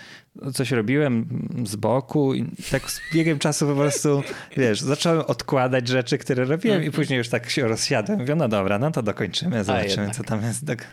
coś 0.54 0.70
robiłem 0.70 1.26
z 1.66 1.76
boku 1.76 2.34
i 2.34 2.46
tak 2.70 2.90
z 2.90 3.00
biegiem 3.14 3.38
czasu 3.38 3.66
po 3.66 3.74
prostu, 3.74 4.22
wiesz, 4.56 4.80
zacząłem 4.80 5.20
odkładać 5.20 5.88
rzeczy, 5.88 6.18
które 6.18 6.44
robiłem 6.44 6.84
i 6.84 6.90
później 6.90 7.18
już 7.18 7.28
tak 7.28 7.50
się 7.50 7.68
rozsiadłem. 7.68 8.18
Mówię, 8.18 8.34
no 8.34 8.48
dobra, 8.48 8.78
no 8.78 8.90
to 8.90 9.02
dokończymy, 9.02 9.64
zobaczymy, 9.64 10.10
co 10.10 10.24
tam 10.24 10.42
jest 10.42 10.66
tak 10.66 10.86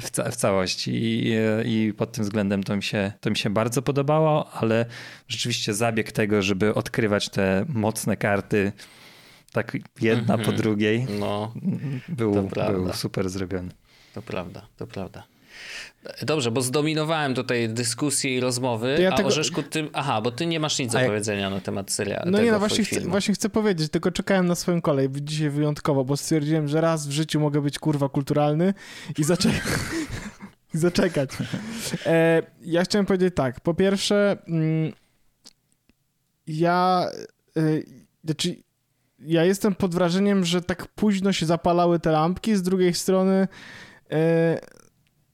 w, 0.00 0.10
ca- 0.10 0.30
w 0.30 0.36
całości. 0.36 0.90
I, 0.94 1.32
I 1.64 1.92
pod 1.92 2.12
tym 2.12 2.24
względem 2.24 2.62
to 2.64 2.76
mi, 2.76 2.82
się, 2.82 3.12
to 3.20 3.30
mi 3.30 3.36
się 3.36 3.50
bardzo 3.50 3.82
podobało, 3.82 4.50
ale 4.52 4.86
rzeczywiście 5.28 5.74
zabieg 5.74 6.12
tego, 6.12 6.42
żeby 6.42 6.74
odkrywać 6.74 7.28
te 7.28 7.64
mocne 7.68 8.16
karty 8.16 8.72
tak 9.52 9.76
jedna 10.00 10.38
po 10.38 10.52
drugiej, 10.52 11.06
No, 11.20 11.54
był, 12.08 12.48
był 12.72 12.92
super 12.92 13.28
zrobiony. 13.28 13.68
to 14.14 14.22
prawda, 14.22 14.66
to 14.76 14.86
prawda. 14.86 15.24
Dobrze, 16.22 16.50
bo 16.50 16.62
zdominowałem 16.62 17.34
tutaj 17.34 17.68
dyskusję 17.68 18.36
i 18.36 18.40
rozmowy, 18.40 18.94
To 18.96 19.02
ja 19.02 19.12
a 19.12 19.16
tego- 19.16 19.28
Orzeszku, 19.28 19.62
ty... 19.62 19.88
Aha, 19.92 20.20
bo 20.20 20.30
ty 20.30 20.46
nie 20.46 20.60
masz 20.60 20.78
nic 20.78 20.92
do 20.92 20.98
jak- 20.98 21.08
powiedzenia 21.08 21.50
na 21.50 21.60
temat 21.60 21.90
serialu. 21.90 22.30
No 22.30 22.42
nie, 22.42 22.52
no 22.52 22.58
właśnie 22.58 22.84
chcę, 22.84 23.00
właśnie 23.00 23.34
chcę 23.34 23.48
powiedzieć, 23.48 23.92
tylko 23.92 24.10
czekałem 24.10 24.46
na 24.46 24.54
swoją 24.54 24.80
kolej 24.82 25.08
dzisiaj 25.22 25.50
wyjątkowo, 25.50 26.04
bo 26.04 26.16
stwierdziłem, 26.16 26.68
że 26.68 26.80
raz 26.80 27.06
w 27.06 27.10
życiu 27.10 27.40
mogę 27.40 27.60
być 27.60 27.78
kurwa 27.78 28.08
kulturalny 28.08 28.74
i, 29.18 29.24
zaczek 29.24 29.52
i 30.74 30.78
zaczekać. 30.78 31.30
E, 32.06 32.42
ja 32.62 32.84
chciałem 32.84 33.06
powiedzieć 33.06 33.34
tak, 33.34 33.60
po 33.60 33.74
pierwsze 33.74 34.36
mm, 34.48 34.92
ja 36.46 37.06
e, 37.56 37.60
znaczy 38.24 38.56
ja 39.20 39.44
jestem 39.44 39.74
pod 39.74 39.94
wrażeniem, 39.94 40.44
że 40.44 40.62
tak 40.62 40.86
późno 40.86 41.32
się 41.32 41.46
zapalały 41.46 41.98
te 41.98 42.10
lampki, 42.10 42.56
z 42.56 42.62
drugiej 42.62 42.94
strony 42.94 43.48
e, 44.10 44.58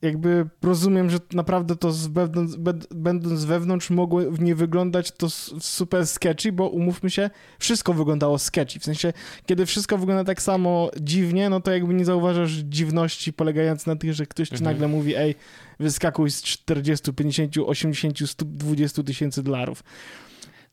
jakby 0.02 0.46
rozumiem, 0.62 1.10
że 1.10 1.18
naprawdę 1.32 1.76
to 1.76 1.92
z 1.92 2.06
wewnątrz, 2.06 2.56
będąc 2.90 3.44
wewnątrz 3.44 3.90
mogło 3.90 4.22
nie 4.22 4.54
wyglądać 4.54 5.12
to 5.12 5.30
super 5.60 6.06
sketchy, 6.06 6.52
bo 6.52 6.68
umówmy 6.68 7.10
się, 7.10 7.30
wszystko 7.58 7.94
wyglądało 7.94 8.38
sketchy. 8.38 8.80
W 8.80 8.84
sensie, 8.84 9.12
kiedy 9.46 9.66
wszystko 9.66 9.98
wygląda 9.98 10.24
tak 10.24 10.42
samo 10.42 10.90
dziwnie, 11.00 11.50
no 11.50 11.60
to 11.60 11.70
jakby 11.72 11.94
nie 11.94 12.04
zauważasz 12.04 12.52
dziwności 12.52 13.32
polegającej 13.32 13.94
na 13.94 14.00
tych, 14.00 14.12
że 14.12 14.26
ktoś 14.26 14.48
ci 14.48 14.54
Mhm. 14.54 14.72
nagle 14.72 14.88
mówi, 14.88 15.16
ej, 15.16 15.34
wyskakuj 15.80 16.30
z 16.30 16.42
40, 16.42 17.12
50, 17.12 17.58
80, 17.66 18.30
120 18.30 19.02
tysięcy 19.02 19.42
dolarów. 19.42 19.84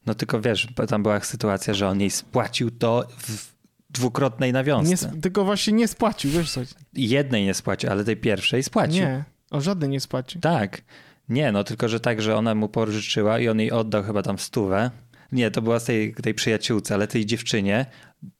No 0.06 0.15
tylko 0.15 0.42
wiesz, 0.42 0.68
tam 0.88 1.04
była 1.04 1.20
sytuacja, 1.20 1.74
że 1.74 1.88
on 1.88 2.00
jej 2.00 2.10
spłacił 2.10 2.72
to 2.72 3.08
w 3.18 3.59
dwukrotnej 3.89 4.49
Nie, 4.49 4.54
nawiązce. 4.54 4.93
sp- 5.08 5.21
tylko 5.21 5.45
właśnie 5.45 5.73
nie 5.73 5.88
spłacił, 5.88 6.32
wiesz 6.32 6.52
co? 6.52 6.62
Jednej 6.93 7.45
nie 7.45 7.54
spłacił, 7.54 7.89
ale 7.89 8.04
tej 8.04 8.17
pierwszej 8.17 8.63
spłacił. 8.63 8.93
Nie, 9.04 9.23
o 9.52 9.62
żadnej 9.62 9.89
nie 9.89 9.99
spłacił. 9.99 10.41
Tak. 10.41 10.82
Nie, 11.30 11.52
no 11.52 11.63
tylko, 11.63 11.89
że 11.89 11.99
tak, 11.99 12.21
że 12.21 12.36
ona 12.38 12.56
mu 12.56 12.69
pożyczyła 12.69 13.39
i 13.39 13.47
on 13.49 13.60
jej 13.60 13.71
oddał 13.71 14.04
chyba 14.04 14.23
tam 14.23 14.39
stówę. 14.39 14.91
Nie, 15.32 15.52
to 15.52 15.62
była 15.62 15.80
z 15.80 15.84
tej, 15.86 16.13
tej 16.13 16.34
przyjaciółce, 16.34 16.94
ale 16.94 17.08
tej 17.08 17.26
dziewczynie 17.26 17.86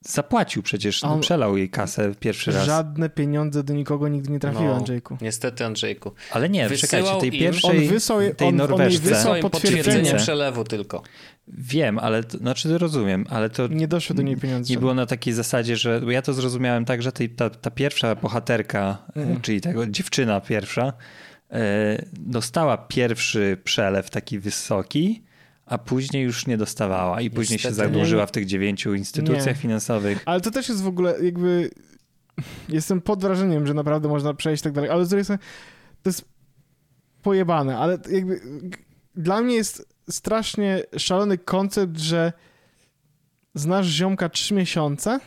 zapłacił 0.02 0.64
przecież, 0.64 1.04
on- 1.04 1.22
przelał 1.22 1.58
jej 1.58 1.70
kasę 1.70 2.12
pierwszy 2.20 2.52
raz. 2.52 2.66
Żadne 2.66 3.10
pieniądze 3.10 3.64
do 3.64 3.74
nikogo 3.74 4.08
nigdy 4.08 4.32
nie 4.32 4.40
trafiły, 4.40 4.64
No. 4.66 4.76
Andrzejku. 4.76 5.18
Niestety, 5.22 5.66
Andrzejku. 5.66 6.12
Ale 6.32 6.50
nie, 6.50 6.70
Wysyłał 6.70 7.04
czekajcie, 7.04 7.20
tej 7.22 7.34
im- 7.34 7.40
pierwszej, 7.40 7.80
On 7.88 7.94
wysłał 7.94 8.20
tej 8.20 8.30
on- 8.30 8.36
on 8.42 8.48
jej 8.48 8.54
Norweszce. 8.58 9.00
wysłał 9.02 9.16
Wysłałem 9.18 9.42
potwierdzenie. 9.42 9.84
potwierdzenie 9.84 10.20
przelewu 10.20 10.64
tylko. 10.64 11.02
Wiem, 11.48 12.00
ale, 12.00 12.24
to, 12.24 12.38
znaczy 12.38 12.78
rozumiem, 12.78 13.26
ale 13.30 13.50
to 13.50 13.68
Nie 13.68 13.88
doszły 13.88 14.16
do 14.16 14.22
niej 14.22 14.38
pieniądze. 14.38 14.74
nie 14.74 14.80
było 14.80 14.94
na 14.94 15.06
takiej 15.06 15.34
zasadzie, 15.34 15.78
że 15.78 16.02
bo 16.02 16.12
ja 16.12 16.22
to 16.22 16.34
zrozumiałem 16.34 16.86
tak, 16.86 17.02
że 17.02 17.12
tej, 17.12 17.30
ta, 17.30 17.50
ta 17.50 17.72
pierwsza 17.72 18.16
bohaterka, 18.16 18.98
e, 19.16 19.20
Mhm. 19.22 19.42
czyli 19.42 19.62
tego 19.62 19.88
dziewczyna 19.88 20.42
pierwsza, 20.42 20.94
e, 21.52 22.06
dostała 22.14 22.78
pierwszy 22.78 23.58
przelew 23.64 24.10
taki 24.10 24.40
wysoki, 24.40 25.24
a 25.70 25.78
później 25.78 26.24
już 26.24 26.48
nie 26.48 26.58
dostawała 26.58 27.22
i 27.22 27.30
później 27.30 27.60
się 27.60 27.70
Niestety 27.70 27.88
nie. 27.88 27.94
zadłużyła 27.94 28.26
w 28.26 28.32
tych 28.32 28.46
dziewięciu 28.46 28.94
instytucjach 28.94 29.46
Nie. 29.46 29.56
finansowych. 29.56 30.24
Ale 30.26 30.42
to 30.42 30.52
też 30.52 30.70
jest 30.70 30.82
w 30.84 30.88
ogóle 30.88 31.16
jakby... 31.24 31.70
Jestem 32.70 33.02
pod 33.02 33.22
wrażeniem, 33.22 33.68
że 33.68 33.74
naprawdę 33.74 34.08
można 34.10 34.34
przejść 34.34 34.64
tak 34.64 34.74
dalej, 34.74 34.90
ale 34.90 35.06
z 35.06 35.10
drugiej 35.10 35.24
strony 35.24 35.40
to 36.04 36.10
jest 36.10 36.26
pojebane, 37.22 37.78
ale 37.78 37.98
jakby 38.12 38.42
dla 39.16 39.42
mnie 39.42 39.56
jest 39.56 39.88
strasznie 40.10 40.84
szalony 40.98 41.38
koncept, 41.38 41.98
że 41.98 42.34
znasz 43.56 43.88
ziomka 43.88 44.30
trzy 44.30 44.54
miesiące 44.54 45.20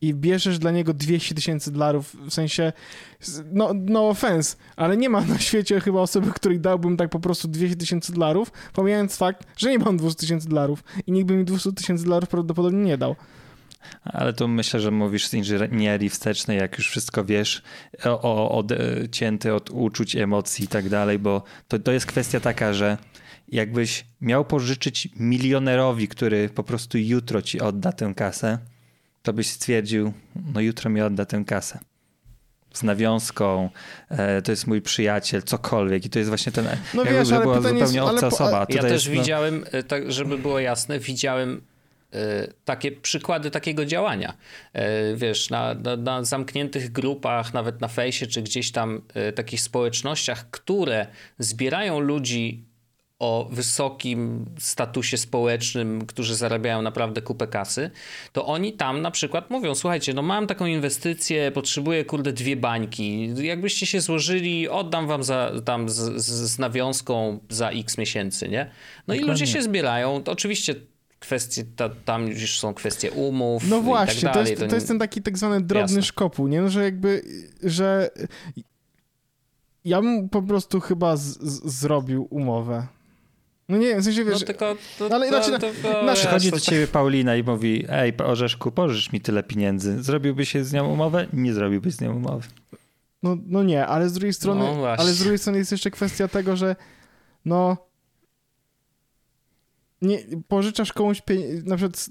i 0.00 0.14
bierzesz 0.14 0.58
dla 0.58 0.70
niego 0.70 0.94
200 0.94 1.34
tysięcy 1.34 1.72
dolarów, 1.72 2.16
w 2.28 2.32
sensie, 2.32 2.72
no, 3.52 3.70
no 3.74 4.08
offense, 4.08 4.56
ale 4.76 4.96
nie 4.96 5.08
ma 5.08 5.20
na 5.20 5.38
świecie 5.38 5.80
chyba 5.80 6.00
osoby, 6.00 6.30
której 6.32 6.60
dałbym 6.60 6.96
tak 6.96 7.10
po 7.10 7.20
prostu 7.20 7.48
200 7.48 7.76
tysięcy 7.76 8.12
dolarów, 8.12 8.52
pomijając 8.72 9.16
fakt, 9.16 9.46
że 9.56 9.70
nie 9.70 9.78
mam 9.78 9.96
200 9.96 10.20
tysięcy 10.20 10.48
dolarów 10.48 10.84
i 11.06 11.12
nikt 11.12 11.26
by 11.26 11.36
mi 11.36 11.44
200 11.44 11.72
tysięcy 11.72 12.04
dolarów 12.04 12.28
prawdopodobnie 12.28 12.84
nie 12.84 12.98
dał. 12.98 13.16
Ale 14.04 14.32
to 14.32 14.48
myślę, 14.48 14.80
że 14.80 14.90
mówisz 14.90 15.26
z 15.26 15.34
inżynierii 15.34 16.08
wstecznej, 16.08 16.58
jak 16.58 16.78
już 16.78 16.88
wszystko 16.88 17.24
wiesz, 17.24 17.62
o, 18.04 18.50
odcięty 18.50 19.54
od 19.54 19.70
uczuć, 19.70 20.16
emocji 20.16 20.64
i 20.64 20.68
tak 20.68 20.88
dalej, 20.88 21.18
bo 21.18 21.42
to, 21.68 21.78
to 21.78 21.92
jest 21.92 22.06
kwestia 22.06 22.40
taka, 22.40 22.72
że 22.72 22.98
jakbyś 23.48 24.06
miał 24.20 24.44
pożyczyć 24.44 25.08
milionerowi, 25.16 26.08
który 26.08 26.48
po 26.48 26.62
prostu 26.62 26.98
jutro 26.98 27.42
ci 27.42 27.60
odda 27.60 27.92
tę 27.92 28.12
kasę, 28.16 28.58
to 29.26 29.32
byś 29.32 29.50
stwierdził, 29.50 30.12
no 30.54 30.60
jutro 30.60 30.90
mi 30.90 31.00
odda 31.00 31.24
tę 31.24 31.42
kasę. 31.46 31.78
Z 32.74 32.82
nawiązką, 32.82 33.70
e, 34.08 34.42
to 34.42 34.52
jest 34.52 34.66
mój 34.66 34.82
przyjaciel, 34.82 35.42
cokolwiek. 35.42 36.04
I 36.04 36.10
to 36.10 36.18
jest 36.18 36.28
właśnie 36.28 36.52
ten, 36.52 36.64
No 36.94 37.02
jakby 37.04 37.18
wiesz, 37.18 37.28
to 37.28 37.34
ale 37.34 37.44
była 37.44 37.56
zupełnie 37.56 37.80
jest- 37.80 37.96
ale 37.96 38.10
obca 38.10 38.20
po- 38.20 38.26
osoba. 38.36 38.66
Ja 38.68 38.82
też 38.82 38.92
jest, 38.92 39.06
no, 39.06 39.12
widziałem, 39.12 39.64
e, 39.72 39.82
tak 39.82 40.12
żeby 40.12 40.38
było 40.38 40.58
jasne, 40.60 40.98
widziałem 40.98 41.62
e, 42.12 42.18
takie 42.64 42.92
przykłady 42.92 43.50
takiego 43.50 43.84
działania. 43.84 44.36
Wiesz, 45.16 45.50
na, 45.50 45.74
na, 45.74 45.96
na 45.96 46.24
zamkniętych 46.24 46.92
grupach, 46.92 47.54
nawet 47.54 47.80
na 47.80 47.88
fejsie, 47.88 48.26
czy 48.26 48.42
gdzieś 48.42 48.72
tam 48.72 49.02
takich 49.34 49.60
społecznościach, 49.60 50.50
które 50.50 51.06
zbierają 51.38 52.00
ludzi 52.00 52.64
o 53.18 53.48
wysokim 53.50 54.44
statusie 54.58 55.16
społecznym, 55.16 56.06
którzy 56.06 56.34
zarabiają 56.34 56.82
naprawdę 56.82 57.22
kupę 57.22 57.46
kasy, 57.46 57.90
to 58.32 58.46
oni 58.46 58.72
tam 58.72 59.02
na 59.02 59.10
przykład 59.10 59.50
mówią, 59.50 59.74
słuchajcie, 59.74 60.14
no 60.14 60.22
mam 60.22 60.46
taką 60.46 60.66
inwestycję, 60.66 61.52
potrzebuję 61.52 62.04
kurde 62.04 62.32
dwie 62.32 62.56
bańki, 62.56 63.34
jakbyście 63.42 63.86
się 63.86 64.00
złożyli, 64.00 64.68
oddam 64.68 65.06
wam 65.06 65.22
za, 65.22 65.52
tam 65.64 65.88
z, 65.88 66.22
z, 66.24 66.58
nawiązką 66.58 67.38
za 67.48 67.70
x 67.70 67.98
miesięcy, 67.98 68.48
nie? 68.48 68.70
No 69.08 69.14
i 69.14 69.20
ludzie 69.20 69.46
się 69.46 69.62
zbierają, 69.62 70.22
to 70.22 70.32
oczywiście 70.32 70.74
kwestie, 71.18 71.64
ta, 71.76 71.88
tam 71.88 72.28
już 72.28 72.58
są 72.58 72.74
kwestie 72.74 73.10
umów. 73.10 73.68
No 73.68 73.78
i 73.78 73.82
właśnie, 73.82 74.22
tak 74.22 74.34
to, 74.34 74.40
jest, 74.40 74.66
to 74.68 74.74
jest 74.74 74.88
ten 74.88 74.98
taki 74.98 75.22
tak 75.22 75.38
zwany 75.38 75.60
drobny 75.60 75.80
Jasne. 75.80 76.02
szkopuł, 76.02 76.48
nie? 76.48 76.62
No, 76.62 76.68
że 76.68 76.84
jakby, 76.84 77.22
że 77.62 78.10
ja 79.84 80.02
bym 80.02 80.28
po 80.28 80.42
prostu 80.42 80.80
chyba 80.80 81.16
z, 81.16 81.22
z, 81.22 81.80
zrobił 81.80 82.26
umowę. 82.30 82.86
No 83.68 83.76
nie 83.76 83.86
wiem, 83.86 84.00
w 84.00 84.04
sensie 84.04 84.24
No 84.24 84.30
wiesz, 84.30 84.44
tylko 84.44 84.76
to, 84.98 85.14
ale 85.14 85.30
to, 85.30 85.42
znaczy, 85.44 85.60
to, 85.60 85.66
no, 85.82 85.92
to, 85.92 86.02
nasz- 86.02 86.18
Przychodzi 86.18 86.50
do 86.50 86.60
ciebie 86.60 86.86
Paulina 86.86 87.36
i 87.36 87.42
mówi, 87.42 87.84
ej, 87.88 88.12
Orzeszku, 88.24 88.72
pożycz 88.72 89.12
mi 89.12 89.20
tyle 89.20 89.42
pieniędzy. 89.42 90.02
Zrobiłbyś 90.02 90.48
się 90.52 90.64
z 90.64 90.72
nią 90.72 90.92
umowę? 90.92 91.26
Nie 91.32 91.52
zrobiłbyś 91.54 91.94
z 91.94 92.00
nią 92.00 92.16
umowy. 92.16 92.48
no, 93.22 93.36
no 93.46 93.62
nie, 93.62 93.86
ale 93.86 94.08
z 94.08 94.12
drugiej 94.12 94.32
strony, 94.34 94.60
No 94.60 94.88
ale 94.88 95.12
z 95.12 95.18
drugiej 95.18 95.38
strony 95.38 95.58
jest 95.58 95.72
jeszcze 95.72 95.90
kwestia 95.90 96.28
tego, 96.28 96.56
że 96.56 96.76
no 97.44 97.76
nie, 100.02 100.18
pożyczasz 100.48 100.92
komuś 100.92 101.22
pie- 101.22 101.62
na 101.64 101.76
przykład 101.76 102.06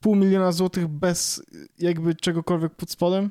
pół 0.00 0.16
miliona 0.16 0.52
złotych 0.52 0.88
bez 0.88 1.42
jakby 1.78 2.14
czegokolwiek 2.14 2.74
pod 2.74 2.90
spodem? 2.90 3.30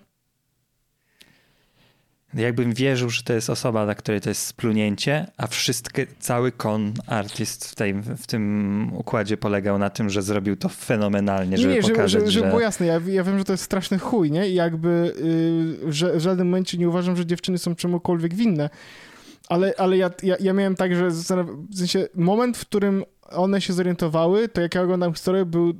Jakbym 2.35 2.73
wierzył, 2.73 3.09
że 3.09 3.23
to 3.23 3.33
jest 3.33 3.49
osoba, 3.49 3.85
dla 3.85 3.95
której 3.95 4.21
to 4.21 4.29
jest 4.29 4.41
splunięcie, 4.41 5.27
a 5.37 5.47
wszystkie, 5.47 6.07
cały 6.19 6.51
con 6.51 6.93
artist 7.07 7.71
w, 7.71 7.75
tej, 7.75 7.93
w 7.93 8.27
tym 8.27 8.91
układzie 8.93 9.37
polegał 9.37 9.77
na 9.77 9.89
tym, 9.89 10.09
że 10.09 10.21
zrobił 10.21 10.55
to 10.55 10.69
fenomenalnie, 10.69 11.51
Nie, 11.51 11.57
żeby 11.57 11.73
nie, 11.73 11.81
żeby, 11.81 11.93
pokazać, 11.93 12.11
żeby, 12.11 12.31
żeby 12.31 12.45
że... 12.45 12.49
było 12.49 12.61
jasne, 12.61 12.85
ja, 12.85 13.01
ja 13.07 13.23
wiem, 13.23 13.37
że 13.37 13.43
to 13.43 13.53
jest 13.53 13.63
straszny 13.63 13.99
chuj, 13.99 14.31
nie? 14.31 14.49
I 14.49 14.53
jakby 14.53 15.13
yy, 15.83 15.93
że, 15.93 16.17
w 16.17 16.19
żadnym 16.19 16.47
momencie 16.47 16.77
nie 16.77 16.89
uważam, 16.89 17.15
że 17.15 17.25
dziewczyny 17.25 17.57
są 17.57 17.75
czemukolwiek 17.75 18.33
winne, 18.33 18.69
ale, 19.49 19.73
ale 19.77 19.97
ja, 19.97 20.11
ja, 20.23 20.35
ja 20.39 20.53
miałem 20.53 20.75
tak, 20.75 20.95
że 20.95 21.09
w 21.09 21.77
sensie 21.77 22.07
moment, 22.15 22.57
w 22.57 22.65
którym 22.65 23.03
one 23.29 23.61
się 23.61 23.73
zorientowały, 23.73 24.49
to 24.49 24.61
jak 24.61 24.75
ja 24.75 24.81
oglądam 24.81 25.13
historię, 25.13 25.45
był 25.45 25.73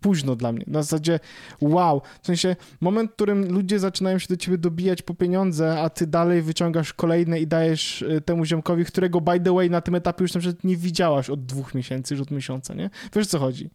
późno 0.00 0.36
dla 0.36 0.52
mnie. 0.52 0.64
Na 0.66 0.82
zasadzie 0.82 1.20
wow. 1.60 2.02
W 2.22 2.26
sensie 2.26 2.56
moment, 2.80 3.10
w 3.10 3.14
którym 3.14 3.52
ludzie 3.52 3.78
zaczynają 3.78 4.18
się 4.18 4.26
do 4.28 4.36
ciebie 4.36 4.58
dobijać 4.58 5.02
po 5.02 5.14
pieniądze, 5.14 5.80
a 5.80 5.90
ty 5.90 6.06
dalej 6.06 6.42
wyciągasz 6.42 6.92
kolejne 6.92 7.40
i 7.40 7.46
dajesz 7.46 8.02
y, 8.02 8.20
temu 8.20 8.44
ziomkowi, 8.44 8.84
którego 8.84 9.20
by 9.20 9.40
the 9.40 9.54
way 9.54 9.70
na 9.70 9.80
tym 9.80 9.94
etapie 9.94 10.24
już 10.24 10.34
na 10.34 10.40
przykład 10.40 10.64
nie 10.64 10.76
widziałaś 10.76 11.30
od 11.30 11.46
dwóch 11.46 11.74
miesięcy, 11.74 12.14
już 12.14 12.20
od 12.22 12.30
miesiąca, 12.30 12.74
nie? 12.74 12.90
Wiesz 13.14 13.26
co 13.26 13.38
chodzi? 13.38 13.70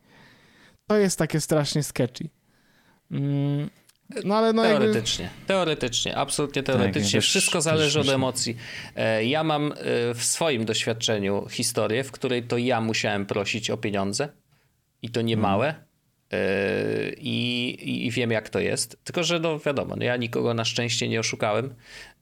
To 0.88 0.98
jest 0.98 1.20
takie 1.20 1.40
strasznie 1.42 1.84
sketchy. 1.84 2.30
Mm, 3.12 3.70
no 4.26 4.36
ale 4.36 4.54
no 4.54 4.64
jakby... 4.66 4.80
Teoretycznie, 4.86 5.30
teoretycznie, 5.48 6.18
absolutnie 6.18 6.64
teoretycznie. 6.64 7.20
też- 7.20 7.30
Wszystko 7.30 7.54
też 7.58 7.64
zależy 7.64 8.00
od 8.00 8.06
myślę. 8.06 8.16
emocji. 8.16 8.58
E, 8.96 9.26
Ja 9.26 9.44
mam 9.44 9.72
e, 9.72 9.76
w 10.14 10.24
swoim 10.24 10.66
doświadczeniu 10.66 11.48
historię, 11.50 12.04
w 12.04 12.12
której 12.12 12.44
to 12.44 12.58
ja 12.58 12.82
musiałem 12.82 13.26
prosić 13.26 13.70
o 13.70 13.78
pieniądze 13.78 14.30
i 15.02 15.10
to 15.10 15.22
nie 15.22 15.38
małe. 15.38 15.76
I, 17.18 18.06
I 18.06 18.12
wiem, 18.12 18.32
jak 18.32 18.50
to 18.50 18.60
jest. 18.60 18.98
Tylko, 19.04 19.24
że 19.24 19.40
no 19.40 19.60
wiadomo, 19.60 19.96
no 19.96 20.04
ja 20.04 20.18
nikogo 20.18 20.54
na 20.54 20.66
szczęście 20.66 21.08
nie 21.08 21.20
oszukałem, 21.20 21.76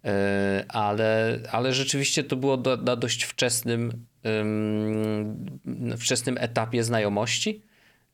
e, 0.06 0.66
ale, 0.70 1.40
ale 1.52 1.74
rzeczywiście 1.74 2.24
to 2.24 2.36
było 2.36 2.58
do, 2.58 2.78
na 2.78 2.96
dość 2.96 3.24
wczesnym, 3.24 4.06
ym, 4.26 5.96
wczesnym 5.98 6.38
etapie 6.40 6.84
znajomości. 6.84 7.64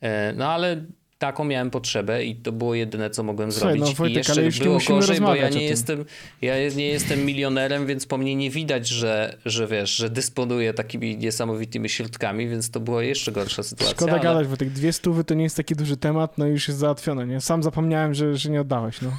E, 0.01 0.33
No 0.33 0.49
ale 0.53 0.85
taką 1.25 1.43
miałem 1.43 1.69
potrzebę 1.71 2.23
i 2.25 2.35
to 2.35 2.51
było 2.51 2.75
jedyne, 2.75 3.09
co 3.09 3.23
mogłem 3.23 3.51
Słuchaj, 3.51 3.73
zrobić. 3.77 3.89
no, 3.89 3.95
Wojtek, 3.97 4.15
I 4.15 4.17
jeszcze 4.17 4.33
ale 4.33 4.43
już 4.43 4.59
nie 4.59 4.63
było 4.63 4.75
musimy 4.75 4.99
gorzej, 4.99 5.21
bo 5.21 5.35
ja 5.35 5.49
nie, 5.49 5.63
jestem, 5.63 6.05
ja 6.41 6.53
nie 6.75 6.87
jestem 6.87 7.25
milionerem, 7.25 7.85
więc 7.85 8.05
po 8.05 8.17
mnie 8.17 8.35
nie 8.35 8.49
widać, 8.49 8.87
że, 8.87 9.37
że 9.45 9.67
wiesz, 9.67 9.95
że 9.95 10.09
dysponuję 10.09 10.73
takimi 10.73 11.17
niesamowitymi 11.17 11.89
środkami, 11.89 12.47
więc 12.49 12.69
to 12.71 12.79
była 12.79 13.03
jeszcze 13.03 13.31
gorsza 13.31 13.63
sytuacja. 13.63 13.95
Szkoda 13.95 14.11
ale- 14.11 14.21
gadać, 14.21 14.47
bo 14.47 14.57
tych 14.57 14.71
dwie 14.71 14.93
stówy 14.93 15.23
to 15.23 15.33
nie 15.33 15.43
jest 15.43 15.57
taki 15.57 15.75
duży 15.75 15.97
temat, 15.97 16.37
no 16.37 16.47
i 16.47 16.49
już 16.49 16.67
jest 16.67 16.79
załatwione, 16.79 17.27
nie? 17.27 17.41
Sam 17.41 17.63
zapomniałem, 17.63 18.13
że, 18.13 18.37
że 18.37 18.49
nie 18.49 18.61
oddałeś, 18.61 19.01
no. 19.01 19.11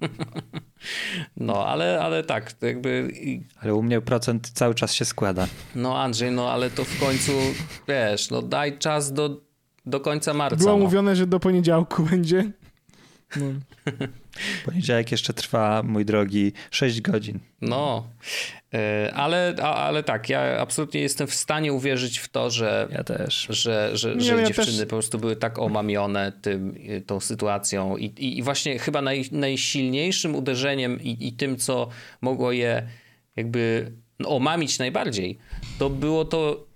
No, 1.36 1.66
ale, 1.66 2.00
ale 2.00 2.22
tak, 2.24 2.52
to 2.52 2.66
jakby... 2.66 3.08
Ale 3.60 3.74
u 3.74 3.82
mnie 3.82 4.00
procent 4.00 4.50
cały 4.54 4.74
czas 4.74 4.92
się 4.94 5.04
składa. 5.04 5.46
No 5.74 5.98
Andrzej, 6.02 6.30
no 6.30 6.50
ale 6.50 6.70
to 6.70 6.84
w 6.84 7.00
końcu, 7.00 7.32
wiesz, 7.88 8.30
no 8.30 8.42
daj 8.42 8.78
czas 8.78 9.12
do, 9.12 9.40
do 9.86 10.00
końca 10.00 10.34
marca. 10.34 10.56
Było 10.56 10.72
no. 10.72 10.84
mówione, 10.84 11.16
że 11.16 11.26
do 11.26 11.40
poniedziałku 11.40 12.02
będzie. 12.10 12.50
No. 13.36 13.46
Poniedziałek 14.66 15.10
jeszcze 15.12 15.34
trwa, 15.34 15.82
mój 15.82 16.04
drogi, 16.04 16.52
6 16.70 17.00
godzin. 17.00 17.38
No, 17.60 18.06
E, 18.74 19.12
ale, 19.14 19.54
ale 19.62 20.02
tak, 20.02 20.28
ja 20.28 20.60
absolutnie 20.60 21.00
jestem 21.00 21.26
w 21.26 21.34
stanie 21.34 21.72
uwierzyć 21.72 22.18
w 22.18 22.28
to, 22.28 22.50
że 22.50 22.88
Ja 22.92 23.04
też. 23.04 23.46
że, 23.50 23.96
że, 23.96 24.14
Nie, 24.16 24.20
że 24.20 24.36
ja 24.36 24.46
dziewczyny 24.46 24.66
też- 24.78 24.80
po 24.80 24.86
prostu 24.86 25.18
były 25.18 25.36
tak 25.36 25.58
omamione 25.58 26.32
tym, 26.42 26.76
y, 26.76 27.02
tą 27.06 27.20
sytuacją 27.20 27.96
i, 27.96 28.04
i, 28.04 28.38
i 28.38 28.42
właśnie 28.42 28.78
chyba 28.78 29.02
naj, 29.02 29.24
najsilniejszym 29.32 30.34
uderzeniem 30.34 31.02
i, 31.02 31.26
i 31.28 31.32
tym, 31.32 31.56
co 31.56 31.88
mogło 32.20 32.52
je 32.52 32.88
jakby 33.36 33.92
omamić 34.24 34.78
najbardziej, 34.78 35.38
to 35.78 35.90
było 35.90 36.24
to, 36.24 36.66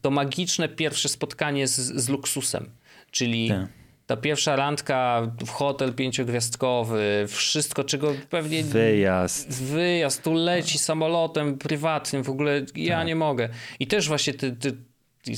to 0.00 0.10
magiczne 0.10 0.68
pierwsze 0.68 1.08
spotkanie 1.08 1.68
z, 1.68 1.76
z 1.76 2.08
luksusem, 2.08 2.70
czyli 3.10 3.48
Tak. 3.48 3.68
ta 4.06 4.16
pierwsza 4.16 4.56
randka 4.56 5.32
w 5.46 5.48
hotel 5.50 5.94
pięciogwiazdkowy, 5.94 7.24
wszystko, 7.28 7.84
czego 7.84 8.12
pewnie 8.30 8.62
Wyjazd. 8.64 9.62
wyjazd, 9.62 10.22
tu 10.22 10.34
leci 10.34 10.78
samolotem 10.78 11.58
prywatnym, 11.58 12.22
w 12.24 12.30
ogóle 12.30 12.62
ja 12.76 12.98
Tak. 12.98 13.06
nie 13.06 13.16
mogę. 13.16 13.48
I 13.80 13.86
też 13.86 14.08
właśnie 14.08 14.34
ty, 14.34 14.52
ty, 14.52 14.76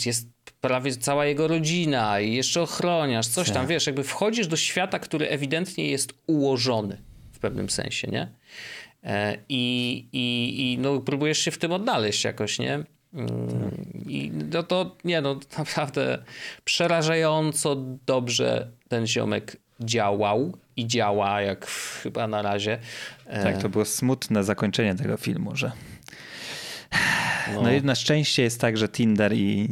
jest 0.06 0.28
prawie 0.60 0.92
cała 0.96 1.26
jego 1.26 1.48
rodzina 1.48 2.20
i 2.20 2.34
jeszcze 2.34 2.62
ochroniarz, 2.62 3.26
coś 3.26 3.46
tam, 3.48 3.56
Tak. 3.56 3.66
wiesz, 3.66 3.86
jakby 3.86 4.04
wchodzisz 4.04 4.46
do 4.46 4.56
świata, 4.56 4.98
który 4.98 5.28
ewidentnie 5.28 5.88
jest 5.90 6.12
ułożony 6.26 6.98
w 7.32 7.38
pewnym 7.38 7.70
sensie, 7.70 8.08
nie? 8.08 8.28
E, 9.04 9.38
I, 9.48 9.94
i, 10.12 10.72
i 10.72 10.78
no, 10.78 11.00
próbujesz 11.00 11.38
się 11.38 11.50
w 11.50 11.58
tym 11.58 11.72
odnaleźć 11.72 12.24
jakoś, 12.24 12.58
nie? 12.58 12.84
Mm, 13.14 13.70
I 14.08 14.30
no 14.52 14.62
to, 14.62 14.96
nie 15.04 15.20
no, 15.20 15.40
naprawdę 15.58 16.24
przerażająco 16.64 17.76
dobrze 18.06 18.70
ten 18.88 19.06
ziomek 19.06 19.56
działał 19.80 20.56
i 20.76 20.86
działa, 20.86 21.40
jak 21.42 21.66
chyba 22.02 22.26
na 22.26 22.42
razie. 22.42 22.78
Tak, 23.42 23.62
to 23.62 23.68
było 23.68 23.84
smutne 23.84 24.44
zakończenie 24.44 24.94
tego 24.94 25.16
filmu, 25.16 25.56
że 25.56 25.72
no. 27.54 27.62
No 27.62 27.72
i 27.72 27.82
na 27.82 27.94
szczęście 27.94 28.42
jest 28.42 28.60
tak, 28.60 28.76
że 28.76 28.88
Tinder 28.88 29.32
i, 29.32 29.68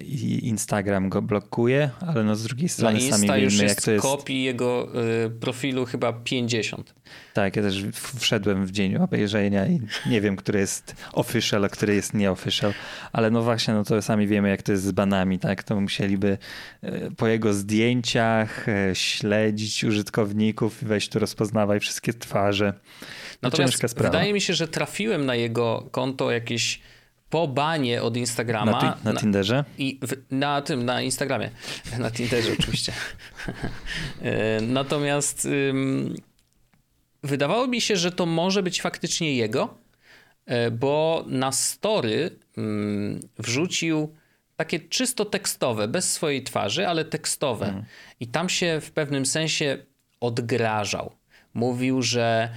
i 0.00 0.48
Instagram 0.48 1.08
go 1.08 1.22
blokuje, 1.22 1.90
ale 2.06 2.24
no 2.24 2.36
z 2.36 2.42
drugiej 2.42 2.68
strony 2.68 3.00
sami 3.00 3.22
Insta 3.22 3.36
już 3.38 3.52
wiemy, 3.52 3.64
jest 3.64 3.76
jak 3.76 3.84
to 3.84 3.90
jest. 3.90 4.02
kopii 4.02 4.42
jego 4.42 4.88
y, 5.26 5.30
profilu 5.30 5.86
chyba 5.86 6.12
50. 6.12 6.94
Tak, 7.34 7.56
ja 7.56 7.62
też 7.62 7.82
wszedłem 8.18 8.66
w 8.66 8.70
dzień 8.70 8.96
obejrzenia 8.96 9.66
i 9.66 9.80
nie 10.06 10.20
wiem, 10.20 10.36
który 10.36 10.58
jest 10.58 10.96
official, 11.12 11.64
a 11.64 11.68
który 11.68 11.94
jest 11.94 12.14
nieofficial, 12.14 12.74
ale 13.12 13.30
no 13.30 13.42
właśnie, 13.42 13.74
no 13.74 13.84
to 13.84 14.02
sami 14.02 14.26
wiemy, 14.26 14.48
jak 14.48 14.62
to 14.62 14.72
jest 14.72 14.84
z 14.84 14.92
banami, 14.92 15.38
tak? 15.38 15.62
To 15.62 15.80
musieliby 15.80 16.38
e, 16.82 17.10
po 17.10 17.26
jego 17.28 17.52
zdjęciach 17.54 18.68
e, 18.68 18.94
śledzić 18.94 19.84
użytkowników 19.84 20.82
i 20.82 20.86
wejść 20.86 21.08
tu 21.08 21.18
rozpoznawaj 21.18 21.80
wszystkie 21.80 22.12
twarze. 22.14 22.74
No 23.02 23.06
Natomiast 23.42 23.72
ciężka 23.72 23.88
sprawa. 23.88 24.10
wydaje 24.10 24.32
mi 24.32 24.40
się, 24.40 24.54
że 24.54 24.68
trafiłem 24.68 25.26
na 25.26 25.34
jego 25.34 25.88
konto 25.90 26.30
jakieś 26.30 26.80
po 27.30 27.48
banie 27.48 28.02
od 28.02 28.16
Instagrama. 28.16 28.72
Na, 28.72 28.80
ti- 28.80 29.04
na 29.04 29.14
Tinderze? 29.20 29.64
I 29.78 29.98
w, 30.02 30.16
na 30.30 30.62
tym, 30.62 30.84
na 30.84 31.02
Instagramie. 31.02 31.50
Na 31.98 32.10
Tinderze 32.10 32.48
oczywiście. 32.60 32.92
E, 34.22 34.60
Natomiast 34.60 35.44
ym, 35.44 36.14
wydawało 37.22 37.66
mi 37.66 37.80
się, 37.80 37.96
że 37.96 38.12
to 38.12 38.26
może 38.26 38.62
być 38.62 38.82
faktycznie 38.82 39.36
jego, 39.36 39.74
e, 40.46 40.70
bo 40.70 41.24
na 41.26 41.52
story 41.52 42.38
ym, 42.58 43.20
wrzucił 43.38 44.14
takie 44.56 44.80
czysto 44.80 45.24
tekstowe, 45.24 45.88
bez 45.88 46.12
swojej 46.12 46.42
twarzy, 46.42 46.88
ale 46.88 47.04
tekstowe. 47.04 47.84
I 48.20 48.26
tam 48.26 48.48
się 48.48 48.80
w 48.80 48.90
pewnym 48.90 49.26
sensie 49.26 49.78
odgrażał. 50.20 51.12
Mówił, 51.54 52.02
że 52.02 52.48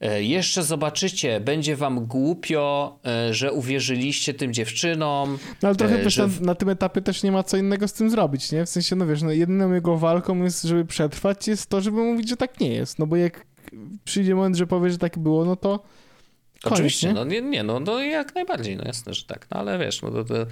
e, 0.00 0.22
jeszcze 0.22 0.62
zobaczycie, 0.62 1.40
będzie 1.40 1.76
wam 1.76 2.06
głupio, 2.06 2.98
e, 3.06 3.34
że 3.34 3.52
uwierzyliście 3.52 4.34
tym 4.34 4.52
dziewczynom. 4.52 5.38
No 5.62 5.68
ale 5.68 5.76
trochę 5.76 5.98
też 5.98 6.14
że 6.14 6.26
na, 6.26 6.32
na 6.40 6.54
tym 6.54 6.68
etapie 6.68 7.02
też 7.02 7.22
nie 7.22 7.32
ma 7.32 7.42
co 7.42 7.56
innego 7.56 7.88
z 7.88 7.92
tym 7.92 8.10
zrobić, 8.10 8.52
nie? 8.52 8.66
W 8.66 8.68
sensie, 8.68 8.96
no 8.96 9.06
wiesz, 9.06 9.22
no 9.22 9.32
jedyną 9.32 9.72
jego 9.72 9.96
walką 9.96 10.42
jest, 10.42 10.62
żeby 10.62 10.84
przetrwać, 10.84 11.48
jest 11.48 11.66
to, 11.66 11.80
żeby 11.80 11.96
mówić, 11.96 12.28
że 12.28 12.36
tak 12.36 12.60
nie 12.60 12.74
jest. 12.74 12.98
No 12.98 13.06
bo 13.06 13.16
jak 13.16 13.46
przyjdzie 14.04 14.34
moment, 14.34 14.56
że 14.56 14.66
powie, 14.66 14.90
że 14.90 14.98
tak 14.98 15.18
było, 15.18 15.44
no 15.44 15.56
to 15.56 15.82
koniec, 16.62 16.74
Oczywiście, 16.78 17.08
nie? 17.08 17.14
no 17.14 17.24
nie, 17.24 17.42
nie, 17.42 17.62
no, 17.62 17.80
no 17.80 18.02
jak 18.02 18.34
najbardziej, 18.34 18.76
no 18.76 18.84
jasne, 18.84 19.14
że 19.14 19.24
tak, 19.24 19.46
no 19.50 19.60
ale 19.60 19.78
wiesz, 19.78 20.02
no 20.02 20.10
to, 20.10 20.24
to 20.24 20.34
yy, 20.34 20.46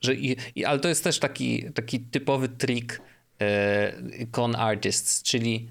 że 0.00 0.14
i, 0.14 0.36
i, 0.54 0.64
ale 0.64 0.78
to 0.80 0.88
jest 0.88 1.04
też 1.04 1.18
taki, 1.18 1.72
taki 1.72 2.00
typowy 2.00 2.48
trik 2.48 3.00
yy, 3.40 4.26
con 4.30 4.56
artists, 4.56 5.22
czyli 5.22 5.68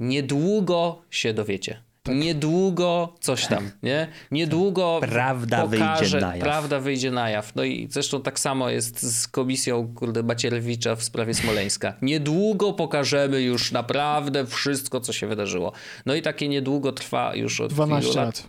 niedługo 0.00 1.02
się 1.10 1.34
dowiecie. 1.34 1.82
Niedługo 2.08 3.14
coś 3.20 3.46
tam, 3.46 3.70
nie? 3.82 4.08
Niedługo 4.30 4.98
Prawda 5.00 5.62
pokaże, 5.62 6.00
wyjdzie 6.00 6.20
na 6.20 6.36
jaw. 6.36 6.44
Prawda 6.44 6.80
wyjdzie 6.80 7.10
na 7.10 7.30
jaw. 7.30 7.54
No 7.54 7.64
i 7.64 7.88
zresztą 7.90 8.22
tak 8.22 8.40
samo 8.40 8.70
jest 8.70 9.02
z 9.02 9.28
komisją 9.28 9.94
kurde 9.94 10.22
Macierewicza 10.22 10.96
w 10.96 11.02
sprawie 11.02 11.34
Smoleńska. 11.34 11.94
Niedługo 12.02 12.72
pokażemy 12.72 13.42
już 13.42 13.72
naprawdę 13.72 14.46
wszystko, 14.46 15.00
co 15.00 15.12
się 15.12 15.26
wydarzyło. 15.26 15.72
No 16.06 16.14
i 16.14 16.22
takie 16.22 16.48
niedługo 16.48 16.92
trwa 16.92 17.34
już 17.34 17.60
od 17.60 17.72
12 17.72 18.10
wielu 18.10 18.24
lat. 18.24 18.48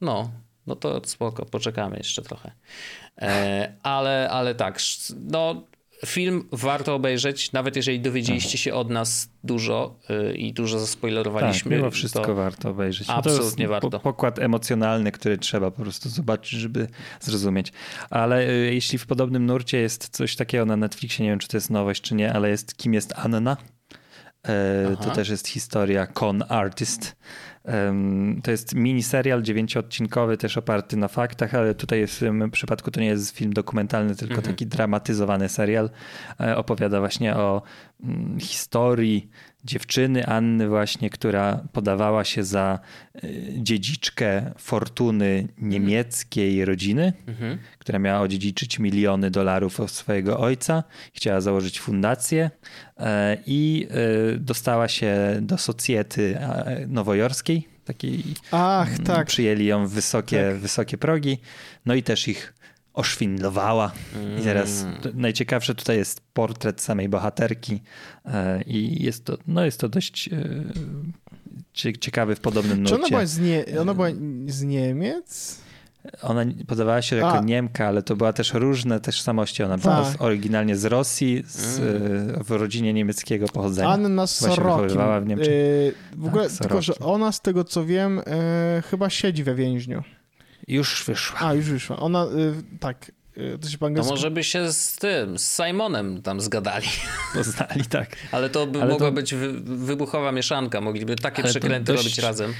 No, 0.00 0.30
no 0.66 0.76
to 0.76 1.00
spoko, 1.04 1.46
poczekamy 1.46 1.96
jeszcze 1.96 2.22
trochę. 2.22 2.52
E, 3.18 3.72
ale, 3.82 4.30
ale 4.30 4.54
tak, 4.54 4.78
no 5.20 5.66
film 6.06 6.48
warto 6.52 6.94
obejrzeć, 6.94 7.52
nawet 7.52 7.76
jeżeli 7.76 8.00
dowiedzieliście 8.00 8.58
się 8.58 8.74
od 8.74 8.90
nas 8.90 9.28
dużo 9.44 9.98
y, 10.30 10.36
i 10.36 10.52
dużo 10.52 10.76
Tak, 10.76 10.80
zaspoilerowaliśmy. 10.80 11.76
mimo 11.76 11.90
wszystko 11.90 12.24
to... 12.24 12.34
warto 12.34 12.70
obejrzeć. 12.70 13.08
No 13.08 13.14
Absolutnie 13.14 13.68
warto. 13.68 13.90
Po, 13.90 14.00
pokład 14.00 14.38
emocjonalny, 14.38 15.12
który 15.12 15.38
trzeba 15.38 15.70
po 15.70 15.82
prostu 15.82 16.08
zobaczyć, 16.08 16.60
żeby 16.60 16.86
zrozumieć. 17.20 17.72
Ale 18.10 18.50
y, 18.50 18.74
jeśli 18.74 18.98
w 18.98 19.06
podobnym 19.06 19.46
nurcie 19.46 19.78
jest 19.78 20.08
coś 20.08 20.36
takiego 20.36 20.66
na 20.66 20.76
Netflixie, 20.76 21.24
nie 21.24 21.30
wiem 21.30 21.38
czy 21.38 21.48
to 21.48 21.56
jest 21.56 21.70
nowość 21.70 22.02
czy 22.02 22.14
nie, 22.14 22.32
ale 22.32 22.48
jest 22.50 22.76
Kim 22.76 22.94
jest 22.94 23.12
Anna? 23.16 23.56
E, 24.48 24.96
to 24.96 25.10
też 25.10 25.28
jest 25.28 25.48
historia 25.48 26.06
Con 26.06 26.44
Artist. 26.48 27.16
To 28.44 28.50
jest 28.50 28.74
miniserial 28.74 29.42
dziewięcioodcinkowy, 29.42 30.36
też 30.36 30.56
oparty 30.56 30.96
na 30.96 31.08
faktach, 31.08 31.54
ale 31.54 31.74
tutaj 31.74 32.06
w 32.06 32.18
tym 32.18 32.50
przypadku 32.50 32.90
to 32.90 33.00
nie 33.00 33.06
jest 33.06 33.36
film 33.36 33.52
dokumentalny, 33.52 34.16
tylko 34.16 34.34
Mhm. 34.34 34.52
taki 34.54 34.66
dramatyzowany 34.66 35.48
serial. 35.48 35.90
E, 36.40 36.56
Opowiada 36.56 37.00
właśnie 37.00 37.36
o 37.36 37.62
mm, 38.04 38.40
historii 38.40 39.30
dziewczyny 39.64 40.26
Anny 40.26 40.68
właśnie, 40.68 41.10
która 41.10 41.64
podawała 41.72 42.24
się 42.24 42.44
za 42.44 42.78
e, 43.14 43.20
dziedziczkę 43.56 44.52
fortuny 44.58 45.48
niemieckiej 45.58 46.64
rodziny, 46.64 47.12
Mhm. 47.26 47.58
która 47.78 47.98
miała 47.98 48.20
odziedziczyć 48.20 48.78
miliony 48.78 49.30
dolarów 49.30 49.80
od 49.80 49.90
swojego 49.90 50.38
ojca. 50.40 50.84
Chciała 51.14 51.40
założyć 51.40 51.80
fundację 51.80 52.50
e, 52.98 53.36
i 53.46 53.88
e, 54.34 54.38
dostała 54.38 54.88
się 54.88 55.16
do 55.40 55.58
socjety 55.58 56.38
nowojorskiej, 56.88 57.68
takiej 57.84 58.22
Ach, 58.50 58.88
Mm, 58.92 59.04
tak. 59.04 59.26
Przyjęli 59.26 59.64
ją 59.64 59.86
w 59.86 59.90
wysokie, 59.90 60.44
Tak. 60.50 60.56
wysokie 60.56 60.98
progi, 60.98 61.38
no 61.86 61.94
i 61.94 62.02
też 62.02 62.28
ich 62.28 62.54
oszwindlowała. 62.94 63.92
I 64.40 64.42
teraz 64.42 64.82
Mm. 64.82 64.96
najciekawsze 65.14 65.74
tutaj 65.74 65.96
jest 65.96 66.20
portret 66.34 66.80
samej 66.80 67.08
bohaterki 67.08 67.80
e, 68.26 68.62
i 68.62 69.02
jest 69.04 69.24
to, 69.24 69.38
no 69.46 69.64
jest 69.64 69.80
to 69.80 69.88
dość 69.88 70.28
e, 70.28 70.32
cie- 71.72 71.98
ciekawy 71.98 72.36
w 72.36 72.40
podobnym 72.40 72.84
Czy 72.84 72.92
ona 72.94 72.98
nurcie. 73.00 73.14
była 73.14 73.26
z, 73.26 73.38
nie, 73.38 73.64
ona 73.80 73.94
była 73.94 74.08
z 74.46 74.62
Niemiec? 74.62 75.58
Ona 76.22 76.44
podawała 76.66 77.02
się 77.02 77.16
jako 77.16 77.32
A. 77.38 77.40
Niemka, 77.40 77.86
ale 77.86 78.02
to 78.02 78.16
była 78.16 78.32
też 78.32 78.54
różne 78.54 79.00
tożsamości. 79.00 79.62
Ona 79.62 79.78
była 79.78 80.02
Tak. 80.12 80.22
oryginalnie 80.22 80.76
z 80.76 80.84
Rosji, 80.84 81.42
z, 81.46 81.78
Mm. 81.78 82.44
w 82.44 82.50
rodzinie 82.50 82.92
niemieckiego 82.92 83.46
pochodzenia. 83.46 83.88
Anna 83.88 84.26
Sorokin. 84.26 84.98
w 85.24 85.26
Niemczech. 85.26 85.48
Yy, 85.48 85.94
w 86.16 86.26
ogóle, 86.26 86.48
Tak, 86.48 86.58
tylko 86.58 86.82
że 86.82 86.92
ona 86.98 87.32
z 87.32 87.40
tego 87.40 87.64
co 87.64 87.84
wiem, 87.86 88.16
yy, 88.76 88.82
chyba 88.82 89.10
siedzi 89.10 89.44
we 89.44 89.54
więźniu. 89.54 90.02
Już 90.68 91.04
wyszła. 91.04 91.40
A, 91.40 91.54
już 91.54 91.64
wyszła. 91.70 91.96
Ona, 91.96 92.26
yy, 92.36 92.54
tak, 92.80 93.12
yy, 93.36 93.58
to 93.58 93.68
się 93.68 93.78
po 93.78 93.84
To 93.84 93.86
angielsku... 93.86 94.12
może 94.12 94.30
by 94.30 94.44
się 94.44 94.72
z 94.72 94.96
tym, 94.96 95.38
z 95.38 95.56
Simonem 95.56 96.22
tam 96.22 96.40
zgadali. 96.40 96.86
Poznali, 97.34 97.84
tak. 97.84 98.16
Ale 98.32 98.50
to 98.50 98.66
by 98.66 98.82
Ale 98.82 98.92
mogła 98.92 99.08
to- 99.08 99.12
być 99.12 99.34
wy, 99.34 99.52
wybuchowa 99.62 100.32
mieszanka. 100.32 100.80
Mogliby 100.80 101.16
takie 101.16 101.42
Ale 101.42 101.52
to 101.52 101.60
przekręty 101.60 101.92
dość- 101.92 102.04
robić 102.04 102.18
razem. 102.18 102.54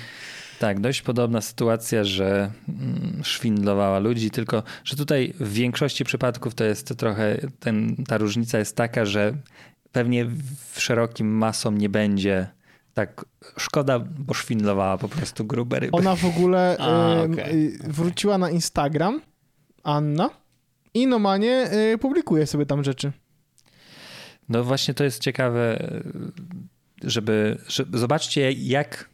Tak, 0.58 0.80
dość 0.80 1.02
podobna 1.02 1.40
sytuacja, 1.40 2.04
że 2.04 2.50
mm, 2.68 3.20
szwindlowała 3.24 3.98
ludzi, 3.98 4.30
tylko 4.30 4.62
że 4.84 4.96
tutaj 4.96 5.34
w 5.40 5.52
większości 5.52 6.04
przypadków 6.04 6.54
to 6.54 6.64
jest 6.64 6.96
trochę, 6.98 7.38
ten, 7.60 7.96
ta 8.08 8.18
różnica 8.18 8.58
jest 8.58 8.76
taka, 8.76 9.04
że 9.04 9.34
pewnie 9.92 10.24
w 10.72 10.80
szerokim 10.80 11.36
masom 11.36 11.78
nie 11.78 11.88
będzie 11.88 12.46
tak 12.94 13.24
szkoda, 13.56 13.98
bo 13.98 14.34
szwindlowała 14.34 14.98
po 14.98 15.08
prostu 15.08 15.44
grube 15.44 15.80
ryby. 15.80 15.96
Ona 15.96 16.16
w 16.16 16.24
ogóle 16.24 16.76
A, 16.80 17.14
yy, 17.52 17.78
wróciła 17.84 18.38
na 18.38 18.50
Instagram, 18.50 19.20
Anna, 19.82 20.30
i 20.94 21.06
normalnie 21.06 21.68
yy, 21.72 21.98
publikuje 21.98 22.46
sobie 22.46 22.66
tam 22.66 22.84
rzeczy. 22.84 23.12
No 24.48 24.64
właśnie 24.64 24.94
to 24.94 25.04
jest 25.04 25.20
ciekawe, 25.20 25.88
żeby, 27.02 27.58
żeby 27.68 27.98
zobaczcie 27.98 28.52
jak 28.52 29.10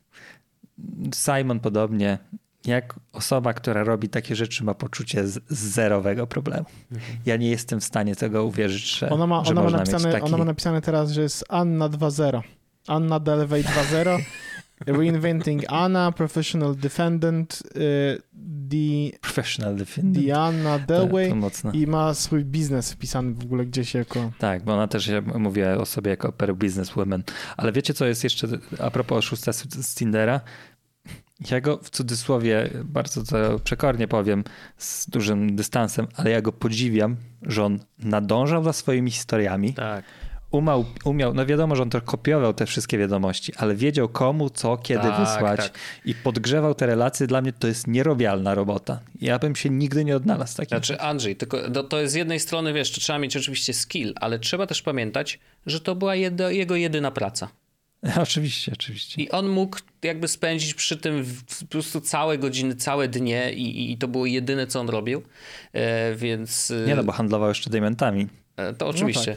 Simon 1.14 1.61
podobnie, 1.61 2.18
jak 2.66 3.01
osoba, 3.12 3.55
która 3.55 3.85
robi 3.85 4.09
takie 4.09 4.37
rzeczy 4.37 4.64
ma 4.64 4.74
poczucie 4.74 5.26
z, 5.26 5.41
zerowego 5.49 6.26
problemu. 6.26 6.64
Ja 7.26 7.37
nie 7.37 7.51
jestem 7.51 7.81
w 7.81 7.85
stanie 7.85 8.16
tego 8.16 8.45
uwierzyć, 8.45 8.99
że, 8.99 9.11
Ona 9.11 9.26
ma, 9.26 9.45
że 9.45 9.51
ona 9.51 9.62
ma, 9.62 9.70
napisane, 9.70 10.12
taki... 10.12 10.24
ona 10.26 10.37
ma 10.37 10.45
napisane 10.45 10.81
teraz, 10.81 11.11
że 11.11 11.22
jest 11.22 11.45
Anna 11.49 11.89
2.0. 11.89 12.43
Anna 12.89 13.20
Delevey 13.20 13.62
2.0. 13.62 14.18
Reinventing 14.86 15.64
Anna, 15.68 16.12
Professional 16.12 16.74
Defendant, 16.74 17.62
the, 17.72 19.18
Professional 19.20 19.76
defendant. 19.76 20.18
Diana 20.18 20.78
To, 20.78 20.86
Delway 20.86 21.32
i 21.72 21.86
ma 21.86 22.14
swój 22.14 22.45
biznes 22.45 22.93
wpisany 22.93 23.34
w 23.34 23.43
ogóle 23.45 23.66
gdzieś 23.66 23.95
jako... 23.95 24.32
Tak, 24.39 24.64
bo 24.64 24.74
ona 24.74 24.89
też 24.89 25.07
ja 25.07 25.20
mówię 25.20 25.78
o 25.78 25.86
sobie 25.86 26.11
jako 26.11 26.32
per 26.32 26.55
businesswoman. 26.55 27.22
Ale 27.57 27.72
wiecie, 27.72 27.95
co 27.95 28.07
jest 28.07 28.24
jeszcze 28.24 28.49
a 28.78 28.91
propos 28.91 29.18
oszusta 29.18 29.53
z, 29.53 29.86
z 29.86 29.95
Tindera? 29.95 30.41
Ja 31.51 31.61
go 31.61 31.78
w 31.82 31.91
cudzysłowie 31.91 32.70
bardzo 32.84 33.24
to 33.24 33.59
przekornie 33.59 34.09
powiem 34.09 34.45
z 34.76 35.11
dużym 35.11 35.57
dystansem, 35.57 36.07
ale 36.14 36.30
ja 36.30 36.43
go 36.43 36.53
podziwiam, 36.53 37.16
że 37.43 37.64
on 37.64 37.78
nadążał 37.99 38.64
za 38.64 38.72
swoimi 38.72 39.11
historiami, 39.11 39.74
Tak. 39.74 40.05
Umał, 40.51 40.84
umiał, 41.05 41.34
no 41.34 41.46
wiadomo, 41.46 41.76
że 41.76 41.82
on 41.82 41.90
to 41.90 42.01
kopiował 42.01 42.55
te 42.55 42.66
wszystkie 42.66 42.99
wiadomości, 42.99 43.53
ale 43.57 43.74
wiedział 43.74 44.09
komu, 44.09 44.51
co, 44.51 44.76
kiedy 44.76 45.03
Tak, 45.03 45.20
wysłać 45.20 45.61
tak. 45.61 45.78
i 46.05 46.14
podgrzewał 46.14 46.74
te 46.74 46.86
relacje. 46.86 47.26
Dla 47.26 47.40
mnie 47.42 47.53
to 47.53 47.68
jest 47.68 47.86
nierobialna 47.86 48.55
robota. 48.55 49.01
Ja 49.20 49.38
bym 49.38 49.57
się 49.57 49.70
nigdy 49.70 50.05
nie 50.05 50.16
odnalazł 50.16 50.57
takim. 50.57 50.68
Znaczy 50.68 51.01
Andrzej, 51.01 51.36
tylko 51.36 51.59
no, 51.74 51.82
to 51.82 52.01
jest 52.01 52.12
z 52.12 52.16
jednej 52.16 52.40
strony, 52.40 52.72
wiesz, 52.72 52.92
to 52.92 53.01
trzeba 53.01 53.18
mieć 53.18 53.36
oczywiście 53.36 53.74
skill, 53.74 54.12
ale 54.16 54.38
trzeba 54.38 54.66
też 54.66 54.82
pamiętać, 54.82 55.38
że 55.66 55.80
to 55.80 55.94
była 55.94 56.14
jedo, 56.14 56.51
jego 56.51 56.76
jedyna 56.76 57.11
praca. 57.11 57.49
Oczywiście, 58.22 58.72
oczywiście. 58.72 59.22
I 59.22 59.30
on 59.30 59.49
mógł 59.49 59.78
jakby 60.03 60.28
spędzić 60.28 60.74
przy 60.74 60.96
tym 60.96 61.24
po 61.61 61.66
prostu 61.66 62.01
całe 62.01 62.38
godziny, 62.38 62.76
całe 62.76 63.09
dnie 63.09 63.53
i, 63.53 63.92
i 63.92 63.99
to 63.99 64.09
było 64.09 64.26
jedyne, 64.26 64.66
co 64.66 64.80
on 64.80 64.88
robił, 64.88 65.22
e, 65.72 66.14
więc... 66.14 66.72
Nie 66.86 66.96
no, 66.96 67.05
bo 67.05 67.12
handlował 67.12 67.49
jeszcze 67.49 67.70
diamentami. 67.70 68.28
E, 68.59 68.74
To 68.74 68.86
oczywiście. 68.88 69.36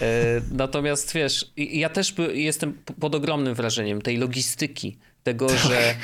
E, 0.00 0.06
Natomiast 0.52 1.12
wiesz, 1.14 1.52
ja 1.56 1.88
też 1.88 2.14
jestem 2.34 2.72
pod 3.00 3.14
ogromnym 3.14 3.54
wrażeniem 3.54 4.02
tej 4.02 4.16
logistyki, 4.16 4.96
tego, 5.22 5.48
że, 5.48 5.94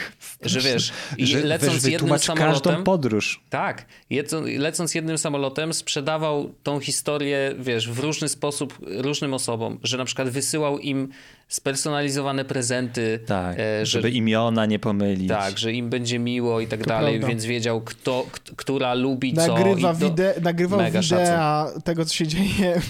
że 0.42 0.60
wiesz, 0.60 0.92
i 1.16 1.26
Że 1.26 1.40
lecąc 1.40 1.72
weź 1.82 1.92
jednym 1.92 2.18
samolotem... 2.18 2.52
każdą 2.72 2.84
podróż. 2.84 3.40
Tak, 3.50 3.86
jedzą, 4.10 4.42
lecąc 4.58 4.94
jednym 4.94 5.18
samolotem 5.18 5.74
sprzedawał 5.74 6.54
tą 6.62 6.80
historię, 6.80 7.54
wiesz, 7.58 7.90
w 7.90 7.98
różny 7.98 8.28
sposób 8.28 8.78
różnym 8.86 9.34
osobom, 9.34 9.78
że 9.82 9.98
na 9.98 10.04
przykład 10.04 10.28
wysyłał 10.28 10.78
im 10.78 11.08
spersonalizowane 11.48 12.44
prezenty, 12.44 13.20
Tak, 13.26 13.58
e, 13.58 13.86
że, 13.86 13.86
żeby 13.86 14.10
imiona 14.10 14.66
nie 14.66 14.78
pomylić. 14.78 15.28
tak, 15.28 15.58
że 15.58 15.72
im 15.72 15.90
będzie 15.90 16.18
miło 16.18 16.60
i 16.60 16.66
tak 16.66 16.80
To 16.80 16.86
dalej, 16.86 17.12
prawda. 17.12 17.28
więc 17.28 17.44
wiedział 17.44 17.80
kto, 17.80 18.26
k- 18.32 18.38
która 18.56 18.94
lubi 18.94 19.34
co. 19.34 19.46
Nagrywa, 19.54 19.78
i 19.78 19.82
to, 19.82 19.94
wide, 19.94 20.34
nagrywał 20.42 20.78
mega 20.80 21.00
wideo 21.00 21.80
tego, 21.84 22.04
co 22.04 22.14
się 22.14 22.26
dzieje 22.26 22.80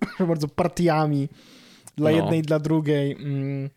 proszę 0.00 0.26
bardzo 0.32 0.48
partiami 0.48 1.28
dla 1.96 2.10
No. 2.10 2.16
jednej 2.16 2.38
i 2.38 2.42
dla 2.42 2.58
drugiej, 2.58 3.12
mm, 3.12 3.70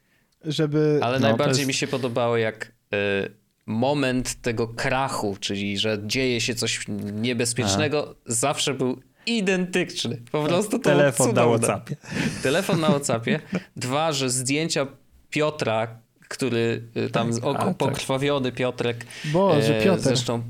żeby... 0.47 0.99
Ale 1.03 1.19
No, 1.19 1.27
najbardziej 1.27 1.59
jest- 1.59 1.67
mi 1.67 1.73
się 1.73 1.87
podobało, 1.87 2.37
jak 2.37 2.65
y, 2.65 3.31
moment 3.65 4.41
tego 4.41 4.67
krachu, 4.67 5.37
czyli 5.39 5.77
że 5.77 5.97
dzieje 6.05 6.41
się 6.41 6.55
coś 6.55 6.85
niebezpiecznego, 7.13 8.15
zawsze 8.25 8.73
był 8.73 9.01
identyczny. 9.25 10.21
Po 10.31 10.43
prostu 10.43 10.71
to 10.79 10.89
było 10.89 10.95
Telefon 10.95 11.33
na. 11.33 11.45
Whatsappie. 11.47 11.95
Telefon 12.43 12.79
na 12.79 12.89
Whatsappie. 12.89 13.39
Dwa, 13.75 14.11
że 14.11 14.29
zdjęcia 14.29 14.87
Piotra, 15.29 15.87
który 16.27 16.83
y, 16.97 17.09
tam 17.09 17.33
Tak, 17.33 17.43
oko, 17.43 17.59
a, 17.59 17.65
tak. 17.65 17.77
pokrwawiony 17.77 18.51
Piotrek. 18.51 19.05
Boże, 19.25 19.79
e, 19.79 19.83
Piotr. 19.83 20.01
Zresztą 20.03 20.43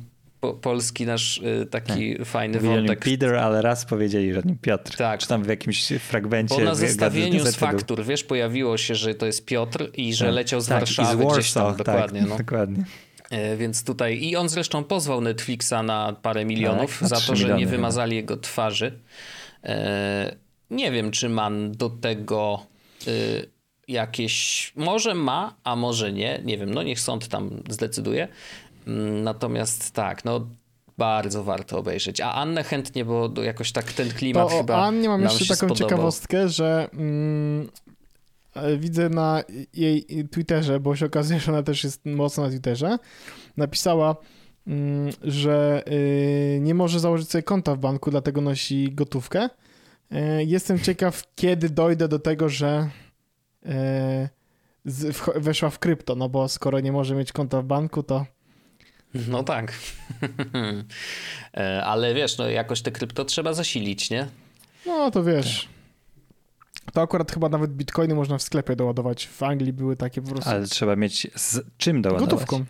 po, 0.45 0.53
polski 0.53 1.05
nasz 1.05 1.37
y, 1.37 1.65
taki 1.71 2.25
fajny 2.25 2.61
Mówili 2.61 2.75
wątek. 2.87 2.99
Peter, 2.99 3.35
ale 3.35 3.61
raz 3.61 3.85
powiedzieli, 3.85 4.33
że 4.33 4.41
nim 4.45 4.57
Piotr. 4.57 4.97
Tak. 4.97 5.19
Czy 5.19 5.27
tam 5.27 5.43
w 5.43 5.47
jakimś 5.47 5.87
fragmencie. 5.87 6.55
Bo 6.55 6.61
na 6.61 6.75
zestawieniu 6.75 7.45
z 7.45 7.55
faktur, 7.55 8.05
wiesz, 8.05 8.23
pojawiło 8.23 8.77
się, 8.77 8.95
że 8.95 9.15
to 9.15 9.25
jest 9.25 9.45
Piotr 9.45 9.89
i 9.93 10.13
że 10.13 10.25
Tak. 10.25 10.33
leciał 10.35 10.61
z 10.61 10.67
Tak, 10.67 10.79
Warszawy 10.79 11.25
gdzieś 11.25 11.51
tam, 11.53 11.63
Warsaw, 11.63 11.77
dokładnie. 11.77 12.19
Tak, 12.19 12.29
no. 12.29 12.37
dokładnie. 12.45 12.83
E, 13.29 13.57
Więc 13.57 13.83
tutaj 13.83 14.23
i 14.23 14.35
on 14.35 14.49
zresztą 14.49 14.83
pozwał 14.83 15.21
Netflixa 15.21 15.73
na 15.83 16.15
parę 16.21 16.45
milionów 16.45 16.91
Tak, 16.91 17.01
na 17.01 17.07
za 17.07 17.27
to, 17.27 17.35
że 17.35 17.47
nie 17.47 17.59
chyba. 17.59 17.71
wymazali 17.71 18.15
jego 18.15 18.37
twarzy. 18.37 18.99
E, 19.63 20.35
Nie 20.69 20.91
wiem, 20.91 21.11
czy 21.11 21.29
man 21.29 21.71
do 21.71 21.89
tego 21.89 22.65
e, 23.07 23.11
jakieś, 23.87 24.71
może 24.75 25.13
ma, 25.13 25.55
a 25.63 25.75
może 25.75 26.13
nie, 26.13 26.41
nie 26.43 26.57
wiem, 26.57 26.73
no 26.73 26.83
niech 26.83 26.99
sąd 26.99 27.27
tam 27.27 27.49
zdecyduje. 27.69 28.27
Natomiast 29.23 29.91
tak, 29.91 30.25
no 30.25 30.47
bardzo 30.97 31.43
warto 31.43 31.79
obejrzeć. 31.79 32.21
A 32.21 32.33
Annę 32.33 32.63
chętnie, 32.63 33.05
bo 33.05 33.29
jakoś 33.43 33.71
tak 33.71 33.93
ten 33.93 34.09
klimat 34.09 34.49
to 34.49 34.57
chyba 34.57 34.75
o 34.75 34.81
Annie 34.85 35.09
mam 35.09 35.21
jeszcze 35.21 35.45
taką 35.45 35.55
spodobał. 35.55 35.77
ciekawostkę, 35.89 36.49
że 36.49 36.89
mm, 36.93 37.69
widzę 38.77 39.09
na 39.09 39.43
jej 39.73 40.05
Twitterze, 40.31 40.79
bo 40.79 40.95
się 40.95 41.05
okazuje, 41.05 41.39
że 41.39 41.51
ona 41.51 41.63
też 41.63 41.83
jest 41.83 42.05
mocno 42.05 42.43
na 42.43 42.49
Twitterze, 42.49 42.97
napisała, 43.57 44.15
mm, 44.67 45.09
że 45.23 45.83
y, 45.87 46.59
nie 46.61 46.73
może 46.73 46.99
założyć 46.99 47.29
sobie 47.29 47.43
konta 47.43 47.75
w 47.75 47.79
banku, 47.79 48.11
dlatego 48.11 48.41
nosi 48.41 48.91
gotówkę. 48.93 49.49
E, 50.11 50.43
Jestem 50.43 50.79
ciekaw, 50.79 51.23
kiedy 51.35 51.69
dojdę 51.69 52.07
do 52.07 52.19
tego, 52.19 52.49
że 52.49 52.89
e, 53.65 54.29
z, 54.85 55.03
wcho- 55.17 55.39
weszła 55.41 55.69
w 55.69 55.79
krypto, 55.79 56.15
no 56.15 56.29
bo 56.29 56.47
skoro 56.47 56.79
nie 56.79 56.91
może 56.91 57.15
mieć 57.15 57.31
konta 57.31 57.61
w 57.61 57.65
banku, 57.65 58.03
to 58.03 58.25
No 59.27 59.43
tak. 59.43 59.73
E, 61.57 61.83
Ale 61.85 62.13
wiesz, 62.13 62.37
no 62.37 62.49
jakoś 62.49 62.81
te 62.81 62.91
krypto 62.91 63.25
trzeba 63.25 63.53
zasilić, 63.53 64.09
nie? 64.09 64.27
no 64.85 65.11
to 65.11 65.23
wiesz. 65.23 65.69
To 66.93 67.01
akurat 67.01 67.31
chyba 67.31 67.49
nawet 67.49 67.71
bitcoiny 67.73 68.15
można 68.15 68.37
w 68.37 68.43
sklepie 68.43 68.75
doładować. 68.75 69.27
W 69.27 69.43
Anglii 69.43 69.73
były 69.73 69.95
takie 69.95 70.21
po 70.21 70.29
prostu 70.29 70.49
Ale 70.49 70.67
trzeba 70.67 70.95
mieć 70.95 71.27
z 71.35 71.59
czym 71.77 72.01
doładować. 72.01 72.29
gotówką. 72.29 72.65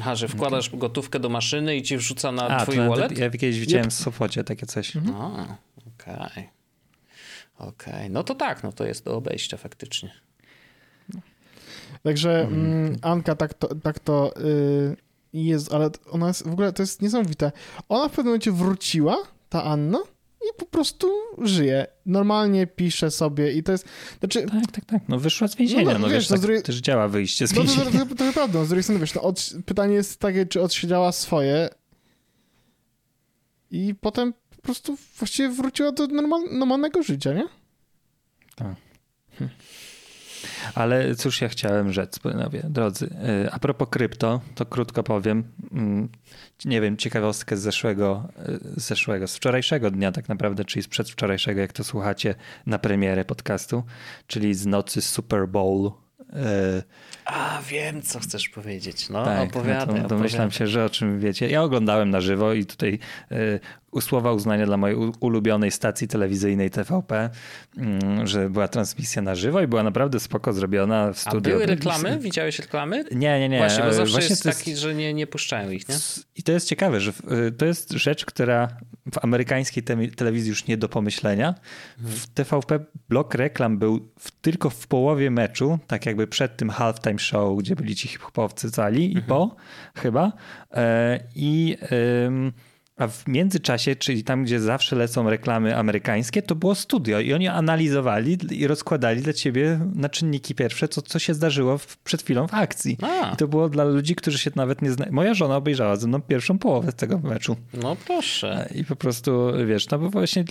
Aha, 0.00 0.14
że 0.14 0.28
wkładasz 0.28 0.70
gotówkę 0.76 1.20
do 1.20 1.28
maszyny 1.28 1.76
i 1.76 1.82
ci 1.82 1.96
wrzuca 1.96 2.32
na 2.32 2.48
A, 2.48 2.62
twój 2.62 2.76
wallet? 2.76 3.18
ja 3.18 3.30
kiedyś 3.30 3.60
widziałem 3.60 3.90
w 3.90 3.94
Sopocie 3.94 4.44
takie 4.44 4.66
coś. 4.66 4.96
Mhm. 4.96 5.16
Okej. 5.94 6.48
Okej, 7.58 8.10
no 8.10 8.24
to 8.24 8.34
tak, 8.34 8.62
no 8.62 8.72
to 8.72 8.84
jest 8.84 9.04
do 9.04 9.16
obejścia 9.16 9.56
faktycznie. 9.56 10.10
Także 12.06 12.40
mm, 12.42 12.96
Anka 13.02 13.34
tak 13.34 13.54
to, 13.54 13.74
tak 13.74 13.98
to 13.98 14.34
y, 14.40 14.96
jest, 15.32 15.72
ale 15.72 15.90
ona 16.10 16.28
jest, 16.28 16.48
w 16.48 16.52
ogóle 16.52 16.72
to 16.72 16.82
jest 16.82 17.02
niesamowite. 17.02 17.52
Ona 17.88 18.08
w 18.08 18.10
pewnym 18.10 18.26
momencie 18.26 18.52
wróciła, 18.52 19.16
ta 19.48 19.64
Anna, 19.64 19.98
i 20.40 20.58
po 20.58 20.66
prostu 20.66 21.08
żyje. 21.38 21.86
Normalnie 22.06 22.66
pisze 22.66 23.10
sobie 23.10 23.52
i 23.52 23.62
to 23.62 23.72
jest, 23.72 23.88
znaczy, 24.20 24.42
Tak, 24.42 24.72
tak, 24.72 24.84
tak. 24.84 25.02
No 25.08 25.18
wyszła 25.18 25.48
z 25.48 25.56
więzienia. 25.56 25.84
No, 25.84 25.92
No, 25.92 25.98
no, 25.98 26.04
wiesz, 26.06 26.14
wiesz, 26.14 26.30
no 26.30 26.34
tak 26.34 26.38
z 26.38 26.42
drugiej- 26.42 26.62
też 26.62 26.76
działa 26.76 27.08
wyjście 27.08 27.46
z 27.46 27.50
no 27.54 27.56
to, 27.56 27.66
więzienia. 27.68 28.04
to, 28.04 28.14
to, 28.14 28.24
to 28.24 28.32
prawda, 28.32 28.58
no, 28.58 28.64
z 28.64 28.68
drugiej 28.68 28.82
strony 28.82 29.00
wiesz, 29.00 29.14
no, 29.14 29.22
od, 29.22 29.50
pytanie 29.66 29.94
jest 29.94 30.20
takie, 30.20 30.46
czy 30.46 30.62
odsiedziała 30.62 31.12
swoje 31.12 31.68
i 33.70 33.94
potem 34.00 34.32
po 34.56 34.62
prostu 34.62 34.96
właściwie 35.18 35.48
wróciła 35.48 35.92
do 35.92 36.06
normal, 36.06 36.40
normalnego 36.52 37.02
życia, 37.02 37.32
nie? 37.34 37.44
Ale 40.74 41.14
cóż 41.14 41.40
ja 41.40 41.48
chciałem 41.48 41.92
rzec, 41.92 42.18
panowie, 42.18 42.62
drodzy. 42.68 43.16
Yy, 43.42 43.52
A 43.52 43.58
propos 43.58 43.88
krypto, 43.90 44.40
to 44.54 44.66
krótko 44.66 45.02
powiem. 45.02 45.44
Mm, 45.72 46.08
Nie 46.64 46.80
wiem, 46.80 46.96
ciekawostkę 46.96 47.56
z 47.56 47.60
zeszłego, 47.60 48.28
yy, 48.48 48.58
z 48.76 48.86
zeszłego, 48.86 49.26
z 49.28 49.36
wczorajszego 49.36 49.90
dnia 49.90 50.12
tak 50.12 50.28
naprawdę, 50.28 50.64
czyli 50.64 50.82
z 50.82 50.88
przedwczorajszego, 50.88 51.60
jak 51.60 51.72
to 51.72 51.84
słuchacie 51.84 52.34
na 52.66 52.78
premierę 52.78 53.24
podcastu, 53.24 53.84
czyli 54.26 54.54
z 54.54 54.66
nocy 54.66 55.02
Super 55.02 55.48
Bowl. 55.48 55.90
Yy, 56.32 56.82
A, 57.24 57.62
wiem, 57.70 58.02
co 58.02 58.20
chcesz 58.20 58.48
powiedzieć. 58.48 59.08
No, 59.10 59.24
Tak, 59.24 59.48
opowiadaj, 59.48 60.02
no 60.02 60.08
domyślam 60.08 60.50
się, 60.50 60.66
że 60.66 60.84
o 60.84 60.90
czym 60.90 61.20
wiecie. 61.20 61.48
Ja 61.48 61.62
oglądałem 61.62 62.10
na 62.10 62.20
żywo 62.20 62.52
i 62.52 62.66
tutaj 62.66 62.98
y, 63.32 63.60
słowa 64.00 64.32
uznania 64.32 64.66
dla 64.66 64.76
mojej 64.76 64.96
ulubionej 65.20 65.70
stacji 65.70 66.08
telewizyjnej 66.08 66.70
TVP, 66.70 67.30
mm, 67.76 68.26
że 68.26 68.50
była 68.50 68.68
transmisja 68.68 69.22
na 69.22 69.34
żywo 69.34 69.60
i 69.60 69.66
była 69.66 69.82
naprawdę 69.82 70.20
spoko 70.20 70.52
zrobiona 70.52 71.12
w 71.12 71.26
A 71.26 71.30
studio. 71.30 71.52
były 71.52 71.66
reklamy? 71.66 72.18
Widziałeś 72.18 72.58
reklamy? 72.58 73.04
Nie, 73.12 73.40
nie, 73.40 73.48
nie. 73.48 73.58
Właśnie, 73.58 73.82
bo 73.82 73.90
e, 73.90 73.94
zawsze 73.94 74.12
właśnie 74.12 74.30
jest 74.30 74.42
to 74.42 74.52
taki, 74.52 74.76
że 74.76 74.94
nie, 74.94 75.14
nie 75.14 75.26
puszczają 75.26 75.70
ich, 75.70 75.88
nie? 75.88 75.94
I 76.36 76.42
to 76.42 76.52
jest 76.52 76.68
ciekawe, 76.68 77.00
że 77.00 77.12
y, 77.48 77.52
to 77.52 77.66
jest 77.66 77.92
rzecz, 77.92 78.24
która 78.24 78.68
w 79.12 79.24
amerykańskiej 79.24 79.82
telewizji 80.16 80.48
już 80.48 80.66
nie 80.66 80.76
do 80.76 80.88
pomyślenia. 80.88 81.54
W 81.98 82.26
TVP 82.26 82.80
blok 83.08 83.34
reklam 83.34 83.78
był 83.78 84.12
w, 84.18 84.30
tylko 84.30 84.70
w 84.70 84.86
połowie 84.86 85.30
meczu, 85.30 85.78
tak 85.86 86.06
jakby 86.06 86.26
przed 86.26 86.56
tym 86.56 86.70
halftime 86.70 87.18
show, 87.18 87.58
gdzie 87.58 87.76
byli 87.76 87.96
ci 87.96 88.08
hip-hopowcy 88.08 88.70
cali 88.70 89.18
i 89.18 89.22
po 89.22 89.56
chyba. 89.96 90.32
E, 90.74 91.20
I 91.34 91.76
ym, 92.26 92.52
a 92.96 93.08
w 93.08 93.28
międzyczasie, 93.28 93.96
czyli 93.96 94.24
tam, 94.24 94.44
gdzie 94.44 94.60
zawsze 94.60 94.96
lecą 94.96 95.30
reklamy 95.30 95.76
amerykańskie, 95.76 96.42
to 96.42 96.54
było 96.54 96.74
studio 96.74 97.20
i 97.20 97.32
oni 97.32 97.48
analizowali 97.48 98.38
i 98.50 98.66
rozkładali 98.66 99.22
dla 99.22 99.32
ciebie 99.32 99.80
na 99.94 100.08
czynniki 100.08 100.54
pierwsze, 100.54 100.88
co, 100.88 101.02
co 101.02 101.18
się 101.18 101.34
zdarzyło 101.34 101.78
w, 101.78 101.96
przed 101.96 102.22
chwilą 102.22 102.46
w 102.46 102.54
akcji. 102.54 102.98
A. 103.02 103.32
I 103.32 103.36
to 103.36 103.48
było 103.48 103.68
dla 103.68 103.84
ludzi, 103.84 104.14
którzy 104.14 104.38
się 104.38 104.50
nawet 104.56 104.82
nie 104.82 104.90
znają. 104.90 105.12
Moja 105.12 105.34
żona 105.34 105.56
obejrzała 105.56 105.96
ze 105.96 106.08
mną 106.08 106.22
pierwszą 106.22 106.58
połowę 106.58 106.92
tego 106.92 107.18
meczu. 107.18 107.56
No 107.82 107.96
proszę. 108.06 108.68
I 108.74 108.84
po 108.84 108.96
prostu, 108.96 109.52
wiesz, 109.66 109.88
no 109.90 109.98
bo 109.98 110.10
właśnie 110.10 110.44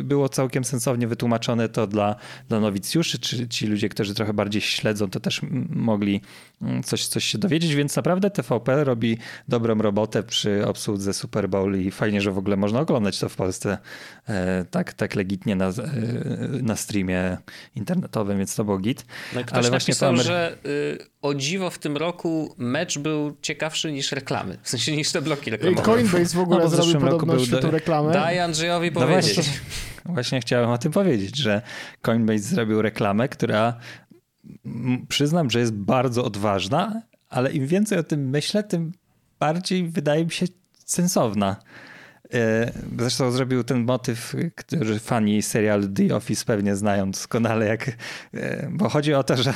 y, 0.00 0.04
było 0.04 0.28
całkiem 0.28 0.64
sensownie 0.64 1.06
wytłumaczone 1.06 1.68
to 1.68 1.86
dla, 1.86 2.16
dla 2.48 2.60
nowicjuszy, 2.60 3.18
czy 3.18 3.48
ci 3.48 3.66
ludzie, 3.66 3.88
którzy 3.88 4.14
trochę 4.14 4.34
bardziej 4.34 4.62
śledzą, 4.62 5.10
to 5.10 5.20
też 5.20 5.40
mogli 5.68 6.20
mm, 6.62 6.82
coś, 6.82 7.06
coś 7.06 7.24
się 7.24 7.38
dowiedzieć, 7.38 7.74
więc 7.74 7.96
naprawdę 7.96 8.30
TVP 8.30 8.84
robi 8.84 9.18
dobrą 9.48 9.78
robotę 9.78 10.22
przy 10.22 10.66
obsłudze 10.66 11.12
Super 11.12 11.48
Bowl 11.48 11.71
i 11.80 11.90
fajnie, 11.90 12.20
że 12.20 12.32
w 12.32 12.38
ogóle 12.38 12.56
można 12.56 12.80
oglądać 12.80 13.18
to 13.18 13.28
w 13.28 13.36
Polsce 13.36 13.78
e, 14.28 14.64
tak, 14.70 14.92
tak 14.92 15.14
legitnie 15.14 15.56
na, 15.56 15.68
e, 15.68 15.72
na 16.62 16.76
streamie 16.76 17.38
internetowym, 17.74 18.38
więc 18.38 18.54
to 18.54 18.64
było 18.64 18.78
git. 18.78 19.04
No 19.34 19.40
i 19.40 19.44
ktoś 19.44 19.58
Ale 19.58 19.70
właśnie 19.70 19.92
napisał, 19.92 20.12
Amery- 20.14 20.22
że 20.22 20.56
y, 20.66 20.98
o 21.22 21.34
dziwo 21.34 21.70
w 21.70 21.78
tym 21.78 21.96
roku 21.96 22.54
mecz 22.58 22.98
był 22.98 23.36
ciekawszy 23.42 23.92
niż 23.92 24.12
reklamy. 24.12 24.58
W 24.62 24.68
sensie 24.68 24.96
niż 24.96 25.12
te 25.12 25.22
bloki 25.22 25.48
I 25.48 25.50
reklamowe. 25.50 25.82
Coinbase 25.82 26.36
w 26.36 26.40
ogóle 26.40 26.60
No 26.64 26.68
zrobił 26.68 27.26
był 27.26 27.46
świetną 27.46 27.70
reklamę. 27.70 28.12
Daj 28.12 28.40
Andrzejowi 28.40 28.90
No 28.94 29.00
powiedzieć. 29.00 29.34
właśnie, 29.34 29.52
właśnie 30.04 30.40
chciałem 30.40 30.70
o 30.70 30.78
tym 30.78 30.92
powiedzieć, 30.92 31.36
że 31.36 31.62
Coinbase 32.02 32.38
zrobił 32.38 32.82
reklamę, 32.82 33.28
która 33.28 33.78
przyznam, 35.08 35.50
że 35.50 35.58
jest 35.58 35.72
bardzo 35.72 36.24
odważna, 36.24 37.02
ale 37.28 37.52
im 37.52 37.66
więcej 37.66 37.98
o 37.98 38.02
tym 38.02 38.30
myślę, 38.30 38.62
tym 38.64 38.92
bardziej 39.40 39.88
wydaje 39.88 40.24
mi 40.24 40.30
się 40.30 40.46
sensowna. 40.92 41.56
E, 42.34 42.72
Zresztą 42.98 43.30
zrobił 43.30 43.64
ten 43.64 43.84
motyw, 43.84 44.34
który 44.56 44.98
fani 44.98 45.42
serialu 45.42 45.88
The 45.88 46.16
Office 46.16 46.44
pewnie 46.44 46.76
znają 46.76 47.10
doskonale, 47.10 47.66
jak, 47.66 47.88
e, 48.34 48.68
bo 48.72 48.88
chodzi 48.88 49.14
o 49.14 49.24
to, 49.24 49.36
że 49.36 49.54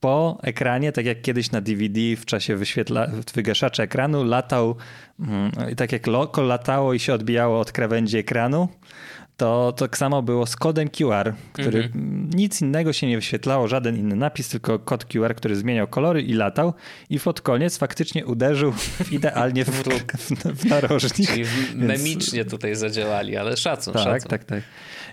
po 0.00 0.38
ekranie, 0.42 0.92
tak 0.92 1.06
jak 1.06 1.22
kiedyś 1.22 1.50
na 1.50 1.60
DVD 1.60 2.00
w 2.16 2.24
czasie 2.24 2.56
wyświetla, 2.56 3.06
wygaszacza 3.34 3.82
ekranu, 3.82 4.24
latał 4.24 4.76
mm, 5.20 5.52
tak 5.76 5.92
jak 5.92 6.06
loko 6.06 6.42
latało 6.42 6.94
i 6.94 6.98
się 6.98 7.14
odbijało 7.14 7.60
od 7.60 7.72
krawędzi 7.72 8.18
ekranu, 8.18 8.68
to 9.36 9.72
tak 9.72 9.98
samo 9.98 10.22
było 10.22 10.46
z 10.46 10.56
kodem 10.56 10.88
QR, 10.88 11.32
który 11.52 11.82
Mhm. 11.84 12.30
nic 12.34 12.60
innego 12.62 12.92
się 12.92 13.06
nie 13.06 13.16
wyświetlało, 13.16 13.68
żaden 13.68 13.96
inny 13.96 14.16
napis, 14.16 14.48
tylko 14.48 14.78
kod 14.78 15.04
QR, 15.04 15.34
który 15.34 15.56
zmieniał 15.56 15.86
kolory 15.88 16.22
i 16.22 16.32
latał 16.32 16.74
i 17.10 17.20
pod 17.20 17.40
koniec 17.40 17.78
faktycznie 17.78 18.26
uderzył 18.26 18.72
w 18.72 19.12
idealnie 19.12 19.64
w, 19.64 19.70
w, 19.70 20.60
w 20.60 20.64
narożnik. 20.64 21.28
Czyli 21.30 21.44
w- 21.44 21.74
Więc- 21.74 21.74
memicznie 22.02 22.44
tutaj 22.44 22.74
zadziałali, 22.74 23.36
ale 23.36 23.56
szacun, 23.56 23.94
tak, 23.94 24.02
szacun. 24.04 24.28
tak, 24.30 24.44
tak. 24.44 24.62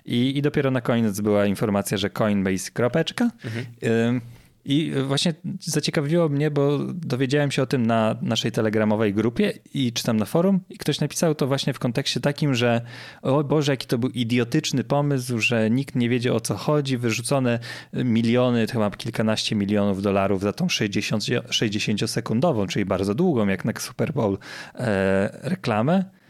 I, 0.05 0.37
I 0.37 0.41
dopiero 0.41 0.71
na 0.71 0.81
koniec 0.81 1.21
była 1.21 1.45
informacja, 1.45 1.97
że 1.97 2.09
Coinbase 2.09 2.71
kropeczka. 2.71 3.29
Mhm. 3.45 3.65
Ym, 4.09 4.21
I 4.65 4.91
właśnie 5.07 5.33
zaciekawiło 5.59 6.29
mnie, 6.29 6.51
bo 6.51 6.77
dowiedziałem 6.93 7.51
się 7.51 7.63
o 7.63 7.65
tym 7.65 7.85
na 7.85 8.15
naszej 8.21 8.51
telegramowej 8.51 9.13
grupie 9.13 9.53
i 9.73 9.93
czytam 9.93 10.17
na 10.17 10.25
forum 10.25 10.59
i 10.69 10.77
ktoś 10.77 10.99
napisał 10.99 11.35
to 11.35 11.47
właśnie 11.47 11.73
w 11.73 11.79
kontekście 11.79 12.19
takim, 12.19 12.55
że 12.55 12.81
o 13.21 13.43
Boże, 13.43 13.73
jaki 13.73 13.87
to 13.87 13.97
był 13.97 14.09
idiotyczny 14.09 14.83
pomysł, 14.83 15.39
że 15.39 15.69
nikt 15.69 15.95
nie 15.95 16.09
wiedział 16.09 16.35
o 16.35 16.39
co 16.39 16.55
chodzi, 16.55 16.97
wyrzucone 16.97 17.59
miliony, 17.93 18.67
chyba 18.67 18.91
kilkanaście 18.91 19.55
milionów 19.55 20.01
dolarów 20.01 20.41
za 20.41 20.53
tą 20.53 20.69
60, 20.69 21.23
60-sekundową, 21.23 22.67
czyli 22.67 22.85
bardzo 22.85 23.15
długą, 23.15 23.47
jak 23.47 23.65
na 23.65 23.73
Super 23.79 24.13
Bowl, 24.13 24.37
e, 24.75 25.39
reklamę. 25.43 26.20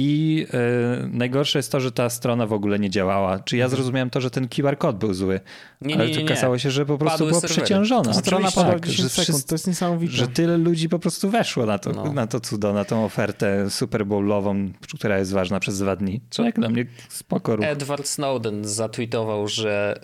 I 0.00 0.46
e, 0.52 1.08
najgorsze 1.12 1.58
jest 1.58 1.72
to, 1.72 1.80
że 1.80 1.92
ta 1.92 2.10
strona 2.10 2.46
w 2.46 2.52
ogóle 2.52 2.78
nie 2.78 2.90
działała. 2.90 3.38
Czy 3.38 3.56
ja 3.56 3.68
zrozumiałem 3.68 4.10
to, 4.10 4.20
że 4.20 4.30
ten 4.30 4.48
QR 4.48 4.78
kod 4.78 4.96
był 4.98 5.14
zły? 5.14 5.34
Mhm. 5.34 5.48
Nie, 5.82 5.94
ale 5.94 6.06
nie, 6.10 6.16
nie, 6.16 6.24
okazało 6.24 6.58
się, 6.58 6.70
że 6.70 6.86
po 6.86 6.98
prostu 6.98 7.18
Padły 7.18 7.28
była 7.28 7.40
serwery. 7.40 7.62
przeciążona. 7.62 8.14
Strona 8.14 8.50
padła 8.50 8.72
Tak, 8.72 8.86
10 8.86 9.02
że 9.02 9.08
sekund, 9.24 9.44
to 9.46 9.54
jest 9.54 9.66
niesamowite. 9.66 10.12
Że 10.12 10.28
tyle 10.28 10.58
ludzi 10.58 10.88
po 10.88 10.98
prostu 10.98 11.30
weszło 11.30 11.66
na 11.66 11.78
to, 11.78 11.92
No. 11.92 12.12
na 12.12 12.26
to 12.26 12.40
cudo, 12.40 12.72
na 12.72 12.84
tą 12.84 13.04
ofertę 13.04 13.70
Super 13.70 14.06
Bowlową, 14.06 14.70
która 14.94 15.18
jest 15.18 15.32
ważna 15.32 15.60
przez 15.60 15.78
dwa 15.78 15.96
dni. 15.96 16.20
Co? 16.30 16.42
Tak, 16.44 16.54
dla 16.54 16.68
mnie 16.68 16.86
spoko 17.08 17.56
ruch. 17.56 17.66
Edward 17.66 18.06
Snowden 18.06 18.64
zatweetował, 18.64 19.48
że, 19.48 20.00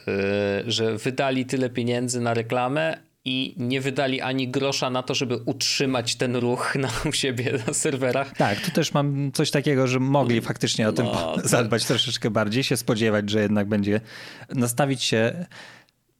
y, 0.66 0.70
że 0.70 0.96
wydali 0.98 1.46
tyle 1.46 1.70
pieniędzy 1.70 2.20
na 2.20 2.34
reklamę 2.34 2.98
i 3.26 3.54
nie 3.58 3.80
wydali 3.80 4.20
ani 4.20 4.48
grosza 4.48 4.90
na 4.90 5.02
to, 5.02 5.14
żeby 5.14 5.36
utrzymać 5.36 6.16
ten 6.16 6.36
ruch 6.36 6.74
na, 6.76 6.88
u 7.08 7.12
siebie 7.12 7.58
na 7.66 7.74
serwerach. 7.74 8.36
Tak, 8.36 8.60
tu 8.60 8.70
też 8.70 8.94
mam 8.94 9.32
coś 9.32 9.50
takiego, 9.50 9.86
że 9.86 10.00
mogli 10.00 10.40
faktycznie 10.40 10.88
o 10.88 10.92
tym 10.92 11.06
No, 11.06 11.12
to- 11.36 11.48
zadbać 11.48 11.84
troszeczkę 11.84 12.30
bardziej, 12.30 12.64
się 12.64 12.76
spodziewać, 12.76 13.30
że 13.30 13.40
jednak 13.42 13.68
będzie 13.68 14.00
nastawić 14.54 15.02
się 15.02 15.46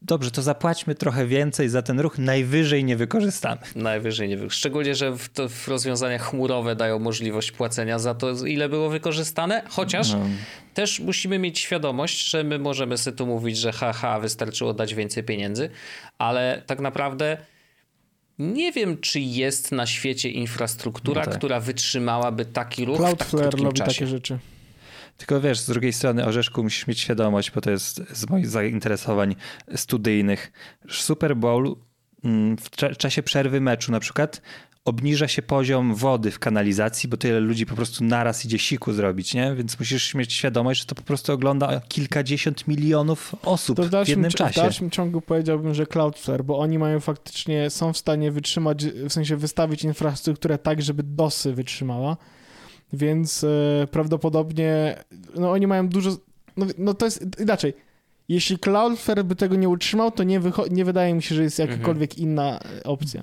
dobrze, 0.05 0.31
to 0.31 0.43
zapłaćmy 0.43 0.95
trochę 0.95 1.27
więcej 1.27 1.69
za 1.69 1.83
ten 1.83 2.01
ruch, 2.01 2.19
najwyżej 2.19 2.85
nie 2.85 2.97
wykorzystamy. 2.97 3.61
Najwyżej 3.77 4.29
nie 4.29 4.37
wykorzystamy. 4.37 4.59
Szczególnie, 4.59 4.95
że 4.95 5.13
w, 5.13 5.29
to, 5.29 5.49
w 5.49 5.69
rozwiązaniach 5.69 6.23
chmurowe 6.23 6.77
dają 6.77 6.99
możliwość 6.99 7.53
płacenia 7.53 7.99
za 7.99 8.15
to, 8.15 8.47
ile 8.47 8.69
było 8.69 8.91
wykorzystane, 8.91 9.63
chociaż 9.69 10.13
no. 10.13 10.21
też 10.75 11.01
musimy 11.01 11.39
mieć 11.39 11.59
świadomość, 11.59 12.31
że 12.31 12.45
my 12.45 12.59
możemy 12.59 12.99
sobie 12.99 13.17
tu 13.17 13.27
mówić, 13.27 13.59
że 13.59 13.73
haha, 13.73 14.21
wystarczyło 14.21 14.75
dać 14.75 14.95
więcej 14.95 15.25
pieniędzy, 15.25 15.71
ale 16.19 16.63
tak 16.67 16.81
naprawdę 16.81 17.37
nie 18.39 18.73
wiem, 18.73 18.99
czy 18.99 19.21
jest 19.21 19.73
na 19.73 19.87
świecie 19.87 20.31
infrastruktura, 20.31 21.21
no 21.21 21.27
tak. 21.27 21.39
która 21.39 21.61
wytrzymałaby 21.61 22.45
taki 22.45 22.85
ruch 22.85 22.97
Cloudflare 22.97 23.49
w 23.49 23.51
tak 23.51 23.61
robi 23.61 23.79
czasie. 23.79 23.93
takie 23.93 24.07
rzeczy. 24.07 24.39
Tylko 25.17 25.41
wiesz, 25.41 25.59
z 25.59 25.67
drugiej 25.67 25.93
strony 25.93 26.27
Orzeszku 26.27 26.63
musisz 26.63 26.87
mieć 26.87 27.01
świadomość, 27.01 27.51
bo 27.51 27.61
to 27.61 27.71
jest 27.71 28.03
z 28.13 28.29
moich 28.29 28.47
zainteresowań 28.47 29.37
studyjnych. 29.77 30.53
Super 30.89 31.37
Bowl 31.37 31.77
mm, 32.25 32.57
w 32.57 32.97
czasie 32.97 33.23
przerwy 33.23 33.61
meczu 33.61 33.93
na 33.93 34.01
przykład 34.01 34.41
obniża 34.85 35.29
się 35.29 35.43
poziom 35.43 35.95
wody 35.95 36.31
w 36.31 36.39
kanalizacji, 36.39 37.09
bo 37.09 37.17
tyle 37.17 37.41
ludzi 37.41 37.67
po 37.67 37.75
prostu 37.75 38.05
naraz 38.05 38.45
idzie 38.45 38.59
siku 38.59 38.93
zrobić, 38.93 39.35
nie? 39.35 39.55
Więc 39.55 39.79
musisz 39.79 40.15
mieć 40.15 40.33
świadomość, 40.33 40.81
że 40.81 40.87
to 40.87 40.95
po 40.95 41.03
prostu 41.03 41.33
ogląda 41.33 41.81
kilkadziesiąt 41.89 42.69
milionów 42.69 43.35
osób 43.43 43.81
w, 43.81 43.91
dalszym, 43.91 44.15
w 44.15 44.17
jednym 44.17 44.31
czasie. 44.31 44.61
W 44.61 44.65
dalszym 44.65 44.91
ciągu 44.91 45.21
powiedziałbym, 45.21 45.75
że 45.75 45.87
Cloudflare, 45.87 46.45
bo 46.45 46.59
oni 46.59 46.79
mają 46.79 47.01
faktycznie, 47.01 47.71
są 47.71 47.93
w 47.93 47.99
stanie 47.99 48.33
wytrzymać, 48.33 48.87
w 48.87 49.13
sensie 49.13 49.37
wystawić 49.37 49.85
infrastrukturę 49.85 50.59
tak, 50.59 50.83
żeby 50.83 51.03
DOSy 51.03 51.53
wytrzymała 51.53 52.17
więc 52.97 53.45
e, 53.45 53.87
prawdopodobnie 53.91 54.97
no 55.35 55.51
oni 55.51 55.67
mają 55.67 55.89
dużo, 55.89 56.17
no, 56.57 56.67
no, 56.79 56.95
to 56.95 57.05
jest 57.05 57.27
inaczej. 57.41 57.75
Jeśli 58.29 58.59
Cloudflare 58.59 59.25
by 59.25 59.37
tego 59.37 59.57
nie 59.57 59.69
utrzymał, 59.69 60.11
to 60.11 60.23
nie, 60.23 60.41
nie 60.71 60.85
wydaje 60.85 61.15
mi 61.15 61.23
się, 61.23 61.35
że 61.35 61.43
jest 61.43 61.59
jakakolwiek 61.59 62.11
mhm. 62.11 62.29
inna 62.29 62.61
e, 62.61 62.85
opcja. 62.85 63.23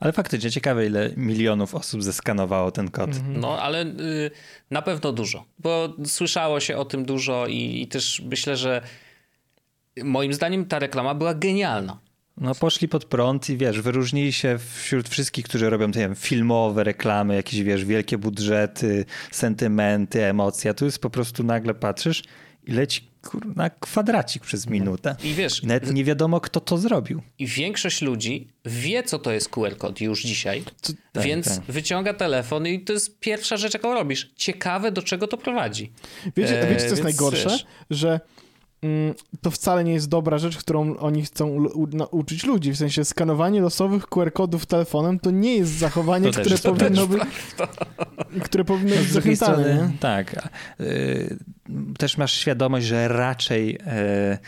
Ale 0.00 0.12
faktycznie 0.12 0.50
ciekawe, 0.50 0.86
ile 0.86 1.10
milionów 1.16 1.74
osób 1.74 2.02
zeskanowało 2.02 2.70
ten 2.70 2.90
kod. 2.90 3.10
Mhm. 3.10 3.40
No, 3.40 3.62
ale 3.62 3.82
y, 3.84 4.30
na 4.70 4.82
pewno 4.82 5.12
dużo, 5.12 5.44
bo 5.58 5.94
słyszało 6.04 6.60
się 6.60 6.76
o 6.76 6.84
tym 6.84 7.04
dużo 7.04 7.46
i, 7.46 7.82
i 7.82 7.88
też 7.88 8.22
myślę, 8.30 8.56
że 8.56 8.82
moim 10.04 10.34
zdaniem 10.34 10.66
ta 10.66 10.78
reklama 10.78 11.14
była 11.14 11.34
genialna. 11.34 11.98
No 12.40 12.54
poszli 12.54 12.88
pod 12.88 13.04
prąd 13.04 13.50
i 13.50 13.56
wiesz, 13.56 13.80
wyróżnili 13.80 14.32
się 14.32 14.58
wśród 14.74 15.08
wszystkich, 15.08 15.44
którzy 15.44 15.70
robią 15.70 15.90
wiem, 15.90 16.14
filmowe 16.14 16.84
reklamy, 16.84 17.34
jakieś 17.34 17.62
wiesz, 17.62 17.84
wielkie 17.84 18.18
budżety, 18.18 19.04
sentymenty, 19.30 20.24
emocje. 20.24 20.70
A 20.70 20.74
tu 20.74 20.84
jest 20.84 20.98
po 20.98 21.10
prostu 21.10 21.42
nagle 21.42 21.74
patrzysz 21.74 22.22
i 22.64 22.72
leci 22.72 23.10
na 23.56 23.70
kwadracik 23.70 24.42
przez 24.42 24.66
minutę. 24.66 25.16
I 25.24 25.34
wiesz, 25.34 25.62
nawet 25.62 25.92
nie 25.92 26.04
wiadomo, 26.04 26.40
kto 26.40 26.60
to 26.60 26.78
zrobił. 26.78 27.22
I 27.38 27.46
większość 27.46 28.02
ludzi 28.02 28.48
wie, 28.64 29.02
co 29.02 29.18
to 29.18 29.32
jest 29.32 29.48
QR 29.48 29.76
kod 29.76 30.00
już 30.00 30.22
dzisiaj, 30.22 30.62
tak, 31.12 31.24
więc 31.24 31.56
tak. 31.56 31.64
wyciąga 31.64 32.14
telefon 32.14 32.66
i 32.66 32.80
to 32.80 32.92
jest 32.92 33.20
pierwsza 33.20 33.56
rzecz, 33.56 33.74
jaką 33.74 33.94
robisz. 33.94 34.32
Ciekawe, 34.36 34.92
do 34.92 35.02
czego 35.02 35.26
to 35.26 35.36
prowadzi. 35.36 35.92
Wiecie, 36.36 36.66
wiecie 36.70 36.80
co 36.80 36.86
jest 36.86 37.02
najgorsze? 37.02 37.50
Wiesz, 37.50 37.66
że 37.90 38.20
to 39.40 39.50
wcale 39.50 39.84
nie 39.84 39.92
jest 39.92 40.08
dobra 40.08 40.38
rzecz, 40.38 40.58
którą 40.58 40.96
oni 40.96 41.22
chcą 41.22 41.66
nauczyć 41.92 42.44
ludzi. 42.44 42.72
W 42.72 42.76
sensie 42.76 43.04
skanowanie 43.04 43.60
losowych 43.60 44.06
QR-kodów 44.06 44.66
telefonem 44.66 45.18
to 45.18 45.30
nie 45.30 45.56
jest 45.56 45.72
zachowanie, 45.72 46.30
to 46.30 46.40
które, 46.40 46.58
też, 46.58 46.60
powinno 46.60 47.06
być, 47.06 47.22
które 48.44 48.64
powinno 48.64 48.96
być 48.96 49.08
zachęcane. 49.08 49.92
tak. 50.00 50.48
Y, 50.80 51.36
też 51.98 52.18
masz 52.18 52.32
świadomość, 52.32 52.86
że 52.86 53.08
raczej 53.08 53.76
y, 53.76 54.38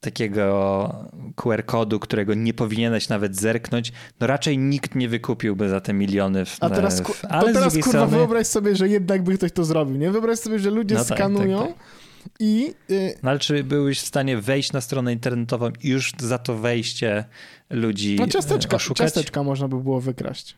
takiego 0.00 0.94
QR-kodu, 1.36 2.00
którego 2.00 2.34
nie 2.34 2.54
powinieneś 2.54 3.08
nawet 3.08 3.36
zerknąć, 3.36 3.92
no 4.20 4.26
raczej 4.26 4.58
nikt 4.58 4.94
nie 4.94 5.08
wykupiłby 5.08 5.68
za 5.68 5.80
te 5.80 5.92
miliony. 5.92 6.44
W, 6.44 6.56
A 6.60 6.70
teraz, 6.70 7.00
w, 7.00 7.24
ale 7.24 7.52
teraz 7.52 7.72
kurwa 7.74 7.88
strony... 7.88 8.16
wyobraź 8.16 8.46
sobie, 8.46 8.76
że 8.76 8.88
jednak 8.88 9.22
by 9.22 9.34
ktoś 9.34 9.52
to 9.52 9.64
zrobił, 9.64 9.96
nie? 9.96 10.10
Wyobraź 10.10 10.38
sobie, 10.38 10.58
że 10.58 10.70
ludzie 10.70 10.94
no 10.94 11.04
tak, 11.04 11.18
skanują 11.18 11.58
tak, 11.58 11.68
tak, 11.68 12.01
i, 12.40 12.74
y... 12.90 13.14
No 13.22 13.30
ale 13.30 13.38
czy 13.38 13.64
byłeś 13.64 14.00
w 14.00 14.06
stanie 14.06 14.36
wejść 14.38 14.72
na 14.72 14.80
stronę 14.80 15.12
internetową 15.12 15.70
i 15.82 15.88
już 15.88 16.12
za 16.18 16.38
to 16.38 16.58
wejście 16.58 17.24
ludzi 17.70 18.16
no, 18.20 18.26
ciasteczka, 18.26 18.76
oszukać? 18.76 18.98
ciasteczka 18.98 19.42
można 19.42 19.68
by 19.68 19.82
było 19.82 20.00
wykraść. 20.00 20.56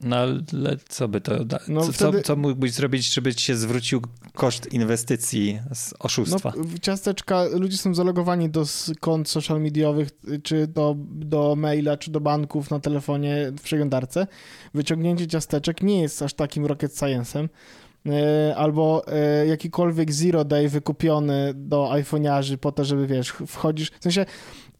No 0.00 0.16
ale 0.16 0.42
co 0.88 1.08
by 1.08 1.20
to 1.20 1.44
da? 1.44 1.58
No, 1.68 1.80
co, 1.80 1.92
wtedy... 1.92 2.22
co 2.22 2.36
mógłbyś 2.36 2.72
zrobić, 2.72 3.14
żeby 3.14 3.34
ci 3.34 3.44
się 3.44 3.56
zwrócił 3.56 4.02
koszt 4.34 4.72
inwestycji 4.72 5.60
z 5.74 5.94
oszustwa? 5.98 6.52
No, 6.56 6.64
ciasteczka, 6.82 7.44
ludzie 7.44 7.76
są 7.76 7.94
zalogowani 7.94 8.50
do 8.50 8.64
kont 9.00 9.28
social 9.28 9.60
mediowych, 9.60 10.08
czy 10.42 10.66
do, 10.66 10.96
do 11.08 11.56
maila, 11.56 11.96
czy 11.96 12.10
do 12.10 12.20
banków 12.20 12.70
na 12.70 12.80
telefonie 12.80 13.52
w 13.58 13.62
przeglądarce. 13.62 14.26
Wyciągnięcie 14.74 15.26
ciasteczek 15.26 15.82
nie 15.82 16.02
jest 16.02 16.22
aż 16.22 16.34
takim 16.34 16.66
rocket 16.66 16.92
science'em. 16.92 17.48
E, 18.10 18.56
albo 18.56 19.02
e, 19.06 19.46
jakikolwiek 19.46 20.12
zero 20.12 20.44
day 20.44 20.68
wykupiony 20.68 21.52
do 21.54 21.90
iPhone'arzy 21.92 22.56
po 22.56 22.72
to, 22.72 22.84
żeby 22.84 23.06
wiesz, 23.06 23.28
wchodzisz, 23.28 23.90
w 23.90 24.02
sensie 24.02 24.26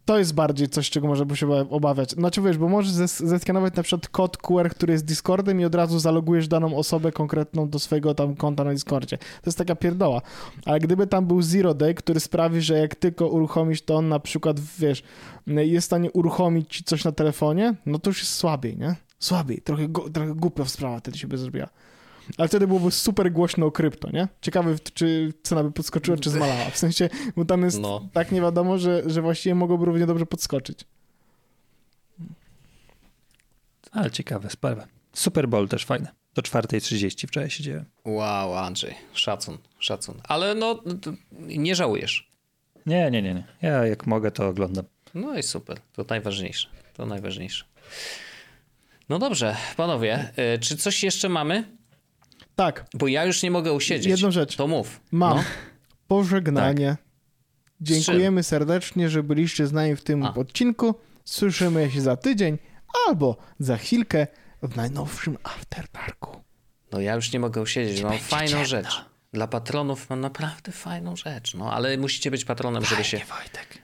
to 0.08 0.18
jest 0.18 0.34
bardziej 0.34 0.68
coś, 0.68 0.90
czego 0.90 1.06
może 1.06 1.26
by 1.26 1.36
się 1.36 1.50
obawiać. 1.70 2.10
Znaczy 2.10 2.42
wiesz, 2.42 2.58
bo 2.58 2.68
możesz 2.68 2.92
zeskanować 2.92 3.74
na 3.74 3.82
przykład 3.82 4.08
kod 4.08 4.36
QR, 4.36 4.70
który 4.70 4.92
jest 4.92 5.04
Discordem 5.04 5.60
i 5.60 5.64
od 5.64 5.74
razu 5.74 5.98
zalogujesz 5.98 6.48
daną 6.48 6.76
osobę 6.76 7.12
konkretną 7.12 7.68
do 7.68 7.78
swojego 7.78 8.14
tam 8.14 8.36
konta 8.36 8.64
na 8.64 8.72
Discordzie. 8.72 9.18
To 9.18 9.46
jest 9.46 9.58
taka 9.58 9.76
pierdoła. 9.76 10.22
Ale 10.64 10.78
gdyby 10.80 11.06
tam 11.06 11.26
był 11.26 11.42
Zero 11.42 11.74
Day, 11.74 11.94
który 11.94 12.20
sprawi, 12.20 12.60
że 12.60 12.78
jak 12.78 12.94
tylko 12.94 13.28
uruchomisz, 13.28 13.82
to 13.82 13.96
on 13.96 14.08
na 14.08 14.20
przykład, 14.20 14.60
wiesz, 14.78 15.02
jest 15.46 15.84
w 15.84 15.86
stanie 15.86 16.12
uruchomić 16.12 16.82
coś 16.86 17.04
na 17.04 17.12
telefonie, 17.12 17.74
no 17.86 17.98
to 17.98 18.10
już 18.10 18.18
jest 18.18 18.32
słabiej, 18.32 18.76
nie? 18.76 18.94
Słabiej. 19.18 19.62
Trochę, 19.62 19.88
trochę 20.12 20.34
głupia 20.34 20.64
sprawa 20.64 20.98
wtedy 20.98 21.18
się 21.18 21.28
by 21.28 21.38
zrobiła. 21.38 21.68
Ale 22.36 22.48
wtedy 22.48 22.66
byłoby 22.66 22.90
super 22.90 23.32
głośno 23.32 23.66
o 23.66 23.70
krypto, 23.70 24.10
nie? 24.12 24.28
Ciekawe, 24.40 24.74
czy 24.94 25.32
cena 25.42 25.64
by 25.64 25.72
podskoczyła, 25.72 26.16
czy 26.16 26.30
zmalała. 26.30 26.70
W 26.70 26.78
sensie, 26.78 27.08
bo 27.36 27.44
tam 27.44 27.62
jest 27.62 27.80
no. 27.80 28.08
tak 28.12 28.32
nie 28.32 28.40
wiadomo, 28.40 28.78
że, 28.78 29.02
że 29.06 29.22
właściwie 29.22 29.54
mogłoby 29.54 29.84
równie 29.84 30.06
dobrze 30.06 30.26
podskoczyć. 30.26 30.84
Ale 33.92 34.10
ciekawe 34.10 34.50
sprawa. 34.50 34.86
Super 35.12 35.48
Bowl 35.48 35.68
też 35.68 35.84
fajne. 35.84 36.08
Do 36.34 36.42
4.30 36.42 37.28
wczoraj 37.28 37.50
siedziałem. 37.50 37.84
Wow, 38.04 38.54
Andrzej, 38.56 38.94
szacun, 39.12 39.58
szacun. 39.78 40.20
Ale 40.24 40.54
no, 40.54 40.82
nie 41.32 41.74
żałujesz. 41.74 42.30
Nie, 42.86 43.10
nie, 43.10 43.22
nie, 43.22 43.34
nie. 43.34 43.44
Ja 43.62 43.86
jak 43.86 44.06
mogę, 44.06 44.30
to 44.30 44.48
oglądam. 44.48 44.84
No 45.14 45.38
i 45.38 45.42
super, 45.42 45.80
to 45.92 46.04
najważniejsze. 46.08 46.68
To 46.94 47.06
najważniejsze. 47.06 47.64
No 49.08 49.18
dobrze, 49.18 49.56
panowie, 49.76 50.32
y, 50.54 50.58
czy 50.58 50.76
coś 50.76 51.02
jeszcze 51.02 51.28
mamy? 51.28 51.77
Tak. 52.58 52.86
Bo 52.94 53.08
ja 53.08 53.24
już 53.24 53.42
nie 53.42 53.50
mogę 53.50 53.72
usiedzieć. 53.72 54.10
Jedną 54.10 54.30
rzecz. 54.30 54.56
To 54.56 54.66
mów. 54.66 55.00
Mam. 55.12 55.36
No. 55.36 55.44
Pożegnanie. 56.08 56.88
Tak. 56.88 57.06
Dziękujemy 57.80 58.42
serdecznie, 58.42 59.08
że 59.08 59.22
byliście 59.22 59.66
z 59.66 59.72
nami 59.72 59.96
w 59.96 60.02
tym 60.04 60.22
A. 60.22 60.34
odcinku. 60.34 60.94
Słyszymy 61.24 61.90
się 61.90 62.00
za 62.00 62.16
tydzień 62.16 62.58
albo 63.08 63.36
za 63.58 63.76
chwilkę 63.76 64.26
w 64.62 64.76
najnowszym 64.76 65.38
After 65.42 65.86
Darku. 65.92 66.40
No 66.92 67.00
ja 67.00 67.14
już 67.14 67.32
nie 67.32 67.40
mogę 67.40 67.60
usiedzieć. 67.62 68.02
Mam 68.02 68.18
fajną 68.18 68.50
ciemno. 68.50 68.64
rzecz. 68.64 69.04
Dla 69.32 69.46
patronów 69.46 70.10
mam 70.10 70.20
naprawdę 70.20 70.72
fajną 70.72 71.16
rzecz. 71.16 71.54
No 71.54 71.72
ale 71.72 71.96
musicie 71.96 72.30
być 72.30 72.44
patronem, 72.44 72.84
żeby 72.84 73.04
się, 73.04 73.20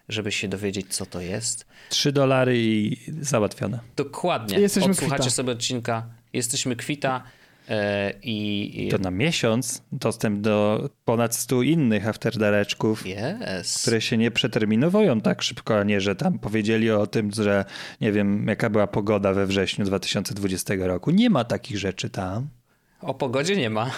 żeby 0.08 0.32
się 0.32 0.48
dowiedzieć, 0.48 0.94
co 0.94 1.06
to 1.06 1.20
jest. 1.20 1.66
Trzy 1.88 2.12
dolary 2.12 2.58
i 2.58 2.96
załatwione. 3.20 3.80
Dokładnie. 3.96 4.58
Jesteśmy 4.60 4.90
Odsłuchacie 4.90 5.22
kwita. 5.22 5.30
sobie 5.36 5.52
odcinka. 5.52 6.06
Jesteśmy 6.32 6.76
kwita. 6.76 7.22
E, 7.68 8.12
I, 8.22 8.88
to 8.90 8.98
na 8.98 9.10
miesiąc 9.10 9.82
dostęp 9.92 10.40
do 10.40 10.88
ponad 11.04 11.34
100 11.34 11.62
innych 11.62 12.08
afterdareczków, 12.08 13.04
yes. 13.06 13.80
które 13.80 14.00
się 14.00 14.16
nie 14.16 14.30
przeterminowują 14.30 15.20
tak 15.20 15.42
szybko, 15.42 15.78
a 15.78 15.82
nie, 15.82 16.00
że 16.00 16.16
tam 16.16 16.38
powiedzieli 16.38 16.90
o 16.90 17.06
tym, 17.06 17.32
że 17.32 17.64
nie 18.00 18.12
wiem, 18.12 18.46
jaka 18.48 18.70
była 18.70 18.86
pogoda 18.86 19.32
we 19.32 19.46
wrześniu 19.46 19.84
2020 19.84 20.74
roku. 20.78 21.10
Nie 21.10 21.30
ma 21.30 21.44
takich 21.44 21.78
rzeczy 21.78 22.10
tam. 22.10 22.48
O 23.00 23.14
pogodzie 23.14 23.56
nie 23.56 23.70
ma. 23.70 23.90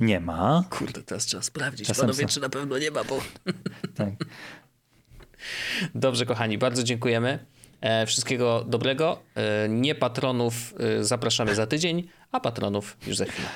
Nie 0.00 0.20
ma. 0.20 0.64
Kurde, 0.70 1.02
teraz 1.02 1.26
trzeba 1.26 1.42
sprawdzić. 1.42 1.86
Czasem 1.86 2.06
Panowie, 2.06 2.26
czy 2.26 2.40
na 2.40 2.48
pewno 2.48 2.78
nie 2.78 2.90
ma, 2.90 3.04
bo... 3.04 3.20
Tak. 3.94 4.10
Dobrze, 5.94 6.26
kochani, 6.26 6.58
bardzo 6.58 6.82
dziękujemy. 6.82 7.38
E, 7.86 8.06
wszystkiego 8.06 8.64
dobrego. 8.68 9.18
E, 9.34 9.68
nie 9.68 9.94
patronów 9.94 10.74
e, 10.78 11.04
zapraszamy 11.04 11.54
za 11.54 11.66
tydzień, 11.66 12.08
a 12.32 12.40
patronów 12.40 12.96
już 13.06 13.16
za 13.16 13.24
chwilę. 13.24 13.48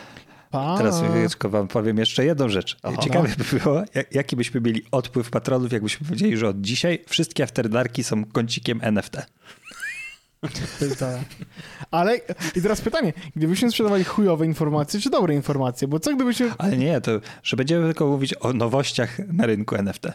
Pa. 0.51 0.79
Teraz 0.79 1.03
wam 1.45 1.69
powiem 1.69 1.99
jeszcze 1.99 2.25
jedną 2.25 2.49
rzecz. 2.49 2.77
Aha. 2.83 2.97
Ciekawe 3.03 3.29
by 3.39 3.59
było, 3.59 3.83
jaki 4.11 4.37
byśmy 4.37 4.61
mieli 4.61 4.83
odpływ 4.91 5.31
patronów, 5.31 5.73
jakbyśmy 5.73 6.07
powiedzieli, 6.07 6.37
że 6.37 6.49
od 6.49 6.61
dzisiaj 6.61 7.05
wszystkie 7.09 7.43
afterdarki 7.43 8.05
są 8.05 8.25
kącikiem 8.25 8.81
NFT. 8.83 9.17
Ale 11.91 12.17
i 12.57 12.63
teraz 12.63 12.81
pytanie, 12.81 13.13
gdybyśmy 13.37 13.71
sprzedawali 13.71 14.05
chujowe 14.05 14.47
informacje, 14.47 15.01
czy 15.01 15.11
dobre 15.11 15.35
informacje? 15.35 15.89
Bo 15.89 16.01
co 16.01 16.15
gdybyśmy... 16.15 16.53
Ale 16.59 16.77
nie, 16.77 17.01
to 17.01 17.11
że 17.43 17.57
będziemy 17.57 17.87
tylko 17.87 18.07
mówić 18.07 18.35
o 18.41 18.53
nowościach 18.53 19.19
na 19.19 19.47
rynku 19.47 19.77
NFT. 19.77 20.07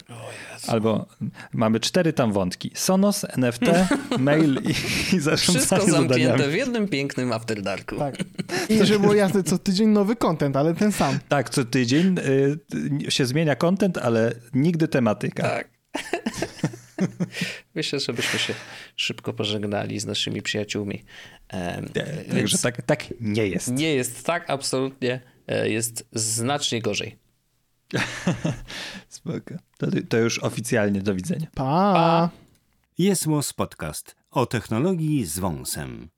Albo 0.68 1.06
mamy 1.54 1.80
cztery 1.80 2.14
tam 2.14 2.32
wątki. 2.32 2.72
Sonos, 2.74 3.26
NFT, 3.38 3.66
mail 4.20 4.60
i, 4.64 4.70
i 5.16 5.20
zarządzanie 5.20 5.38
Wszystko 5.38 5.92
zamknięte 5.92 6.24
zadaniami. 6.24 6.52
w 6.52 6.56
jednym 6.56 6.88
pięknym 6.88 7.32
After 7.32 7.62
Darku. 7.62 7.96
Tak. 7.98 8.16
I 8.70 8.86
żeby 8.86 9.00
było 9.00 9.14
jasne, 9.14 9.44
co 9.44 9.58
tydzień 9.58 9.90
nowy 9.90 10.16
content, 10.16 10.56
ale 10.56 10.74
ten 10.74 10.92
sam. 10.92 11.20
Tak, 11.30 11.50
co 11.50 11.66
tydzień 11.66 12.16
y, 13.08 13.12
się 13.12 13.26
zmienia 13.26 13.56
content, 13.56 13.98
ale 13.98 14.32
nigdy 14.54 14.88
tematyka. 14.88 15.44
Tak. 15.44 15.70
Myślę, 17.76 18.00
żebyśmy 18.00 18.40
się 18.40 18.54
szybko 18.96 19.34
pożegnali 19.34 20.00
z 20.00 20.06
naszymi 20.06 20.42
przyjaciółmi. 20.42 21.04
Także 22.28 22.34
więc 22.34 22.62
tak, 22.62 22.82
tak 22.82 23.06
nie 23.20 23.48
jest. 23.48 23.72
nie 23.72 23.94
jest 23.94 24.26
tak, 24.26 24.50
absolutnie 24.50 25.22
e, 25.48 25.70
jest 25.70 26.08
znacznie 26.12 26.82
gorzej. 26.82 27.18
Spoko. 29.10 29.56
To, 29.78 29.88
to 30.10 30.18
już 30.18 30.40
oficjalnie 30.40 31.02
do 31.02 31.16
widzenia. 31.16 31.48
Pa! 31.56 31.94
Pa. 31.94 32.30
Jest 32.98 33.28
Podcast 33.56 34.16
o 34.32 34.46
technologii 34.46 35.26
z 35.26 35.40
wąsem. 35.40 36.10